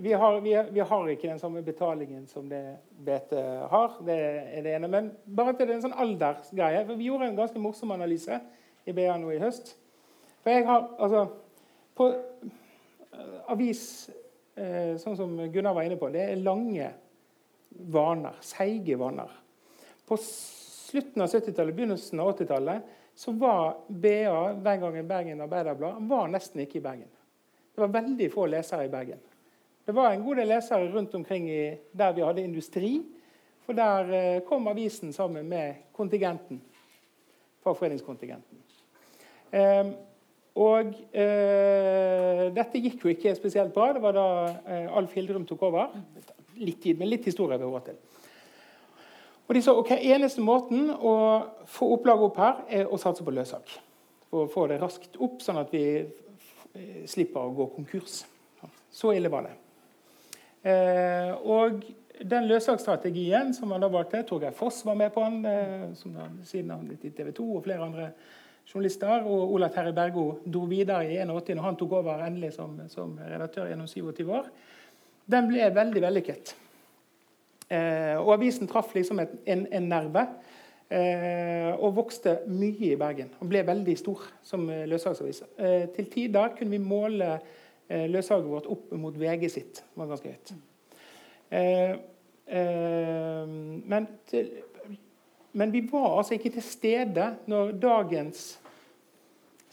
[0.00, 2.62] vi har, vi, vi har, ikke den samme betalingen som det
[3.04, 3.34] BT
[3.72, 3.98] har.
[4.06, 4.88] Det er det ene.
[4.88, 6.84] Men bare til en sånn aldersgreie.
[6.86, 8.38] For vi gjorde en ganske morsom analyse
[8.86, 9.74] i BA nå i høst.
[10.40, 11.26] For jeg har altså
[12.00, 12.06] På
[13.52, 13.82] avis,
[15.02, 16.86] sånn som Gunnar var inne på, det er lange
[17.92, 18.38] vaner.
[18.40, 19.34] Seige vaner.
[20.08, 20.16] På
[20.90, 26.62] slutten av 70-tallet, begynnelsen av 80-tallet, så var BA den gangen Bergen Arbeiderblad var nesten
[26.64, 27.10] ikke i Bergen.
[27.74, 29.20] Det var veldig få lesere i Bergen.
[29.84, 32.92] Det var en god del lesere rundt omkring i, der vi hadde industri.
[33.66, 36.60] For der eh, kom avisen sammen med kontingenten.
[37.64, 38.60] Fagforeningskontingenten.
[39.50, 39.92] Eh,
[40.60, 43.92] og eh, dette gikk jo ikke spesielt bra.
[43.94, 44.28] Det var da
[44.66, 45.94] eh, Alf Hildrum tok over.
[46.58, 48.00] Litt tid, men litt historie vi har råd til.
[49.50, 51.12] Og de sa ok, eneste måten å
[51.66, 53.72] få opplaget opp her, er å satse på løssalg.
[54.30, 55.82] For å få det raskt opp, sånn at vi
[57.10, 58.20] slipper å gå konkurs.
[58.94, 59.56] Så ille var det.
[60.70, 61.82] Eh, og
[62.30, 66.28] den løssalgsstrategien som man da valgte, Torgeir Foss var med på den, eh, som da,
[66.44, 68.12] siden han litt i TV 2, og flere andre
[68.70, 69.26] journalister.
[69.26, 73.18] Og Ola Terje Bergo dro videre i 81 når han tok over endelig som, som
[73.18, 74.50] redaktør gjennom 27 år.
[75.26, 76.54] Den ble veldig vellykket.
[77.70, 80.24] Eh, og avisen traff liksom en, en, nerve.
[80.90, 83.30] Eh, og vokste mye i Bergen.
[83.38, 85.44] Og ble veldig stor som løssalgsavis.
[85.54, 87.36] Eh, til tider kunne vi måle
[87.90, 89.80] løssalget vårt opp mot VG sitt.
[89.82, 90.52] Det var ganske høyt.
[93.90, 94.52] Men, til,
[95.58, 98.44] men, vi var altså ikke til stede når dagens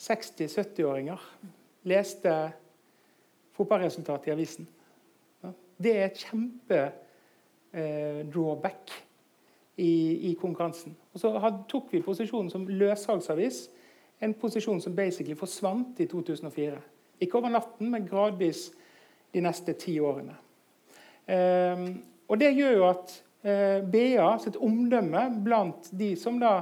[0.02, 1.28] 60-70-åringer
[1.94, 2.34] leste
[3.53, 4.65] fotballresultatet i avisen.
[5.78, 6.82] Det er et kjempe
[7.73, 8.94] eh, drawback
[9.77, 10.95] i, i, konkurransen.
[11.14, 13.68] Og så had, tok vi posisjonen som løssalgsavis,
[14.22, 16.80] en posisjon som basically forsvant i 2004.
[17.22, 18.72] Ikke over natten, men gradvis
[19.34, 20.38] de neste ti årene.
[21.27, 21.85] Eh,
[22.27, 23.14] og Det gjør jo at
[23.44, 26.60] eh, BA sitt omdømme blant de som da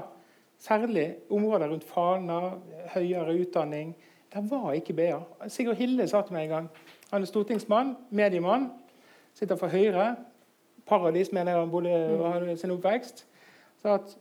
[0.66, 2.56] Særlig områder rundt Fana,
[2.94, 3.96] høyere utdanning.
[4.34, 5.20] Der var ikke BA.
[5.48, 6.70] Sigurd Hille sa til meg en gang
[7.12, 8.72] Han er stortingsmann, mediemann,
[9.34, 10.16] sitter for Høyre.
[10.86, 13.26] Paradis, mener jeg han bodde sin oppvekst.
[13.82, 14.16] Så at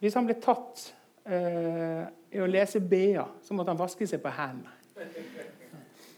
[0.00, 0.86] hvis han ble tatt
[1.28, 2.04] eh,
[2.34, 4.72] i å lese BA, så måtte han vaske seg på hendene.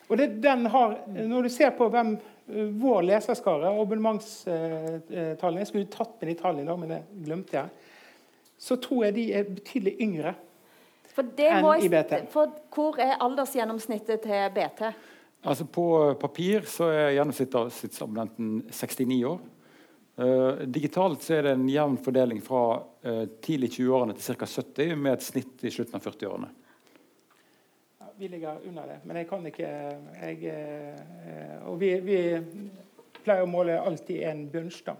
[0.08, 5.92] Og det, den har, Når du ser på hvem eh, vår leserskare, abonnementstallene Jeg skulle
[5.92, 7.68] tatt med de tallene, da, men det glemte jeg.
[8.58, 10.34] Så tror jeg de er betydelig yngre
[11.12, 12.22] enn i BT.
[12.32, 14.84] For Hvor er aldersgjennomsnittet til BT?
[15.42, 19.40] Altså På papir så er gjennomsnittsabonnenten 69 år.
[20.12, 24.48] Uh, digitalt så er det en jevn fordeling fra uh, tidlig 20-årene til ca.
[24.48, 26.50] 70, med et snitt i slutten av 40-årene
[28.22, 29.00] vi ligger under det.
[29.04, 29.68] Men jeg kan ikke
[30.22, 32.18] jeg, uh, Og vi, vi,
[33.22, 34.98] pleier å måle alltid en bunnstam.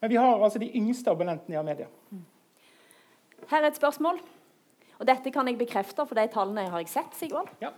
[0.00, 1.86] Men vi har altså de yngste abonnentene i Amedia.
[3.50, 4.18] Her er et spørsmål.
[4.98, 7.14] Og dette kan jeg bekrefte, for de tallene har jeg sett.
[7.18, 7.52] Sigvald.
[7.62, 7.70] Ja.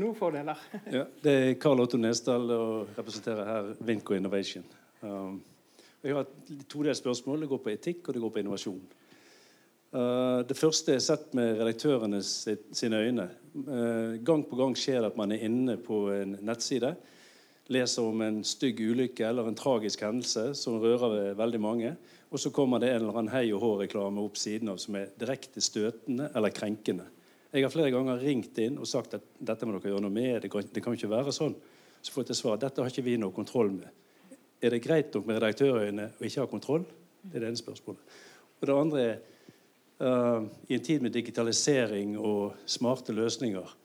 [0.00, 0.60] Noen fordeler.
[0.92, 4.64] ja, det er Karl Otto Nesdal og representerer her Vinco Innovation.
[5.04, 5.40] Um,
[6.04, 7.44] jeg har et todelt spørsmål.
[7.44, 8.84] Det går på etikk og det går på innovasjon.
[9.94, 13.28] Uh, det første er sett med redaktørene sine øyne.
[13.54, 16.94] Uh, gang på gang skjer det at man er inne på en nettside,
[17.72, 21.94] leser om en stygg ulykke eller en tragisk hendelse som rører ved veldig mange,
[22.28, 25.12] og så kommer det en eller annen hei og hå-reklame opp siden av som er
[25.20, 27.06] direkte støtende eller krenkende.
[27.54, 30.42] Jeg har flere ganger ringt inn og sagt at dette må dere gjøre noe med.
[30.42, 31.54] Det kan, ikke være sånn.
[32.02, 33.86] Så får jeg til svar dette har ikke vi noe kontroll med.
[34.64, 36.84] Er det greit nok med redaktørøyne å ikke ha kontroll?
[37.20, 38.14] Det er det ene spørsmålet.
[38.60, 39.18] Og det andre er
[40.00, 43.76] uh, i en tid med digitalisering og smarte løsninger,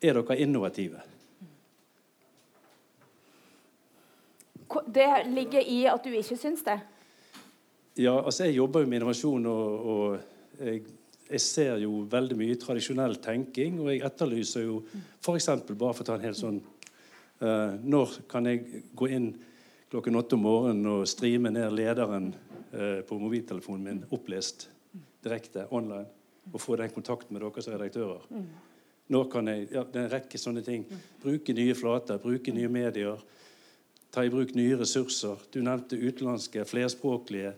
[0.00, 1.00] er dere innovative?
[4.92, 6.78] Det ligger i at du ikke syns det?
[7.96, 10.82] Ja, altså jeg jobber jo med innovasjon, og, og jeg,
[11.30, 13.80] jeg, ser jo veldig mye tradisjonell tenking.
[13.80, 14.82] Og jeg etterlyser jo
[15.24, 15.48] f.eks.
[15.72, 19.32] bare for å ta en helt sånn uh, Når kan jeg gå inn
[19.90, 22.30] klokken åtte om morgenen og streame ned lederen
[22.72, 24.68] eh, på mobiltelefonen min opplest
[25.24, 26.08] direkte online?
[26.52, 28.24] Og få den kontakten med dere som redaktører?
[29.10, 30.86] Nå kan jeg, ja, Det er en rekke sånne ting.
[31.22, 33.20] Bruke nye flater, bruke nye medier
[34.10, 35.38] ta i bruk nye ressurser.
[35.52, 37.54] Du nevnte utenlandske, flerspråklige.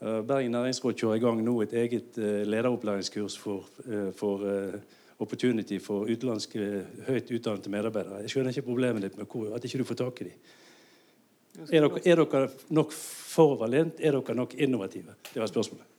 [0.00, 4.44] Uh, Bergen næringsråd kjører i gang nå et eget uh, lederopplæringskurs for, uh, for
[5.22, 8.22] opportunity for utenlandske høyt utdannede medarbeidere.
[8.24, 10.54] Jeg skjønner ikke problemet ditt med hvor, at ikke du får tak i dem.
[11.54, 14.00] Er dere, er dere nok foroverlent?
[14.02, 15.14] Er dere nok innovative?
[15.30, 15.90] Det var spørsmålet.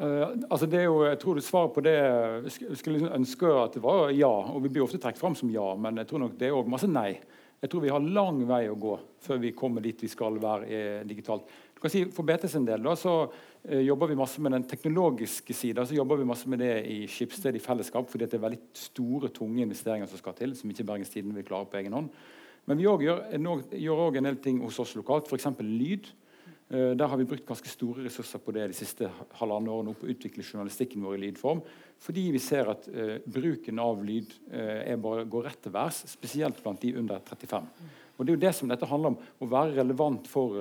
[0.00, 1.94] Uh, altså det er jo, jeg tror Svaret på det
[2.56, 4.30] skulle liksom ønske at det var ja.
[4.30, 6.72] og Vi blir ofte trukket fram som ja, men jeg tror nok det er også
[6.72, 7.10] masse nei.
[7.60, 10.68] Jeg tror vi har lang vei å gå før vi kommer dit vi skal være
[10.72, 11.44] eh, digitalt.
[11.76, 13.12] Du kan si For BTs en del da, så
[13.68, 15.84] eh, jobber vi masse med den teknologiske sida.
[15.84, 19.28] Så jobber vi masse med det i Skipsted i fellesskap, fordi det er veldig store,
[19.36, 22.08] tunge investeringer som skal til, som ikke Bergens Tidende vil klare på egen hånd.
[22.70, 25.48] Men vi gjør, også en del ting hos oss lokalt, f.eks.
[25.58, 26.06] lyd.
[26.70, 29.08] Uh, der har vi brukt ganske store ressurser på det de siste
[29.40, 31.64] halvannet årene på å utvikle journalistikken vår i lydform.
[32.00, 36.60] Fordi vi ser at uh, bruken av lyd uh, bare, går rett til værs, spesielt
[36.62, 37.66] blant de under 35.
[38.14, 40.60] Og Det er jo det som dette handler om, å være relevant for,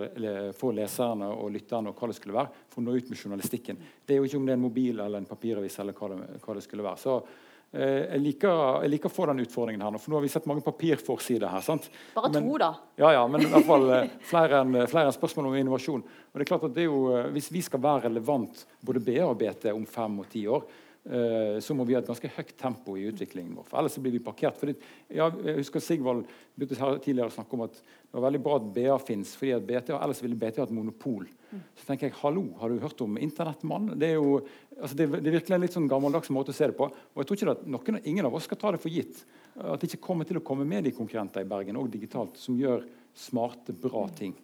[0.57, 1.91] for, leserne og lytterne.
[1.91, 3.77] og hva det skulle være, For å nå ut med journalistikken.
[4.01, 5.77] Det er jo ikke om det er en mobil eller en papiravis.
[5.83, 7.03] eller hva det, hva det skulle være.
[7.03, 10.23] Så Eh, jeg liker, jeg liker, å få den utfordringen her nå, for nå har
[10.25, 11.61] vi sett mange papirforsider her.
[11.61, 11.85] sant?
[12.15, 12.71] Bare to, da.
[12.97, 16.01] Ja, ja, men i hvert fall eh, flere enn en spørsmål om innovasjon.
[16.01, 19.21] Og det er klart at det jo, eh, Hvis vi skal være relevant både BA
[19.27, 20.65] og BT om fem og ti år,
[21.09, 23.65] så må vi ha et ganske høyt tempo i utviklingen vår.
[23.65, 24.59] for Ellers blir vi parkert.
[24.59, 24.75] Fordi,
[25.09, 28.67] ja, jeg husker Sigvald begynte tidligere å snakke om at det var veldig bra at
[28.75, 31.25] BA fins, fordi at BT, ellers ville BT ha et monopol.
[31.49, 33.95] Så tenker jeg, hallo, Har du hørt om Internettmann?
[33.97, 34.39] Det er jo
[34.77, 36.85] altså det, det, er virkelig en litt sånn gammeldags måte å se det på.
[36.89, 39.23] Og jeg tror ikke at noen, Ingen av oss skal ta det for gitt
[39.59, 42.57] at det ikke kommer til å komme med de konkurrenter i Bergen og digitalt som
[42.59, 42.85] gjør
[43.17, 44.35] smarte, bra ting.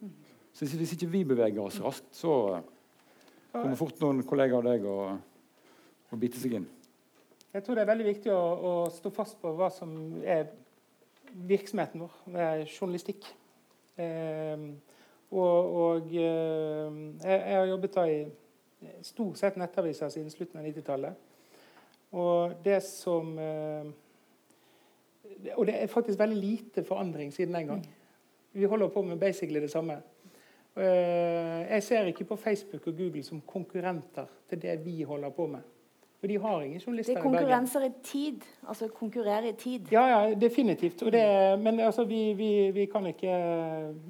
[0.52, 2.58] Så Hvis ikke vi beveger oss raskt, så
[3.52, 5.35] kommer fort noen kollegaer av deg og,
[6.10, 6.68] og bite seg inn.
[7.52, 9.90] Jeg tror det er veldig viktig å, å stå fast på hva som
[10.24, 10.50] er
[11.48, 13.28] virksomheten vår, med journalistikk.
[13.96, 14.66] Eh,
[15.30, 18.18] og, og eh, jeg, har jobbet da i
[19.02, 21.22] stort sett nettaviser siden slutten av 90-tallet.
[22.16, 23.88] Og det som eh,
[25.56, 27.86] Og det er faktisk veldig lite forandring siden den gang.
[28.52, 29.98] Vi holder på med basically det samme.
[30.76, 35.46] Eh, jeg ser ikke på Facebook og Google som konkurrenter til det vi holder på
[35.46, 35.60] med.
[36.20, 37.32] For de har ingen journalister i Bergen.
[37.32, 38.44] Det er konkurranser i tid.
[38.68, 39.92] Altså konkurrere i tid.
[39.92, 41.00] Ja, ja, definitivt.
[41.12, 41.24] Det,
[41.60, 43.36] men altså, vi, vi, vi, kan ikke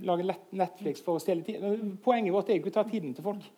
[0.06, 1.64] lage Netflix for å stjele tid.
[2.04, 3.48] Poenget vårt er ikke å ta tiden til folk.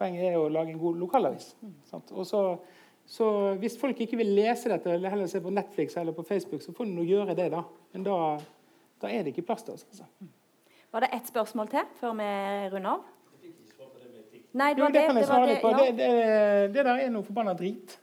[0.00, 1.52] Poenget er å lage en god lokalavis.
[1.92, 2.42] Og så,
[3.04, 6.64] så Hvis folk ikke vil lese dette eller heller se på Netflix eller på Facebook,
[6.64, 7.50] så får de nå gjøre det.
[7.52, 7.66] da.
[7.92, 8.18] Men da,
[9.02, 9.84] da er det ikke plass til oss.
[9.92, 10.08] Altså.
[10.90, 12.30] Var det ett spørsmål til før vi
[12.72, 13.08] runder av?
[14.52, 15.70] Nei, det, var det, det, svare litt på.
[15.70, 15.82] ja.
[15.84, 16.12] det, det,
[16.74, 17.96] det, der er noe forbanna drit.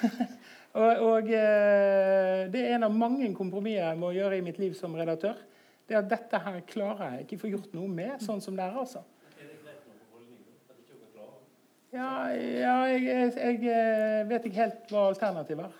[0.80, 4.76] og, og eh, det er en av mange kompromisser jeg må gjøre i mitt liv
[4.78, 5.36] som redaktør.
[5.90, 8.76] Det at dette her klarer jeg ikke få gjort noe med, sånn som det er.
[8.78, 9.04] altså.
[11.90, 15.78] Ja, ja jeg, jeg, jeg, eh, vet ikke helt hva alternativet er.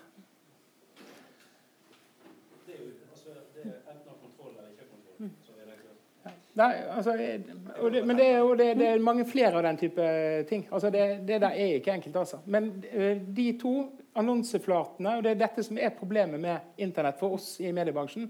[6.53, 8.25] Nei, altså, det, men det,
[8.57, 10.03] det, det, er mange flere av den type
[10.49, 10.65] ting.
[10.71, 12.15] Altså det, det der er ikke enkelt.
[12.15, 12.41] altså.
[12.45, 13.75] Men eh, de to
[14.19, 18.27] annonseflatene, og det er dette som er problemet med Internett for oss i mediebransjen,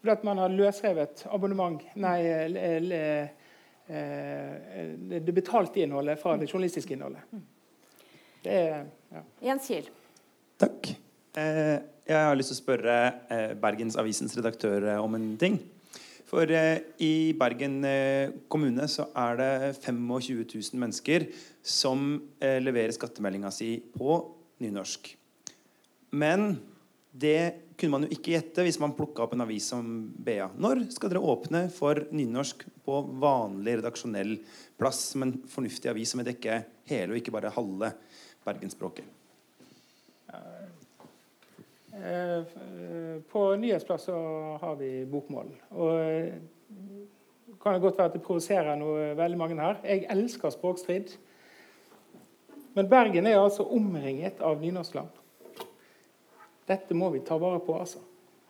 [0.00, 2.18] fordi at man har løsrevet abonnement Nei,
[2.50, 3.02] le, le,
[3.86, 7.22] le, det betalte innholdet fra det journalistiske innholdet.
[8.44, 8.82] Det er
[9.14, 9.22] ja.
[9.46, 9.86] Jens Kiel.
[10.60, 10.90] Takk.
[11.38, 15.62] Eh, jeg har lyst til å spørre Bergens Avisens redaktør om en ting.
[16.34, 19.50] For eh, i Bergen eh, kommune så er det
[19.84, 21.28] 25 000 mennesker
[21.62, 24.16] som eh, leverer skattemeldinga si på
[24.64, 25.12] nynorsk.
[26.18, 26.56] Men
[27.14, 30.48] det kunne man jo ikke gjette hvis man plukka opp en avis som BA.
[30.58, 34.40] Når skal dere åpne for nynorsk på vanlig redaksjonell
[34.80, 37.94] plass som en fornuftig avis som vil dekke hele og ikke bare halve
[38.42, 39.06] bergensspråket?
[41.94, 42.42] Eh,
[43.30, 44.16] på Nyhetsplass så
[44.60, 45.52] har vi bokmål.
[45.70, 49.78] Og det kan godt være at det provoserer noe veldig mange her.
[49.86, 51.14] Jeg elsker språkstrid.
[52.74, 55.22] Men Bergen er altså omringet av nynorskland.
[56.66, 57.78] Dette må vi ta vare på.
[57.78, 58.02] altså.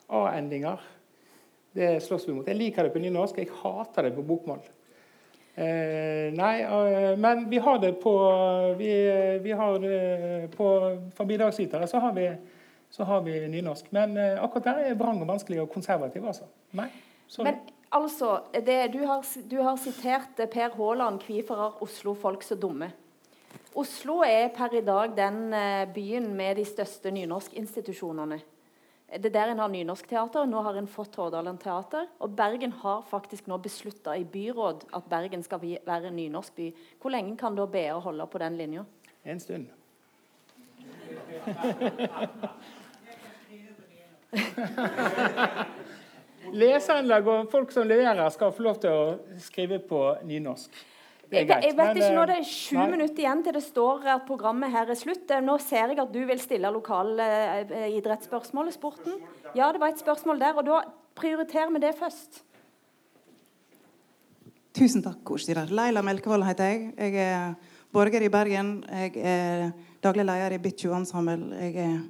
[0.09, 0.81] A-endinger.
[1.75, 2.49] Det slåss vi mot.
[2.49, 4.63] Jeg liker det på nynorsk, jeg hater det på bokmål.
[5.55, 8.13] Eh, nei, eh, men vi har det på
[8.79, 8.91] vi,
[9.43, 10.69] vi har det på,
[11.15, 12.29] For så har vi,
[12.95, 13.89] så har vi nynorsk.
[13.91, 16.27] Men eh, akkurat der er vrang og vanskelig og konservativ.
[16.27, 16.47] altså.
[16.79, 16.87] Nei,
[17.27, 17.49] sorry.
[17.49, 17.57] Men
[17.91, 22.93] altså, det, du, har, du har sitert eh, Per Haaland 'Hvorfor er Oslo-folk så dumme'?
[23.75, 28.39] Oslo er per i dag den eh, byen med de største nynorskinstitusjonene.
[29.11, 32.07] Det er der en har nynorskteater, og nå har en fått Hordaland Teater.
[32.21, 36.71] Og Bergen har faktisk nå beslutta i byråd at Bergen skal være en nynorsk by.
[37.03, 38.85] Hvor lenge kan da BA holde på den linja?
[39.25, 39.67] En stund.
[46.55, 50.71] Leserinnlegg og folk som leverer, skal få lov til å skrive på nynorsk.
[51.33, 52.89] Jeg, jeg vet men, ikke når eh, det er sju nei.
[52.93, 55.25] minutter igjen til det står at programmet her er slutt.
[55.33, 57.29] Eh, Nå ser jeg at du vil stille lokale
[57.65, 59.17] eh, idrettsspørsmål i sporten.
[59.57, 60.83] Ja, det var et spørsmål der, og da
[61.19, 62.43] prioriterer vi det først.
[64.75, 65.71] Tusen takk, ordstyrer.
[65.75, 66.87] Leila Melkevold heter jeg.
[66.99, 68.77] Jeg er borger i Bergen.
[68.91, 69.69] Jeg er
[70.05, 71.55] daglig leder i Bitchu Ensemble.
[71.63, 72.01] Jeg er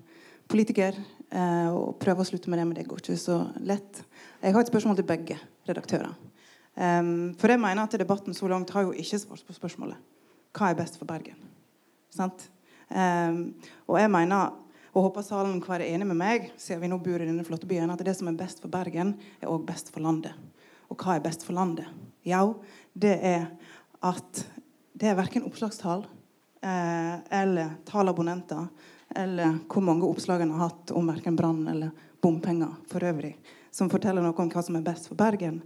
[0.51, 0.99] politiker
[1.35, 4.03] eh, og prøve å slutte med det, men det går ikke så lett.
[4.41, 5.39] Jeg har et spørsmål til begge
[5.69, 6.15] redaktører.
[6.75, 10.01] Um, for jeg mener at debatten så langt har jo ikke svart på spørsmålet
[10.55, 11.39] hva er best for Bergen.
[12.15, 12.49] Sant?
[12.91, 13.55] Um,
[13.91, 14.55] og jeg mener,
[14.95, 17.67] og håper salen kan være enig med meg, siden vi nå bor i denne flotte
[17.71, 20.35] byen, at det som er best for Bergen, er òg best for landet.
[20.91, 21.91] Og hva er best for landet?
[22.27, 22.45] Ja,
[22.95, 23.49] det er
[24.05, 24.45] at
[24.95, 26.05] det er verken oppslagstall
[26.63, 28.69] eh, eller tall abonnenter
[29.15, 31.91] eller hvor mange oppslag en har hatt om verken brann eller
[32.23, 33.35] bompenger for øvrig,
[33.71, 35.61] som forteller noe om hva som er best for Bergen.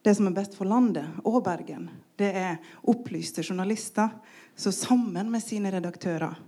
[0.00, 4.12] Det som er best for landet og Bergen, det er opplyste journalister
[4.56, 6.38] som sammen med sine redaktører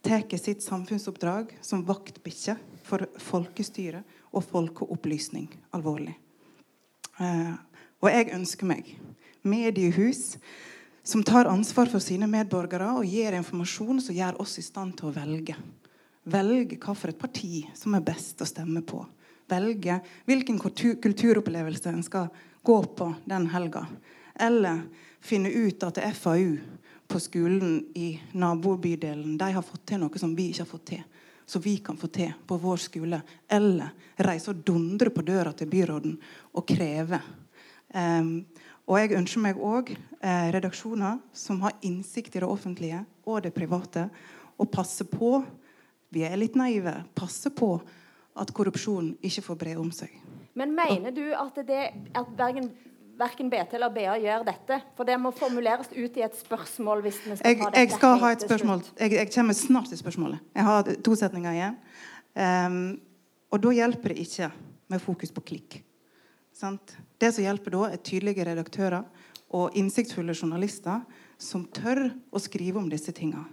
[0.00, 6.14] tar sitt samfunnsoppdrag som vaktbikkje for folkestyre og folkeopplysning alvorlig.
[7.20, 7.52] Eh,
[8.00, 8.94] og jeg ønsker meg
[9.42, 10.38] mediehus
[11.10, 15.08] som tar ansvar for sine medborgere og gir informasjon som gjør oss i stand til
[15.08, 15.56] å velge.
[16.30, 19.00] Velge hva for et parti som er best å stemme på.
[19.50, 19.96] Velge
[20.28, 22.28] hvilken kulturopplevelse en skal
[22.62, 23.88] gå på den helga.
[24.38, 24.84] Eller
[25.20, 26.60] finne ut at FAU
[27.10, 31.02] på skolen i nabobydelen de har fått til noe som vi ikke har fått til.
[31.50, 33.18] Så vi kan få til på vår skole.
[33.50, 33.90] Eller
[34.22, 36.14] reise og dundre på døra til byråden
[36.54, 37.18] og kreve.
[37.90, 38.44] Um,
[38.90, 43.52] og jeg ønsker meg òg eh, redaksjoner som har innsikt i det offentlige og det
[43.54, 44.08] private,
[44.58, 45.38] og passe på
[46.10, 46.90] Vi er litt naive.
[47.14, 47.76] Passe på
[48.34, 50.10] at korrupsjon ikke får bre om seg.
[50.58, 51.84] Men mener du at, det,
[52.18, 52.66] at Bergen,
[53.20, 54.80] verken BT eller BA gjør dette?
[54.98, 57.92] For det må formuleres ut i et spørsmål hvis vi skal Jeg, ha dette jeg
[57.94, 58.82] skal ha et spørsmål.
[58.98, 60.42] Jeg, jeg kommer snart til spørsmålet.
[60.58, 61.78] Jeg har to setninger igjen.
[62.34, 62.82] Um,
[63.54, 64.50] og da hjelper det ikke
[64.90, 65.78] med fokus på klikk.
[66.58, 66.96] Sant?
[67.20, 69.04] Det som hjelper da, er tydelige redaktører
[69.56, 71.02] og innsiktsfulle journalister
[71.40, 73.44] som tør å skrive om disse tingene.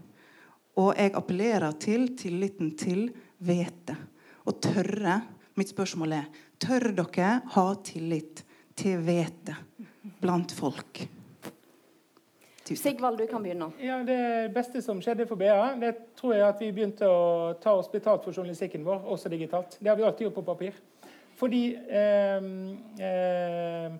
[0.77, 3.09] Og jeg appellerer til tilliten til
[3.43, 3.97] vete.
[4.47, 5.21] Og tørre
[5.57, 6.25] Mitt spørsmål er
[6.61, 8.43] tør dere ha tillit
[8.77, 9.55] til vete
[10.21, 10.99] blant folk?
[12.67, 13.71] Sigvald, du kan begynne.
[13.81, 17.73] Ja, Det beste som skjedde for BA, det tror jeg at vi begynte å ta
[17.73, 19.79] oss betalt for journalistikken vår, også digitalt.
[19.79, 20.77] Det har vi alltid gjort på papir.
[21.37, 22.47] Fordi eh,
[23.05, 23.91] eh,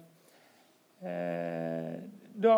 [2.38, 2.56] Da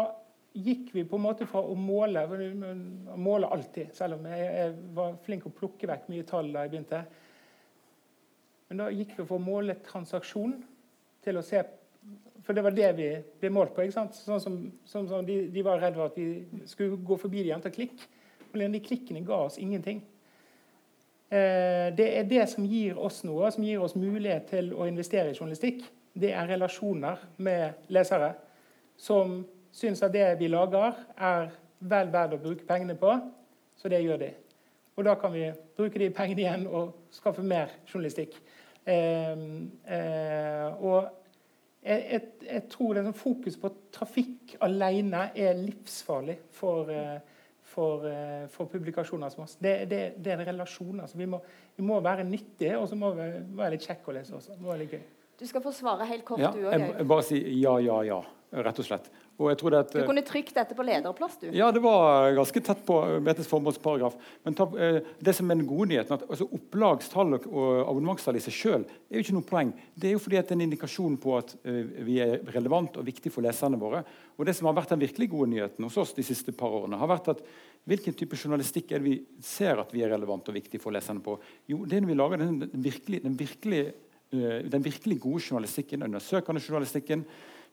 [0.60, 4.72] gikk vi på en måte fra å måle for måle alltid, selv om jeg, jeg
[4.98, 7.02] var flink å plukke vekk mye tall da jeg begynte.
[8.70, 10.58] Men da gikk vi fra å måle transaksjon
[11.26, 11.64] til å se
[12.46, 13.10] For det var det vi
[13.42, 13.84] ble målt på.
[13.94, 14.56] Sånn som,
[14.88, 18.08] sånn som de, de var redd for at vi skulle gå forbi de jenta klikk.
[18.56, 20.00] Men de klikkene ga oss ingenting.
[21.30, 25.30] Eh, det er det som gir oss noe, som gir oss mulighet til å investere
[25.30, 25.84] i journalistikk.
[26.20, 28.34] Det er relasjoner med lesere
[28.98, 33.14] som syns at det vi lager, er vel verdt å bruke pengene på.
[33.78, 34.34] Så det gjør de.
[34.98, 35.46] Og da kan vi
[35.78, 38.34] bruke de pengene igjen og skaffe mer journalistikk.
[38.90, 39.46] Eh,
[39.96, 41.08] eh, og
[41.84, 47.29] jeg, jeg, jeg tror det er sånn fokus på trafikk alene er livsfarlig for, eh,
[47.70, 49.56] for, eh, for publikasjoner som oss.
[49.62, 51.00] Det, det, det er en relasjon.
[51.06, 51.40] altså vi må,
[51.78, 53.30] vi må være nyttige, og så må vi
[53.60, 54.58] være litt kjekke å lese også.
[54.58, 55.08] Det må være litt gøy.
[55.40, 56.98] Du skal få svare helt kort, Ja, du jeg, òg.
[56.98, 58.20] jeg bare si ja, ja, ja,
[58.66, 59.12] rett og slett.
[59.40, 59.62] At,
[59.94, 61.46] Du kunne trykt dette på lederplass, du.
[61.56, 64.18] Ja, det var ganske tett på BTs formålsparagraf.
[64.44, 67.46] Men ta, eh, det som er den gode nyheten, at altså, opplagstall og,
[67.86, 69.72] abonnementstall i seg sjøl er jo ikke noe poeng.
[69.96, 73.08] Det er jo fordi det er en indikasjon på at eh, vi er relevant og
[73.08, 74.02] viktig for leserne våre.
[74.36, 77.00] Og det som har vært den virkelig gode nyheten hos oss de siste par årene,
[77.00, 77.44] har vært at
[77.88, 81.24] hvilken type journalistikk er det vi ser at vi er relevant og viktig for leserne
[81.24, 81.38] på?
[81.72, 83.86] Jo, det er når vi lager den, virkelig, den, virkelig,
[84.76, 87.24] den virkelig gode journalistikken, undersøkende journalistikken.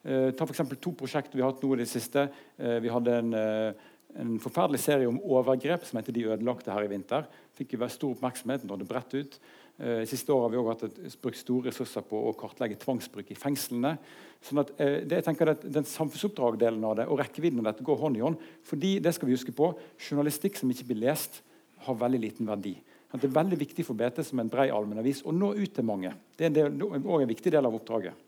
[0.07, 0.63] Uh, ta f.eks.
[0.79, 2.29] to prosjekter vi har hatt nå i det siste.
[2.61, 6.91] Uh, vi hadde en, en, forferdelig serie om overgrep som heter 'De ødelagte' her i
[6.93, 7.27] vinter.
[7.59, 9.39] Fikk jo stor oppmerksomhet, nådde bredt ut.
[9.77, 13.37] Uh, siste året har vi også hatt brukt store ressurser på å kartlegge tvangsbruk i
[13.37, 13.97] fengslene.
[14.41, 17.85] Sånn at, uh, det, jeg tenker at Den samfunnsoppdragdelen av det og rekkevidden av dette
[17.85, 18.37] går hånd i hånd.
[18.63, 21.43] fordi det skal vi huske på, Journalistikk som ikke blir lest,
[21.87, 22.77] har veldig liten verdi.
[23.13, 26.13] Det er veldig viktig for BT som en bred allmennavis å nå ut til mange.
[26.37, 28.26] Det er òg en viktig del av oppdraget.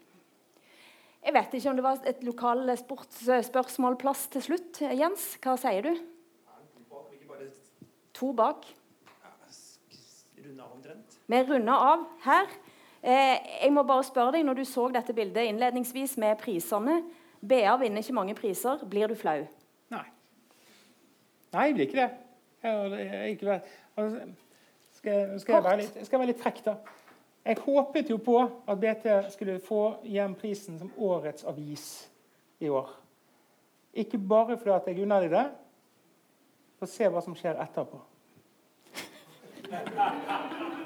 [1.28, 4.78] Jeg vet ikke om det var et lokal sportsspørsmålplass til slutt.
[4.96, 5.90] Jens, hva sier du?
[8.16, 8.64] To bak.
[11.28, 12.48] Vi runder av her.
[13.02, 17.02] Eh, jeg må bare spørre deg, når du så dette bildet innledningsvis med prisene
[17.44, 18.80] BA vinner ikke mange priser.
[18.88, 19.44] Blir du flau?
[19.92, 20.06] Nei.
[21.52, 22.08] Nei, jeg blir ikke det.
[22.64, 23.60] Jeg, jeg, jeg,
[24.00, 24.24] altså,
[24.96, 26.78] skal, skal, jeg være litt, jeg være litt frekk, da?
[27.44, 28.36] Jeg håpet jo på
[28.68, 32.08] at BT skulle få hjem prisen som årets avis
[32.60, 32.90] i år.
[33.94, 35.46] Ikke bare fordi at jeg unner dem det,
[36.78, 38.00] for se hva som skjer etterpå.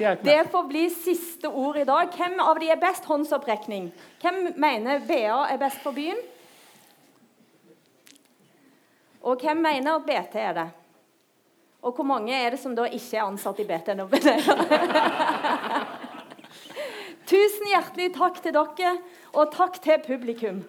[0.00, 2.08] Det får bli siste ord i dag.
[2.16, 3.90] Hvem av de er best håndsopprekning?
[4.22, 6.16] Hvem mener BA er best for byen?
[9.20, 10.68] Og hvem mener at BT er det?
[11.82, 14.08] Og hvor mange er det som da ikke er ansatt i BT nå?
[17.30, 18.96] Tusen hjertelig takk til dere,
[19.38, 20.64] og takk til publikum.